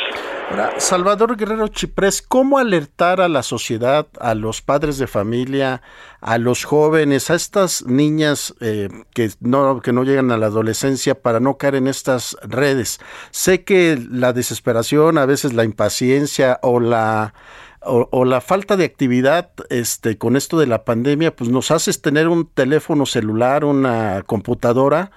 Salvador 0.79 1.37
Guerrero 1.37 1.69
Chiprés, 1.69 2.23
¿cómo 2.23 2.59
alertar 2.59 3.21
a 3.21 3.29
la 3.29 3.43
sociedad, 3.43 4.07
a 4.19 4.35
los 4.35 4.62
padres 4.62 4.99
de 4.99 5.07
familia, 5.07 5.83
a 6.21 6.39
los 6.39 6.64
jóvenes, 6.64 7.31
a 7.31 7.35
estas 7.35 7.85
niñas 7.87 8.55
eh, 8.61 8.89
que, 9.14 9.29
no, 9.41 9.81
que 9.81 9.93
no 9.93 10.05
llegan 10.05 10.31
a 10.31 10.39
la 10.39 10.47
adolescencia 10.47 11.14
para 11.14 11.39
no 11.39 11.59
caer 11.59 11.77
en 11.77 11.87
estas 11.87 12.37
redes? 12.43 12.99
Sé 13.31 13.62
que 13.64 13.99
la 14.11 14.33
desesperación, 14.33 15.19
a 15.19 15.27
veces 15.27 15.53
la 15.53 15.64
impaciencia 15.64 16.59
o 16.62 16.81
la 16.81 17.35
o, 17.81 18.24
la 18.24 18.41
falta 18.41 18.76
de 18.76 18.85
actividad 18.85 19.51
este, 19.70 20.18
con 20.18 20.37
esto 20.37 20.59
de 20.59 20.66
la 20.66 20.85
pandemia, 20.85 21.35
pues 21.35 21.51
nos 21.51 21.70
hace 21.70 21.93
tener 22.01 22.29
un 22.29 22.49
teléfono 22.53 23.07
celular, 23.07 23.64
una 23.64 24.22
computadora 24.26 25.11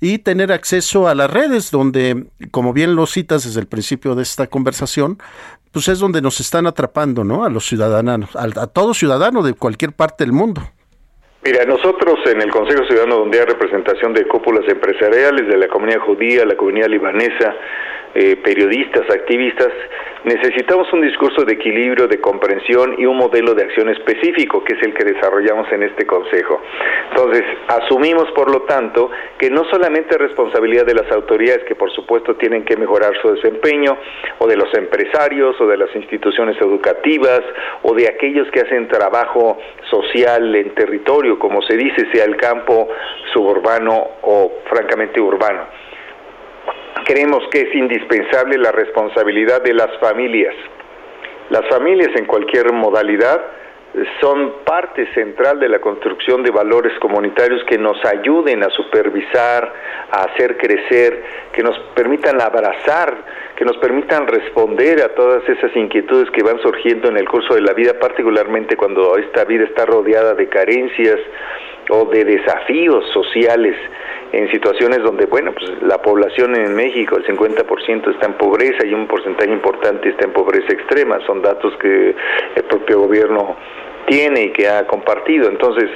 y 0.00 0.18
tener 0.18 0.52
acceso 0.52 1.08
a 1.08 1.14
las 1.14 1.30
redes 1.30 1.70
donde, 1.70 2.24
como 2.50 2.72
bien 2.72 2.96
lo 2.96 3.06
citas 3.06 3.44
desde 3.44 3.60
el 3.60 3.66
principio 3.66 4.14
de 4.14 4.22
esta 4.22 4.46
conversación, 4.46 5.18
pues 5.72 5.88
es 5.88 5.98
donde 5.98 6.22
nos 6.22 6.40
están 6.40 6.66
atrapando, 6.66 7.24
¿no? 7.24 7.44
A 7.44 7.50
los 7.50 7.66
ciudadanos, 7.66 8.34
a, 8.34 8.44
a 8.44 8.66
todo 8.66 8.94
ciudadano 8.94 9.42
de 9.42 9.54
cualquier 9.54 9.92
parte 9.92 10.24
del 10.24 10.32
mundo. 10.32 10.62
Mira, 11.44 11.64
nosotros 11.64 12.18
en 12.26 12.42
el 12.42 12.50
Consejo 12.50 12.84
Ciudadano, 12.84 13.20
donde 13.20 13.38
hay 13.38 13.46
representación 13.46 14.12
de 14.12 14.26
cúpulas 14.26 14.68
empresariales, 14.68 15.46
de 15.46 15.56
la 15.56 15.68
comunidad 15.68 16.00
judía, 16.00 16.44
la 16.44 16.56
comunidad 16.56 16.88
libanesa, 16.88 17.54
eh, 18.14 18.36
periodistas, 18.42 19.08
activistas, 19.08 19.68
necesitamos 20.24 20.92
un 20.92 21.02
discurso 21.02 21.44
de 21.44 21.54
equilibrio, 21.54 22.06
de 22.06 22.20
comprensión 22.20 22.94
y 22.98 23.06
un 23.06 23.16
modelo 23.16 23.54
de 23.54 23.64
acción 23.64 23.88
específico, 23.88 24.62
que 24.64 24.74
es 24.74 24.82
el 24.82 24.94
que 24.94 25.04
desarrollamos 25.04 25.70
en 25.72 25.82
este 25.82 26.06
Consejo. 26.06 26.60
Entonces, 27.10 27.44
asumimos, 27.68 28.30
por 28.32 28.50
lo 28.50 28.62
tanto, 28.62 29.10
que 29.38 29.50
no 29.50 29.64
solamente 29.64 30.14
es 30.14 30.20
responsabilidad 30.20 30.86
de 30.86 30.94
las 30.94 31.10
autoridades, 31.12 31.64
que 31.64 31.74
por 31.74 31.92
supuesto 31.92 32.36
tienen 32.36 32.64
que 32.64 32.76
mejorar 32.76 33.12
su 33.20 33.32
desempeño, 33.32 33.96
o 34.38 34.46
de 34.46 34.56
los 34.56 34.72
empresarios, 34.74 35.60
o 35.60 35.66
de 35.66 35.76
las 35.76 35.94
instituciones 35.94 36.60
educativas, 36.60 37.40
o 37.82 37.94
de 37.94 38.08
aquellos 38.08 38.50
que 38.50 38.60
hacen 38.60 38.88
trabajo 38.88 39.58
social 39.90 40.54
en 40.54 40.74
territorio, 40.74 41.38
como 41.38 41.62
se 41.62 41.76
dice, 41.76 42.06
sea 42.12 42.24
el 42.24 42.36
campo 42.36 42.88
suburbano 43.32 44.08
o 44.22 44.52
francamente 44.68 45.20
urbano 45.20 45.87
creemos 47.04 47.42
que 47.50 47.62
es 47.62 47.74
indispensable 47.74 48.58
la 48.58 48.72
responsabilidad 48.72 49.62
de 49.62 49.74
las 49.74 49.96
familias. 49.98 50.54
Las 51.50 51.66
familias 51.68 52.10
en 52.16 52.26
cualquier 52.26 52.72
modalidad 52.72 53.40
son 54.20 54.52
parte 54.64 55.06
central 55.14 55.58
de 55.58 55.68
la 55.68 55.80
construcción 55.80 56.42
de 56.42 56.50
valores 56.50 56.92
comunitarios 57.00 57.64
que 57.64 57.78
nos 57.78 57.96
ayuden 58.04 58.62
a 58.62 58.70
supervisar, 58.70 59.72
a 60.10 60.24
hacer 60.24 60.58
crecer, 60.58 61.22
que 61.52 61.62
nos 61.62 61.78
permitan 61.94 62.40
abrazar, 62.40 63.16
que 63.56 63.64
nos 63.64 63.76
permitan 63.78 64.26
responder 64.26 65.02
a 65.02 65.14
todas 65.14 65.48
esas 65.48 65.74
inquietudes 65.74 66.30
que 66.30 66.42
van 66.42 66.60
surgiendo 66.60 67.08
en 67.08 67.16
el 67.16 67.28
curso 67.28 67.54
de 67.54 67.62
la 67.62 67.72
vida, 67.72 67.94
particularmente 67.98 68.76
cuando 68.76 69.16
esta 69.16 69.44
vida 69.44 69.64
está 69.64 69.86
rodeada 69.86 70.34
de 70.34 70.48
carencias 70.48 71.18
o 71.90 72.04
de 72.06 72.24
desafíos 72.24 73.04
sociales 73.12 73.76
en 74.32 74.50
situaciones 74.50 75.02
donde, 75.02 75.26
bueno, 75.26 75.52
pues 75.52 75.82
la 75.82 75.98
población 75.98 76.54
en 76.56 76.74
México, 76.74 77.16
el 77.16 77.26
50% 77.26 78.14
está 78.14 78.26
en 78.26 78.34
pobreza 78.34 78.86
y 78.86 78.92
un 78.92 79.06
porcentaje 79.06 79.50
importante 79.50 80.10
está 80.10 80.26
en 80.26 80.32
pobreza 80.32 80.72
extrema. 80.72 81.18
Son 81.26 81.40
datos 81.40 81.74
que 81.80 82.14
el 82.54 82.64
propio 82.64 83.00
gobierno 83.00 83.56
tiene 84.06 84.44
y 84.44 84.52
que 84.52 84.68
ha 84.68 84.86
compartido. 84.86 85.48
Entonces, 85.48 85.90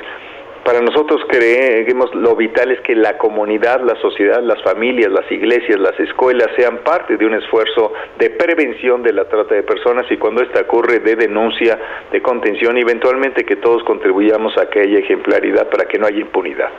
para 0.64 0.80
nosotros 0.80 1.20
creemos 1.28 2.14
lo 2.14 2.36
vital 2.36 2.70
es 2.70 2.80
que 2.80 2.94
la 2.94 3.18
comunidad, 3.18 3.80
la 3.82 4.00
sociedad, 4.00 4.42
las 4.42 4.62
familias, 4.62 5.10
las 5.10 5.30
iglesias, 5.30 5.78
las 5.78 5.98
escuelas 5.98 6.48
sean 6.56 6.78
parte 6.78 7.16
de 7.16 7.26
un 7.26 7.34
esfuerzo 7.34 7.92
de 8.18 8.30
prevención 8.30 9.02
de 9.02 9.12
la 9.12 9.28
trata 9.28 9.54
de 9.54 9.62
personas 9.62 10.06
y 10.10 10.16
cuando 10.16 10.42
esta 10.42 10.60
ocurre 10.60 11.00
de 11.00 11.16
denuncia, 11.16 11.78
de 12.10 12.22
contención 12.22 12.78
y 12.78 12.82
eventualmente 12.82 13.44
que 13.44 13.56
todos 13.56 13.82
contribuyamos 13.84 14.56
a 14.58 14.66
que 14.70 14.80
haya 14.80 14.98
ejemplaridad 14.98 15.68
para 15.68 15.86
que 15.86 15.98
no 15.98 16.06
haya 16.06 16.20
impunidad. 16.20 16.70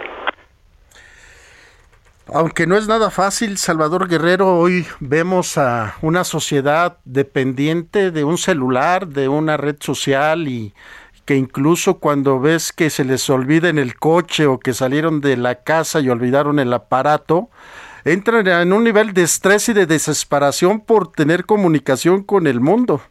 Aunque 2.34 2.66
no 2.66 2.78
es 2.78 2.88
nada 2.88 3.12
fácil, 3.12 3.58
Salvador 3.58 4.08
Guerrero, 4.08 4.58
hoy 4.58 4.88
vemos 5.02 5.58
a 5.58 5.98
una 6.02 6.24
sociedad 6.24 7.00
dependiente 7.04 8.12
de 8.12 8.24
un 8.24 8.38
celular, 8.38 9.08
de 9.08 9.28
una 9.28 9.58
red 9.58 9.76
social 9.82 10.48
y 10.48 10.74
que 11.26 11.36
incluso 11.36 12.00
cuando 12.00 12.40
ves 12.40 12.74
que 12.74 12.90
se 12.90 13.06
les 13.06 13.30
olvida 13.30 13.70
en 13.70 13.78
el 13.78 13.96
coche 13.96 14.46
o 14.46 14.60
que 14.60 14.74
salieron 14.74 15.22
de 15.22 15.38
la 15.38 15.64
casa 15.64 16.00
y 16.00 16.10
olvidaron 16.10 16.60
el 16.60 16.74
aparato, 16.74 17.50
entran 18.06 18.46
en 18.48 18.74
un 18.74 18.84
nivel 18.84 19.14
de 19.14 19.24
estrés 19.24 19.70
y 19.70 19.74
de 19.74 19.86
desesperación 19.86 20.82
por 20.82 21.12
tener 21.12 21.46
comunicación 21.46 22.24
con 22.24 22.48
el 22.48 22.60
mundo. 22.60 23.02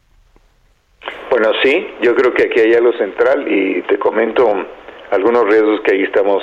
Bueno, 1.30 1.50
sí, 1.62 1.86
yo 2.02 2.14
creo 2.14 2.34
que 2.34 2.44
aquí 2.44 2.60
hay 2.60 2.74
algo 2.74 2.92
central 2.92 3.50
y 3.50 3.82
te 3.82 3.98
comento 3.98 4.46
algunos 5.10 5.44
riesgos 5.46 5.80
que 5.80 5.92
ahí 5.92 6.02
estamos 6.02 6.42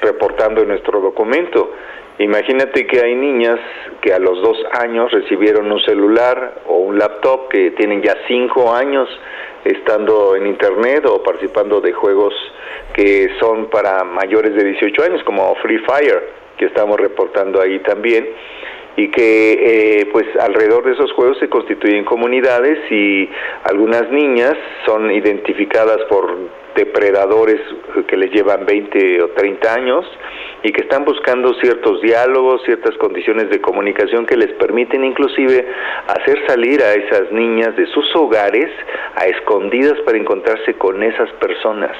reportando 0.00 0.62
en 0.62 0.68
nuestro 0.68 1.00
documento. 1.00 1.72
Imagínate 2.18 2.86
que 2.86 3.00
hay 3.00 3.14
niñas 3.14 3.60
que 4.00 4.12
a 4.12 4.18
los 4.18 4.42
dos 4.42 4.58
años 4.72 5.12
recibieron 5.12 5.70
un 5.70 5.80
celular 5.80 6.62
o 6.66 6.78
un 6.78 6.98
laptop 6.98 7.48
que 7.48 7.70
tienen 7.72 8.02
ya 8.02 8.16
cinco 8.26 8.74
años 8.74 9.08
estando 9.64 10.34
en 10.34 10.46
internet 10.48 11.04
o 11.06 11.22
participando 11.22 11.80
de 11.80 11.92
juegos 11.92 12.34
que 12.92 13.30
son 13.38 13.66
para 13.66 14.02
mayores 14.02 14.54
de 14.54 14.64
18 14.64 15.02
años 15.04 15.22
como 15.22 15.54
Free 15.56 15.78
Fire 15.78 16.28
que 16.56 16.66
estamos 16.66 16.98
reportando 16.98 17.60
ahí 17.60 17.78
también 17.80 18.28
y 18.96 19.08
que 19.12 20.00
eh, 20.00 20.06
pues 20.10 20.26
alrededor 20.40 20.84
de 20.84 20.94
esos 20.94 21.12
juegos 21.12 21.38
se 21.38 21.48
constituyen 21.48 22.04
comunidades 22.04 22.78
y 22.90 23.28
algunas 23.62 24.10
niñas 24.10 24.56
son 24.84 25.12
identificadas 25.12 25.98
por 26.08 26.36
depredadores 26.78 27.60
que 28.06 28.16
les 28.16 28.30
llevan 28.30 28.64
20 28.64 29.22
o 29.22 29.28
30 29.30 29.74
años 29.74 30.06
y 30.62 30.70
que 30.70 30.82
están 30.82 31.04
buscando 31.04 31.52
ciertos 31.54 32.00
diálogos, 32.02 32.62
ciertas 32.64 32.96
condiciones 32.98 33.50
de 33.50 33.60
comunicación 33.60 34.26
que 34.26 34.36
les 34.36 34.52
permiten 34.54 35.04
inclusive 35.04 35.66
hacer 36.06 36.38
salir 36.46 36.80
a 36.82 36.94
esas 36.94 37.32
niñas 37.32 37.76
de 37.76 37.86
sus 37.86 38.14
hogares 38.14 38.70
a 39.16 39.26
escondidas 39.26 39.98
para 40.04 40.18
encontrarse 40.18 40.74
con 40.74 41.02
esas 41.02 41.30
personas. 41.40 41.96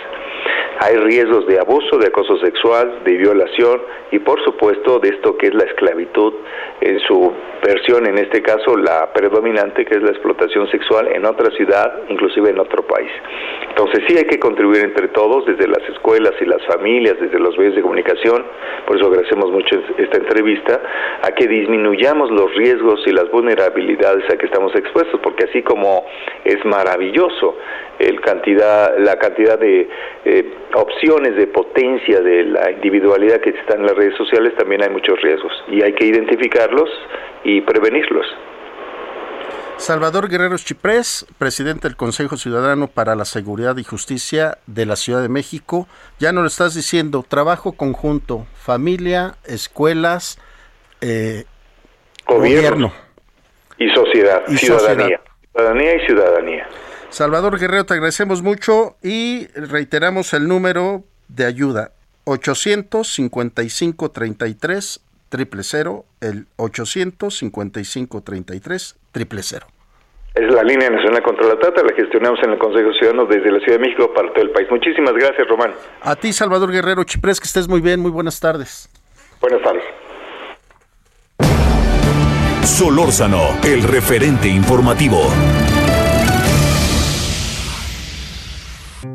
Hay 0.81 0.97
riesgos 0.97 1.45
de 1.49 1.59
abuso, 1.59 1.99
de 1.99 2.07
acoso 2.07 2.39
sexual, 2.39 3.03
de 3.05 3.17
violación 3.17 3.83
y 4.13 4.21
por 4.21 4.43
supuesto 4.45 5.01
de 5.01 5.09
esto 5.09 5.37
que 5.37 5.49
es 5.49 5.55
la 5.55 5.65
esclavitud 5.65 6.35
en 6.81 7.01
su 7.01 7.33
versión, 7.65 8.07
en 8.07 8.19
este 8.19 8.43
caso 8.43 8.77
la 8.77 9.13
predominante, 9.13 9.85
que 9.85 9.97
es 9.97 10.03
la 10.03 10.11
explotación 10.11 10.71
sexual 10.71 11.09
en 11.09 11.25
otra 11.27 11.51
ciudad, 11.51 12.03
inclusive 12.09 12.51
en 12.51 12.61
otro 12.61 12.83
país. 12.87 13.11
Entonces 13.79 14.03
sí 14.09 14.17
hay 14.19 14.25
que 14.25 14.41
contribuir 14.41 14.87
entre 14.87 15.07
todos, 15.07 15.47
desde 15.47 15.69
las 15.69 15.89
escuelas 15.89 16.33
y 16.41 16.47
las 16.47 16.61
familias, 16.67 17.15
desde 17.21 17.39
los 17.39 17.57
medios 17.57 17.77
de 17.77 17.83
comunicación, 17.83 18.45
por 18.85 18.97
eso 18.97 19.07
agradecemos 19.07 19.53
mucho 19.53 19.81
esta 19.97 20.17
entrevista, 20.17 20.83
a 21.23 21.31
que 21.31 21.47
disminuyamos 21.47 22.29
los 22.33 22.53
riesgos 22.57 23.01
y 23.07 23.13
las 23.13 23.31
vulnerabilidades 23.31 24.25
a 24.35 24.37
que 24.37 24.47
estamos 24.47 24.75
expuestos, 24.75 25.21
porque 25.23 25.45
así 25.45 25.63
como 25.63 26.05
es 26.45 26.65
maravilloso 26.65 27.57
el 28.01 28.21
cantidad, 28.21 28.99
la 28.99 29.17
cantidad 29.17 29.57
de 29.57 29.89
eh, 30.25 30.53
opciones 30.75 31.37
de 31.37 31.47
potencia 31.47 32.21
de 32.21 32.47
la 32.47 32.73
individualidad 32.73 33.41
que 33.41 33.51
está 33.51 33.77
en 33.77 33.83
las 33.83 33.95
redes 33.95 34.17
sociales, 34.17 34.57
también 34.57 34.83
hay 34.83 34.91
muchos 34.91 35.23
riesgos 35.23 35.53
y 35.69 35.85
hay 35.85 35.93
que 35.93 36.05
identificarlos 36.05 36.91
y 37.45 37.61
prevenirlos. 37.61 38.27
Salvador 39.79 40.29
Guerrero 40.29 40.59
Chiprés, 40.59 41.25
presidente 41.39 41.89
del 41.89 41.97
Consejo 41.97 42.37
Ciudadano 42.37 42.89
para 42.89 43.15
la 43.15 43.25
Seguridad 43.25 43.77
y 43.77 43.85
Justicia 43.85 44.59
de 44.67 44.85
la 44.85 44.97
Ciudad 44.97 45.23
de 45.23 45.29
México. 45.29 45.87
Ya 46.19 46.33
nos 46.33 46.43
lo 46.43 46.49
estás 46.49 46.75
diciendo, 46.75 47.25
trabajo 47.27 47.73
conjunto, 47.73 48.47
familia, 48.55 49.37
escuelas, 49.45 50.39
eh, 51.01 51.45
gobierno, 52.27 52.93
y 53.79 53.89
sociedad, 53.91 54.43
ciudadanía. 54.49 55.21
Ciudadanía 55.53 55.95
y 55.95 56.01
ciudadanía. 56.07 56.69
Salvador 57.11 57.59
Guerrero, 57.59 57.87
te 57.87 57.95
agradecemos 57.95 58.43
mucho 58.43 58.97
y 59.03 59.47
reiteramos 59.55 60.35
el 60.35 60.49
número 60.49 61.05
de 61.29 61.47
ayuda 61.47 61.93
855 62.25 64.11
33 64.11 65.01
triple 65.29 65.63
cero, 65.63 66.05
el 66.21 66.47
855 66.57 68.21
33 68.23 68.97
triple 69.13 69.43
cero. 69.43 69.67
Es 70.35 70.55
la 70.55 70.63
línea 70.63 70.89
nacional 70.89 71.23
contra 71.23 71.47
la 71.49 71.59
trata, 71.59 71.83
la 71.83 71.95
gestionamos 71.95 72.39
en 72.45 72.51
el 72.53 72.59
Consejo 72.59 72.93
Ciudadano 72.93 73.27
desde 73.27 73.51
la 73.51 73.59
Ciudad 73.59 73.79
de 73.79 73.87
México 73.87 74.13
para 74.15 74.33
todo 74.33 74.45
el 74.45 74.51
país. 74.51 74.69
Muchísimas 74.71 75.15
gracias, 75.15 75.49
Román. 75.49 75.73
A 76.01 76.15
ti, 76.15 76.33
Salvador 76.33 76.71
Guerrero 76.71 77.03
Chiprés, 77.05 77.41
que 77.41 77.47
estés 77.47 77.67
muy 77.67 77.81
bien, 77.81 77.99
muy 77.99 78.11
buenas 78.11 78.39
tardes. 78.39 78.89
Buenas 79.41 79.63
tardes. 79.63 79.83
Solórzano, 82.63 83.59
el 83.65 83.83
referente 83.83 84.47
informativo. 84.47 85.29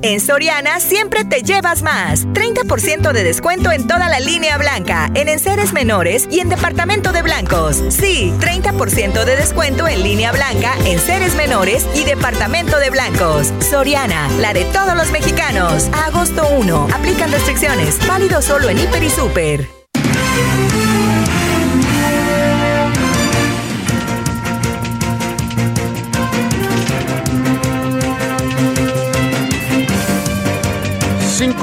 En 0.04 0.20
Soriana 0.20 0.82
siempre 0.82 1.24
te 1.24 1.44
llevas 1.44 1.82
más. 1.82 2.28
30% 2.28 3.14
de 3.14 3.24
descuento 3.24 3.72
en 3.72 3.88
toda 3.88 4.10
la 4.10 4.20
línea 4.20 4.58
blanca, 4.58 5.10
en 5.14 5.30
enseres 5.30 5.72
menores 5.72 6.28
y 6.30 6.42
en 6.42 6.50
departamento 6.50 7.14
de 7.14 7.22
blancos. 7.22 7.82
Sí, 7.88 8.34
30% 8.42 9.24
de 9.24 9.36
descuento 9.38 9.88
en 9.88 10.04
línea 10.04 10.34
blanca, 10.34 10.74
en 10.86 11.00
seres 11.00 11.36
menores 11.36 11.88
y 11.96 12.04
departamento 12.04 12.80
de 12.80 12.90
blancos. 12.90 13.54
Soriana, 13.62 14.28
la 14.40 14.54
de 14.54 14.66
todos 14.66 14.94
los 14.98 15.10
mexicanos. 15.12 15.90
agosto 16.06 16.50
1. 16.50 16.90
Aplican 16.94 17.32
restricciones. 17.32 18.06
Válido 18.06 18.42
solo 18.42 18.68
en 18.68 18.80
Hiper 18.80 19.04
y 19.04 19.10
Super. 19.10 19.83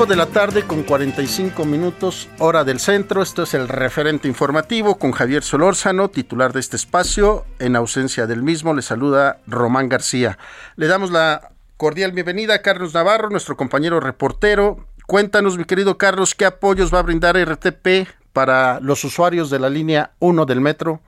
5 0.01 0.11
de 0.11 0.17
la 0.17 0.25
tarde 0.25 0.63
con 0.63 0.83
45 0.83 1.67
minutos 1.67 2.31
hora 2.39 2.65
del 2.65 2.81
centro. 2.81 3.21
Esto 3.21 3.43
es 3.43 3.53
el 3.53 3.69
referente 3.69 4.29
informativo 4.29 4.95
con 4.95 5.13
Javier 5.13 5.43
Solórzano, 5.43 6.09
titular 6.09 6.55
de 6.55 6.61
este 6.61 6.77
espacio. 6.77 7.45
En 7.59 7.77
ausencia 7.77 8.27
del 8.27 8.43
mismo 8.43 8.73
le 8.73 8.81
saluda 8.81 9.41
Román 9.47 9.91
García. 9.91 10.39
Le 10.77 10.87
damos 10.87 11.11
la 11.11 11.51
cordial 11.77 12.13
bienvenida 12.13 12.55
a 12.55 12.63
Carlos 12.63 12.95
Navarro, 12.95 13.29
nuestro 13.29 13.59
compañero 13.59 14.01
reportero. 14.01 14.87
Cuéntanos, 15.07 15.59
mi 15.59 15.67
querido 15.67 15.99
Carlos, 15.99 16.35
qué 16.35 16.47
apoyos 16.47 16.95
va 16.95 17.01
a 17.01 17.03
brindar 17.03 17.37
RTP 17.37 18.09
para 18.33 18.81
los 18.81 19.05
usuarios 19.05 19.51
de 19.51 19.59
la 19.59 19.69
línea 19.69 20.13
1 20.21 20.47
del 20.47 20.63
metro. 20.63 21.03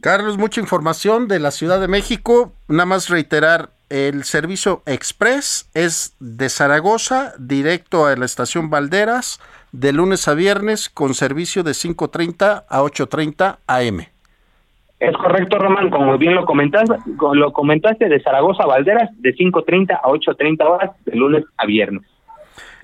Carlos, 0.00 0.38
mucha 0.38 0.60
información 0.60 1.28
de 1.28 1.38
la 1.38 1.52
Ciudad 1.52 1.80
de 1.80 1.86
México. 1.86 2.52
Nada 2.66 2.86
más 2.86 3.10
reiterar, 3.10 3.68
el 3.90 4.24
servicio 4.24 4.82
express 4.86 5.70
es 5.72 6.16
de 6.18 6.48
Zaragoza, 6.48 7.34
directo 7.38 8.06
a 8.06 8.16
la 8.16 8.24
estación 8.24 8.70
Valderas 8.70 9.38
de 9.72 9.92
lunes 9.92 10.28
a 10.28 10.34
viernes 10.34 10.88
con 10.88 11.14
servicio 11.14 11.62
de 11.62 11.72
5.30 11.72 12.64
a 12.68 12.82
8.30 12.82 13.58
am. 13.66 14.06
Es 15.00 15.16
correcto, 15.16 15.58
Román, 15.58 15.90
como 15.90 16.16
bien 16.16 16.34
lo 16.36 16.44
comentaste, 16.44 16.94
lo 17.32 17.52
comentaste 17.52 18.08
de 18.08 18.22
Zaragoza 18.22 18.62
a 18.62 18.66
Valderas 18.66 19.10
de 19.20 19.34
5.30 19.34 19.98
a 20.00 20.02
8.30 20.02 20.64
horas 20.64 20.90
de 21.04 21.16
lunes 21.16 21.44
a 21.56 21.66
viernes. 21.66 22.02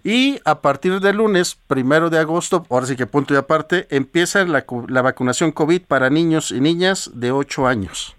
Y 0.02 0.40
a 0.44 0.60
partir 0.60 1.00
del 1.00 1.18
lunes, 1.18 1.60
primero 1.66 2.10
de 2.10 2.18
agosto, 2.18 2.64
ahora 2.70 2.86
sí 2.86 2.96
que 2.96 3.06
punto 3.06 3.34
y 3.34 3.36
aparte, 3.36 3.86
empieza 3.90 4.44
la, 4.44 4.64
la 4.88 5.02
vacunación 5.02 5.52
COVID 5.52 5.82
para 5.86 6.10
niños 6.10 6.50
y 6.50 6.60
niñas 6.60 7.10
de 7.14 7.30
8 7.30 7.68
años. 7.68 8.17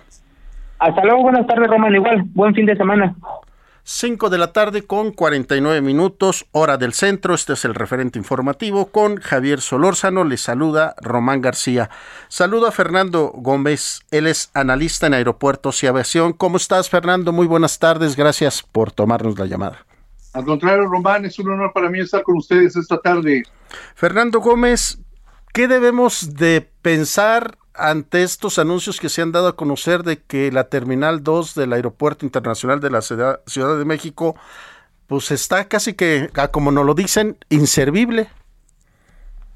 Hasta 0.78 1.04
luego. 1.04 1.24
Buenas 1.24 1.48
tardes, 1.48 1.68
Román. 1.68 1.96
Igual. 1.96 2.24
Buen 2.36 2.54
fin 2.54 2.68
de 2.68 2.76
semana. 2.76 3.16
5 3.90 4.30
de 4.30 4.38
la 4.38 4.52
tarde 4.52 4.86
con 4.86 5.12
49 5.14 5.80
minutos, 5.80 6.46
hora 6.52 6.76
del 6.76 6.92
centro. 6.92 7.34
Este 7.34 7.54
es 7.54 7.64
el 7.64 7.74
referente 7.74 8.20
informativo 8.20 8.88
con 8.88 9.16
Javier 9.16 9.62
Solórzano. 9.62 10.26
Le 10.26 10.36
saluda 10.36 10.94
Román 11.02 11.40
García. 11.40 11.90
Saludo 12.28 12.68
a 12.68 12.74
Fernando 12.74 13.32
Gómez. 13.34 14.02
Él 14.12 14.28
es 14.28 14.52
analista 14.54 15.08
en 15.08 15.14
aeropuertos 15.14 15.82
y 15.84 15.88
aviación. 15.88 16.34
¿Cómo 16.34 16.58
estás, 16.58 16.90
Fernando? 16.90 17.32
Muy 17.32 17.48
buenas 17.48 17.80
tardes. 17.80 18.18
Gracias 18.18 18.62
por 18.62 18.92
tomarnos 18.92 19.40
la 19.40 19.46
llamada. 19.46 19.86
Al 20.34 20.44
contrario, 20.44 20.86
Román, 20.86 21.24
es 21.24 21.40
un 21.40 21.50
honor 21.52 21.72
para 21.72 21.90
mí 21.90 22.02
estar 22.02 22.24
con 22.24 22.36
ustedes 22.36 22.76
esta 22.76 22.98
tarde. 22.98 23.44
Fernando 23.96 24.42
Gómez, 24.42 25.00
¿qué 25.54 25.70
debemos 25.70 26.36
de 26.36 26.70
pensar 26.82 27.58
ante 27.78 28.24
estos 28.24 28.60
anuncios 28.60 29.00
que 29.00 29.10
se 29.10 29.22
han 29.22 29.32
dado 29.32 29.48
a 29.48 29.56
conocer 29.56 30.04
de 30.04 30.18
que 30.18 30.52
la 30.52 30.66
Terminal 30.66 31.24
2 31.24 31.56
del 31.56 31.74
Aeropuerto 31.74 32.26
Internacional 32.26 32.80
de 32.80 32.90
la 32.90 33.02
Ciudad, 33.02 33.42
de 33.46 33.86
México, 33.86 34.36
pues 35.08 35.32
está 35.32 35.68
casi 35.68 35.94
que, 35.94 36.30
como 36.52 36.72
nos 36.72 36.86
lo 36.86 36.94
dicen, 36.94 37.38
inservible. 37.50 38.28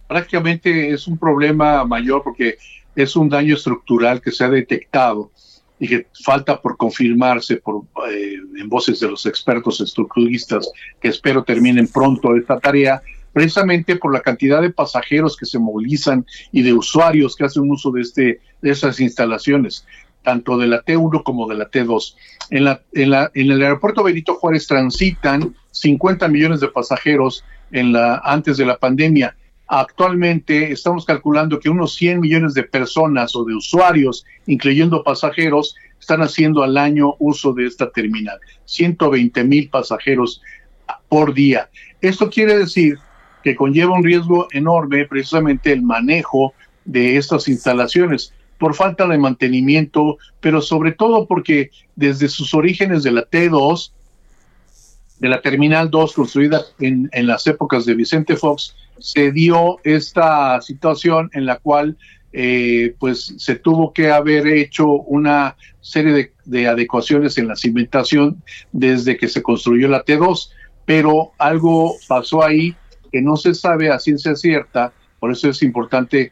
Prácticamente 0.07 0.91
es 0.91 1.07
un 1.07 1.17
problema 1.17 1.83
mayor 1.85 2.23
porque 2.23 2.57
es 2.95 3.15
un 3.15 3.29
daño 3.29 3.55
estructural 3.55 4.21
que 4.21 4.31
se 4.31 4.43
ha 4.43 4.49
detectado 4.49 5.31
y 5.79 5.87
que 5.87 6.07
falta 6.23 6.61
por 6.61 6.77
confirmarse 6.77 7.57
por, 7.57 7.83
eh, 8.07 8.35
en 8.57 8.69
voces 8.69 8.99
de 8.99 9.09
los 9.09 9.25
expertos 9.25 9.81
estructuristas 9.81 10.69
que 11.01 11.07
espero 11.07 11.43
terminen 11.43 11.87
pronto 11.87 12.35
esta 12.35 12.59
tarea 12.59 13.01
precisamente 13.33 13.95
por 13.95 14.13
la 14.13 14.21
cantidad 14.21 14.61
de 14.61 14.71
pasajeros 14.71 15.37
que 15.37 15.45
se 15.45 15.59
movilizan 15.59 16.25
y 16.51 16.61
de 16.61 16.73
usuarios 16.73 17.35
que 17.35 17.45
hacen 17.45 17.69
uso 17.69 17.91
de, 17.91 18.01
este, 18.01 18.41
de 18.61 18.71
esas 18.71 18.99
instalaciones, 18.99 19.85
tanto 20.23 20.57
de 20.57 20.67
la 20.67 20.83
T1 20.83 21.23
como 21.23 21.47
de 21.47 21.55
la 21.55 21.69
T2. 21.69 22.15
En, 22.49 22.65
la, 22.65 22.81
en, 22.93 23.09
la, 23.09 23.31
en 23.33 23.51
el 23.51 23.61
aeropuerto 23.61 24.03
Benito 24.03 24.35
Juárez 24.35 24.67
transitan 24.67 25.55
50 25.71 26.27
millones 26.27 26.59
de 26.59 26.67
pasajeros 26.67 27.43
en 27.71 27.93
la, 27.93 28.21
antes 28.23 28.57
de 28.57 28.65
la 28.65 28.77
pandemia. 28.77 29.35
Actualmente 29.67 30.73
estamos 30.73 31.05
calculando 31.05 31.59
que 31.59 31.69
unos 31.69 31.95
100 31.95 32.19
millones 32.19 32.53
de 32.53 32.63
personas 32.63 33.35
o 33.35 33.45
de 33.45 33.55
usuarios, 33.55 34.25
incluyendo 34.45 35.01
pasajeros, 35.01 35.75
están 35.97 36.21
haciendo 36.21 36.63
al 36.63 36.77
año 36.77 37.15
uso 37.19 37.53
de 37.53 37.67
esta 37.67 37.89
terminal. 37.89 38.37
120 38.65 39.43
mil 39.45 39.69
pasajeros 39.69 40.41
por 41.07 41.33
día. 41.33 41.69
Esto 42.01 42.29
quiere 42.29 42.57
decir 42.57 42.97
que 43.43 43.55
conlleva 43.55 43.95
un 43.95 44.03
riesgo 44.03 44.47
enorme 44.51 45.05
precisamente 45.05 45.71
el 45.71 45.81
manejo 45.81 46.53
de 46.85 47.17
estas 47.17 47.47
instalaciones 47.47 48.33
por 48.57 48.75
falta 48.75 49.07
de 49.07 49.17
mantenimiento, 49.17 50.17
pero 50.39 50.61
sobre 50.61 50.91
todo 50.91 51.25
porque 51.25 51.71
desde 51.95 52.29
sus 52.29 52.53
orígenes 52.53 53.01
de 53.01 53.11
la 53.11 53.27
T2, 53.27 53.91
de 55.19 55.29
la 55.29 55.41
Terminal 55.41 55.89
2 55.89 56.13
construida 56.13 56.61
en, 56.79 57.09
en 57.11 57.25
las 57.25 57.47
épocas 57.47 57.85
de 57.85 57.95
Vicente 57.95 58.35
Fox, 58.35 58.75
se 58.99 59.31
dio 59.31 59.79
esta 59.83 60.61
situación 60.61 61.31
en 61.33 61.47
la 61.47 61.57
cual 61.57 61.97
eh, 62.33 62.95
pues 62.99 63.33
se 63.37 63.55
tuvo 63.55 63.93
que 63.93 64.11
haber 64.11 64.47
hecho 64.47 64.87
una 64.87 65.57
serie 65.81 66.13
de, 66.13 66.33
de, 66.45 66.67
adecuaciones 66.67 67.37
en 67.37 67.47
la 67.47 67.55
cimentación 67.55 68.41
desde 68.71 69.17
que 69.17 69.27
se 69.27 69.41
construyó 69.41 69.87
la 69.87 70.05
T2, 70.05 70.49
pero 70.85 71.31
algo 71.39 71.95
pasó 72.07 72.43
ahí 72.43 72.75
que 73.11 73.21
no 73.21 73.35
se 73.35 73.53
sabe 73.53 73.89
a 73.89 73.99
ciencia 73.99 74.35
cierta, 74.35 74.93
por 75.19 75.31
eso 75.31 75.49
es 75.49 75.61
importante 75.63 76.31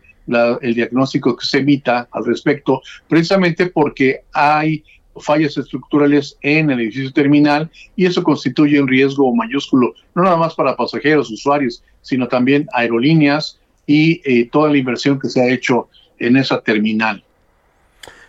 el 0.61 0.75
diagnóstico 0.75 1.35
que 1.35 1.45
se 1.45 1.59
emita 1.59 2.07
al 2.11 2.25
respecto, 2.25 2.81
precisamente 3.07 3.67
porque 3.67 4.21
hay 4.31 4.83
fallas 5.19 5.57
estructurales 5.57 6.37
en 6.41 6.69
el 6.69 6.79
edificio 6.79 7.11
terminal 7.11 7.69
y 7.95 8.05
eso 8.05 8.23
constituye 8.23 8.81
un 8.81 8.87
riesgo 8.87 9.35
mayúsculo, 9.35 9.93
no 10.15 10.23
nada 10.23 10.37
más 10.37 10.55
para 10.55 10.75
pasajeros, 10.75 11.31
usuarios, 11.31 11.83
sino 12.01 12.27
también 12.27 12.67
aerolíneas 12.73 13.59
y 13.85 14.21
eh, 14.23 14.47
toda 14.49 14.69
la 14.69 14.77
inversión 14.77 15.19
que 15.19 15.29
se 15.29 15.41
ha 15.41 15.47
hecho 15.47 15.89
en 16.19 16.37
esa 16.37 16.61
terminal. 16.61 17.23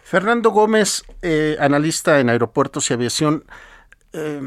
Fernando 0.02 0.50
Gómez, 0.50 1.04
eh, 1.22 1.56
analista 1.60 2.18
en 2.18 2.30
aeropuertos 2.30 2.90
y 2.90 2.94
aviación, 2.94 3.44
eh, 4.12 4.40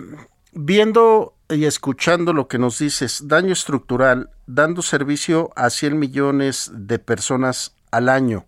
viendo 0.51 1.36
y 1.54 1.66
escuchando 1.66 2.34
lo 2.34 2.47
que 2.47 2.58
nos 2.58 2.80
dices, 2.80 3.28
daño 3.28 3.54
estructural, 3.54 4.30
dando 4.45 4.82
servicio 4.82 5.51
a 5.56 5.70
100 5.70 5.97
millones 5.97 6.72
de 6.74 6.99
personas 6.99 7.76
al 7.91 8.10
año. 8.10 8.45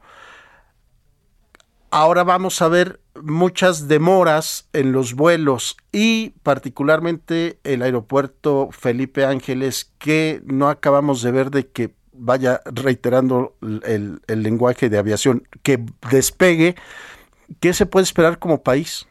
Ahora 1.91 2.24
vamos 2.24 2.62
a 2.62 2.68
ver 2.68 2.99
muchas 3.22 3.88
demoras 3.88 4.68
en 4.74 4.91
los 4.91 5.14
vuelos 5.14 5.78
y 5.91 6.32
particularmente 6.43 7.60
el 7.64 7.82
aeropuerto 7.82 8.70
Felipe 8.72 9.26
Ángeles 9.26 9.93
que 9.97 10.41
no 10.45 10.70
acabamos 10.70 11.22
de 11.22 11.32
ver 11.32 11.51
de 11.51 11.68
que 11.68 11.95
vaya 12.12 12.62
reiterando 12.66 13.56
el, 13.62 14.22
el 14.28 14.43
lenguaje 14.43 14.89
de 14.89 14.97
aviación, 14.97 15.47
que 15.64 15.86
despegue. 16.10 16.76
¿Qué 17.60 17.74
se 17.74 17.86
puede 17.86 18.03
esperar 18.03 18.39
como 18.39 18.64
país? 18.64 19.08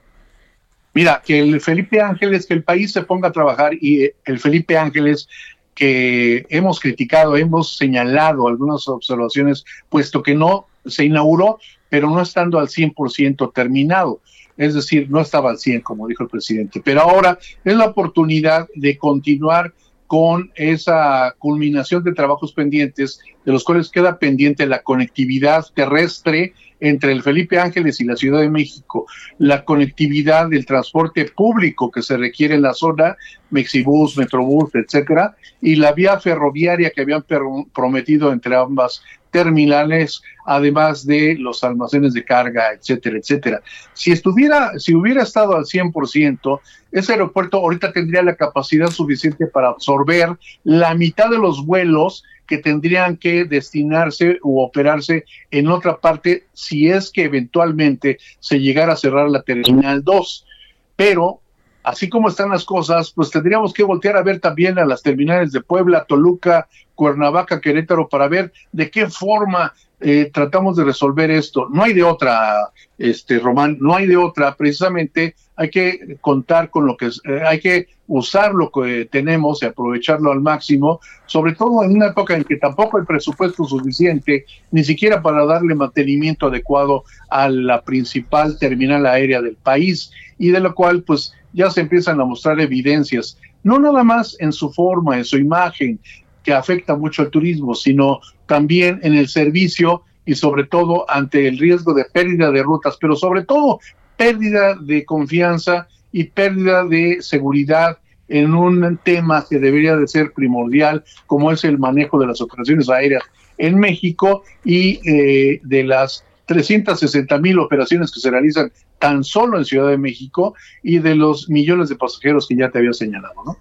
Mira, 0.95 1.23
que 1.25 1.41
el 1.41 1.61
Felipe 1.61 2.01
Ángeles, 2.01 2.47
que 2.47 2.55
el 2.55 2.63
país 2.63 2.93
se 2.93 3.03
ponga 3.03 3.29
a 3.29 3.33
trabajar 3.33 3.75
y 3.75 4.11
el 4.25 4.39
Felipe 4.39 4.79
Ángeles 4.79 5.29
que 5.75 6.47
hemos 6.51 6.79
criticado, 6.79 7.37
hemos 7.37 7.77
señalado 7.77 8.47
algunas 8.47 8.87
observaciones, 8.89 9.65
puesto 9.89 10.23
que 10.23 10.35
no 10.35 10.67
se 10.87 11.05
inauguró, 11.05 11.59
pero 11.89 12.09
no 12.09 12.23
estando 12.23 12.59
al 12.59 12.69
100% 12.69 13.53
terminado. 13.53 14.21
Es 14.57 14.75
decir, 14.75 15.11
no 15.11 15.21
estaba 15.21 15.51
al 15.51 15.59
100, 15.59 15.81
como 15.81 16.07
dijo 16.07 16.23
el 16.23 16.29
presidente. 16.29 16.81
Pero 16.85 17.01
ahora 17.01 17.39
es 17.65 17.75
la 17.75 17.87
oportunidad 17.87 18.69
de 18.77 18.97
continuar 18.97 19.73
con 20.07 20.53
esa 20.55 21.35
culminación 21.39 22.05
de 22.05 22.13
trabajos 22.13 22.53
pendientes, 22.53 23.19
de 23.45 23.53
los 23.53 23.65
cuales 23.65 23.91
queda 23.91 24.19
pendiente 24.19 24.67
la 24.67 24.83
conectividad 24.83 25.67
terrestre 25.75 26.53
entre 26.85 27.13
el 27.13 27.23
Felipe 27.23 27.59
Ángeles 27.59 27.99
y 28.01 28.05
la 28.05 28.15
Ciudad 28.15 28.41
de 28.41 28.51
México, 28.51 29.07
la 29.39 29.65
conectividad 29.65 30.51
del 30.51 30.67
transporte 30.67 31.25
público 31.25 31.91
que 31.91 32.03
se 32.03 32.19
requiere 32.19 32.57
en 32.57 32.63
la 32.63 32.75
zona, 32.75 33.17
Mexibus, 33.49 34.19
Metrobús, 34.19 34.75
etcétera, 34.75 35.35
y 35.63 35.77
la 35.77 35.93
vía 35.93 36.21
ferroviaria 36.21 36.91
que 36.91 37.01
habían 37.01 37.25
prometido 37.73 38.33
entre 38.33 38.55
ambas 38.55 39.03
terminales, 39.35 40.23
además 40.47 41.05
de 41.05 41.35
los 41.37 41.65
almacenes 41.65 42.13
de 42.13 42.25
carga, 42.25 42.73
etcétera, 42.73 43.19
etcétera. 43.19 43.63
Si 43.93 44.13
estuviera, 44.13 44.79
si 44.79 44.95
hubiera 44.95 45.25
estado 45.25 45.57
al 45.57 45.65
100%, 45.65 46.61
ese 46.93 47.13
aeropuerto 47.13 47.57
ahorita 47.57 47.93
tendría 47.93 48.23
la 48.23 48.37
capacidad 48.37 48.91
suficiente 48.91 49.49
para 49.49 49.71
absorber 49.71 50.29
la 50.63 50.95
mitad 50.95 51.31
de 51.31 51.39
los 51.39 51.67
vuelos 51.67 52.23
que 52.47 52.59
tendrían 52.59 53.17
que 53.17 53.45
destinarse 53.45 54.39
u 54.45 54.61
operarse 54.61 55.25
en 55.51 55.67
otra 55.67 55.97
parte 55.97 56.45
si 56.53 56.89
es 56.89 57.11
que 57.11 57.25
eventualmente 57.25 58.19
se 58.39 58.61
llegara 58.61 58.93
a 58.93 58.97
cerrar 58.97 59.29
la 59.31 59.43
terminal 59.43 60.05
2. 60.05 60.47
Pero 60.95 61.41
así 61.85 62.09
como 62.09 62.29
están 62.29 62.51
las 62.51 62.65
cosas, 62.65 63.13
pues 63.13 63.31
tendríamos 63.31 63.73
que 63.73 63.85
voltear 63.85 64.17
a 64.17 64.23
ver 64.23 64.41
también 64.41 64.79
a 64.79 64.87
las 64.87 65.03
terminales 65.03 65.53
de 65.53 65.61
Puebla, 65.61 66.07
Toluca, 66.09 66.67
Cuernavaca, 66.95 67.61
Querétaro, 67.61 68.09
para 68.09 68.27
ver 68.27 68.53
de 68.73 68.91
qué 68.91 69.09
forma 69.09 69.73
eh, 70.01 70.31
tratamos 70.33 70.77
de 70.77 70.85
resolver 70.85 71.31
esto. 71.31 71.69
No 71.71 71.83
hay 71.83 71.93
de 71.93 72.03
otra, 72.03 72.71
este 72.99 73.39
Román, 73.39 73.79
no 73.81 73.95
hay 73.95 74.07
de 74.07 74.17
otra. 74.17 74.55
Precisamente 74.57 75.35
hay 75.57 75.71
que 75.71 76.19
contar 76.21 76.71
con 76.71 76.87
lo 76.87 76.97
que 76.97 77.07
eh, 77.07 77.43
hay 77.47 77.61
que 77.61 77.87
usar 78.07 78.53
lo 78.55 78.71
que 78.71 79.09
tenemos 79.11 79.63
y 79.63 79.67
aprovecharlo 79.67 80.33
al 80.33 80.41
máximo, 80.41 81.01
sobre 81.27 81.55
todo 81.55 81.85
en 81.85 81.93
una 81.93 82.09
época 82.09 82.37
en 82.37 82.45
que 82.45 82.57
tampoco 82.57 82.99
hay 82.99 83.05
presupuesto 83.05 83.65
suficiente, 83.65 84.45
ni 84.71 84.85
siquiera 84.85 85.23
para 85.23 85.47
darle 85.47 85.75
mantenimiento 85.75 86.47
adecuado 86.47 87.05
a 87.31 87.49
la 87.49 87.83
principal 87.83 88.59
terminal 88.59 89.07
aérea 89.07 89.41
del 89.41 89.57
país 89.57 90.11
y 90.39 90.51
de 90.51 90.61
lo 90.61 90.75
cual 90.75 91.03
pues 91.03 91.33
ya 91.55 91.71
se 91.71 91.81
empiezan 91.81 92.21
a 92.21 92.25
mostrar 92.25 92.61
evidencias, 92.61 93.39
no 93.63 93.79
nada 93.79 94.05
más 94.05 94.37
en 94.41 94.53
su 94.53 94.71
forma, 94.71 95.17
en 95.17 95.25
su 95.25 95.39
imagen, 95.39 95.99
que 96.43 96.53
afecta 96.53 96.95
mucho 96.95 97.23
al 97.23 97.31
turismo, 97.31 97.75
sino 97.75 98.21
también 98.47 99.01
en 99.03 99.15
el 99.15 99.29
servicio 99.29 100.03
y 100.27 100.35
sobre 100.35 100.65
todo 100.65 101.11
ante 101.11 101.49
el 101.49 101.59
riesgo 101.59 101.95
de 101.95 102.05
pérdida 102.05 102.51
de 102.51 102.63
rutas, 102.63 102.99
pero 103.01 103.17
sobre 103.17 103.45
todo 103.45 103.81
pérdida 104.17 104.75
de 104.75 105.05
confianza 105.05 105.89
y 106.13 106.25
pérdida 106.25 106.85
de 106.85 107.19
seguridad 107.21 107.99
en 108.29 108.55
un 108.55 108.99
tema 109.03 109.45
que 109.49 109.59
debería 109.59 109.97
de 109.97 110.07
ser 110.07 110.33
primordial, 110.33 111.05
como 111.27 111.51
es 111.51 111.65
el 111.65 111.79
manejo 111.79 112.19
de 112.19 112.27
las 112.27 112.41
operaciones 112.41 112.89
aéreas 112.89 113.23
en 113.59 113.79
México 113.79 114.43
y 114.65 115.01
eh, 115.09 115.61
de 115.63 115.85
las 115.85 116.25
360 116.47 117.39
mil 117.39 117.59
operaciones 117.59 118.13
que 118.13 118.21
se 118.21 118.31
realizan 118.31 118.73
tan 118.99 119.25
solo 119.25 119.59
en 119.59 119.65
Ciudad 119.65 119.89
de 119.89 119.99
México 119.99 120.55
y 120.83 120.99
de 120.99 121.15
los 121.15 121.49
millones 121.49 121.89
de 121.89 121.97
pasajeros 121.97 122.47
que 122.49 122.57
ya 122.57 122.71
te 122.71 122.79
había 122.79 122.93
señalado, 122.93 123.35
¿no? 123.45 123.59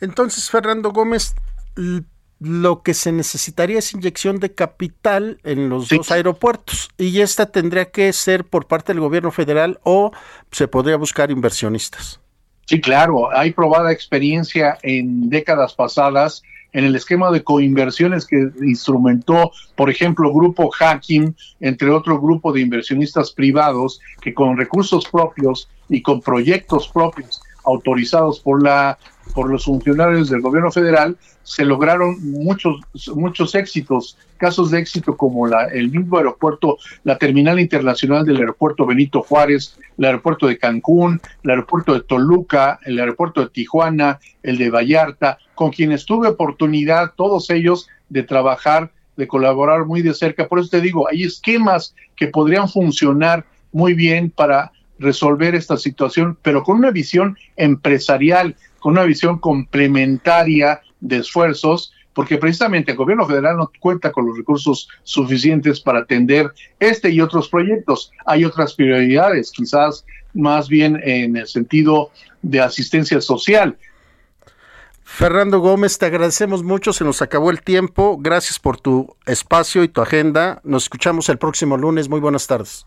Entonces, 0.00 0.48
Fernando 0.50 0.90
Gómez, 0.90 1.34
lo 2.40 2.82
que 2.82 2.94
se 2.94 3.10
necesitaría 3.10 3.78
es 3.78 3.92
inyección 3.92 4.38
de 4.38 4.54
capital 4.54 5.40
en 5.42 5.68
los 5.68 5.88
dos 5.88 6.10
aeropuertos 6.10 6.88
y 6.96 7.20
esta 7.20 7.46
tendría 7.46 7.90
que 7.90 8.12
ser 8.12 8.44
por 8.44 8.66
parte 8.66 8.92
del 8.92 9.00
gobierno 9.00 9.32
federal 9.32 9.80
o 9.82 10.12
se 10.52 10.68
podría 10.68 10.96
buscar 10.96 11.30
inversionistas. 11.30 12.20
Sí, 12.66 12.80
claro, 12.80 13.34
hay 13.34 13.52
probada 13.52 13.92
experiencia 13.92 14.78
en 14.82 15.30
décadas 15.30 15.74
pasadas 15.74 16.42
en 16.72 16.84
el 16.84 16.96
esquema 16.96 17.30
de 17.30 17.42
coinversiones 17.42 18.26
que 18.26 18.50
instrumentó, 18.62 19.52
por 19.74 19.90
ejemplo, 19.90 20.32
Grupo 20.32 20.70
Hacking, 20.70 21.34
entre 21.60 21.90
otro 21.90 22.20
grupo 22.20 22.52
de 22.52 22.60
inversionistas 22.60 23.32
privados 23.32 24.00
que 24.20 24.34
con 24.34 24.56
recursos 24.56 25.06
propios 25.06 25.68
y 25.88 26.02
con 26.02 26.20
proyectos 26.20 26.88
propios 26.88 27.40
autorizados 27.64 28.40
por 28.40 28.62
la 28.62 28.98
por 29.34 29.50
los 29.50 29.64
funcionarios 29.64 30.28
del 30.28 30.40
gobierno 30.40 30.70
federal 30.70 31.16
se 31.42 31.64
lograron 31.64 32.16
muchos 32.20 32.80
muchos 33.14 33.54
éxitos. 33.54 34.18
Casos 34.36 34.70
de 34.70 34.78
éxito 34.78 35.16
como 35.16 35.46
la, 35.46 35.64
el 35.64 35.90
mismo 35.90 36.18
aeropuerto 36.18 36.78
la 37.04 37.18
terminal 37.18 37.58
internacional 37.58 38.24
del 38.24 38.36
aeropuerto 38.36 38.86
Benito 38.86 39.22
Juárez 39.22 39.78
el 39.96 40.04
aeropuerto 40.04 40.46
de 40.46 40.58
Cancún 40.58 41.20
el 41.42 41.50
aeropuerto 41.50 41.94
de 41.94 42.00
Toluca 42.02 42.78
el 42.84 42.98
aeropuerto 42.98 43.40
de 43.40 43.48
Tijuana 43.48 44.20
el 44.42 44.58
de 44.58 44.70
Vallarta 44.70 45.38
con 45.54 45.70
quienes 45.70 46.06
tuve 46.06 46.28
oportunidad 46.28 47.14
todos 47.16 47.50
ellos 47.50 47.88
de 48.08 48.22
trabajar 48.22 48.92
de 49.16 49.26
colaborar 49.26 49.84
muy 49.84 50.00
de 50.00 50.14
cerca. 50.14 50.46
Por 50.46 50.60
eso 50.60 50.70
te 50.70 50.80
digo 50.80 51.08
hay 51.08 51.24
esquemas 51.24 51.94
que 52.14 52.28
podrían 52.28 52.68
funcionar 52.68 53.44
muy 53.72 53.94
bien 53.94 54.30
para 54.30 54.72
resolver 54.98 55.54
esta 55.54 55.76
situación, 55.76 56.36
pero 56.42 56.62
con 56.62 56.78
una 56.78 56.90
visión 56.90 57.36
empresarial, 57.56 58.56
con 58.78 58.92
una 58.92 59.04
visión 59.04 59.38
complementaria 59.38 60.80
de 61.00 61.18
esfuerzos, 61.18 61.92
porque 62.12 62.36
precisamente 62.36 62.92
el 62.92 62.96
gobierno 62.96 63.26
federal 63.26 63.56
no 63.56 63.70
cuenta 63.78 64.10
con 64.10 64.26
los 64.26 64.36
recursos 64.36 64.88
suficientes 65.04 65.80
para 65.80 66.00
atender 66.00 66.52
este 66.80 67.10
y 67.10 67.20
otros 67.20 67.48
proyectos. 67.48 68.10
Hay 68.26 68.44
otras 68.44 68.74
prioridades, 68.74 69.52
quizás 69.52 70.04
más 70.34 70.68
bien 70.68 71.00
en 71.04 71.36
el 71.36 71.46
sentido 71.46 72.10
de 72.42 72.60
asistencia 72.60 73.20
social. 73.20 73.76
Fernando 75.04 75.58
Gómez, 75.60 75.96
te 75.98 76.06
agradecemos 76.06 76.62
mucho, 76.62 76.92
se 76.92 77.02
nos 77.02 77.22
acabó 77.22 77.50
el 77.50 77.62
tiempo. 77.62 78.18
Gracias 78.20 78.58
por 78.58 78.78
tu 78.78 79.16
espacio 79.26 79.82
y 79.82 79.88
tu 79.88 80.02
agenda. 80.02 80.60
Nos 80.64 80.84
escuchamos 80.84 81.28
el 81.28 81.38
próximo 81.38 81.76
lunes. 81.76 82.08
Muy 82.08 82.20
buenas 82.20 82.46
tardes. 82.46 82.86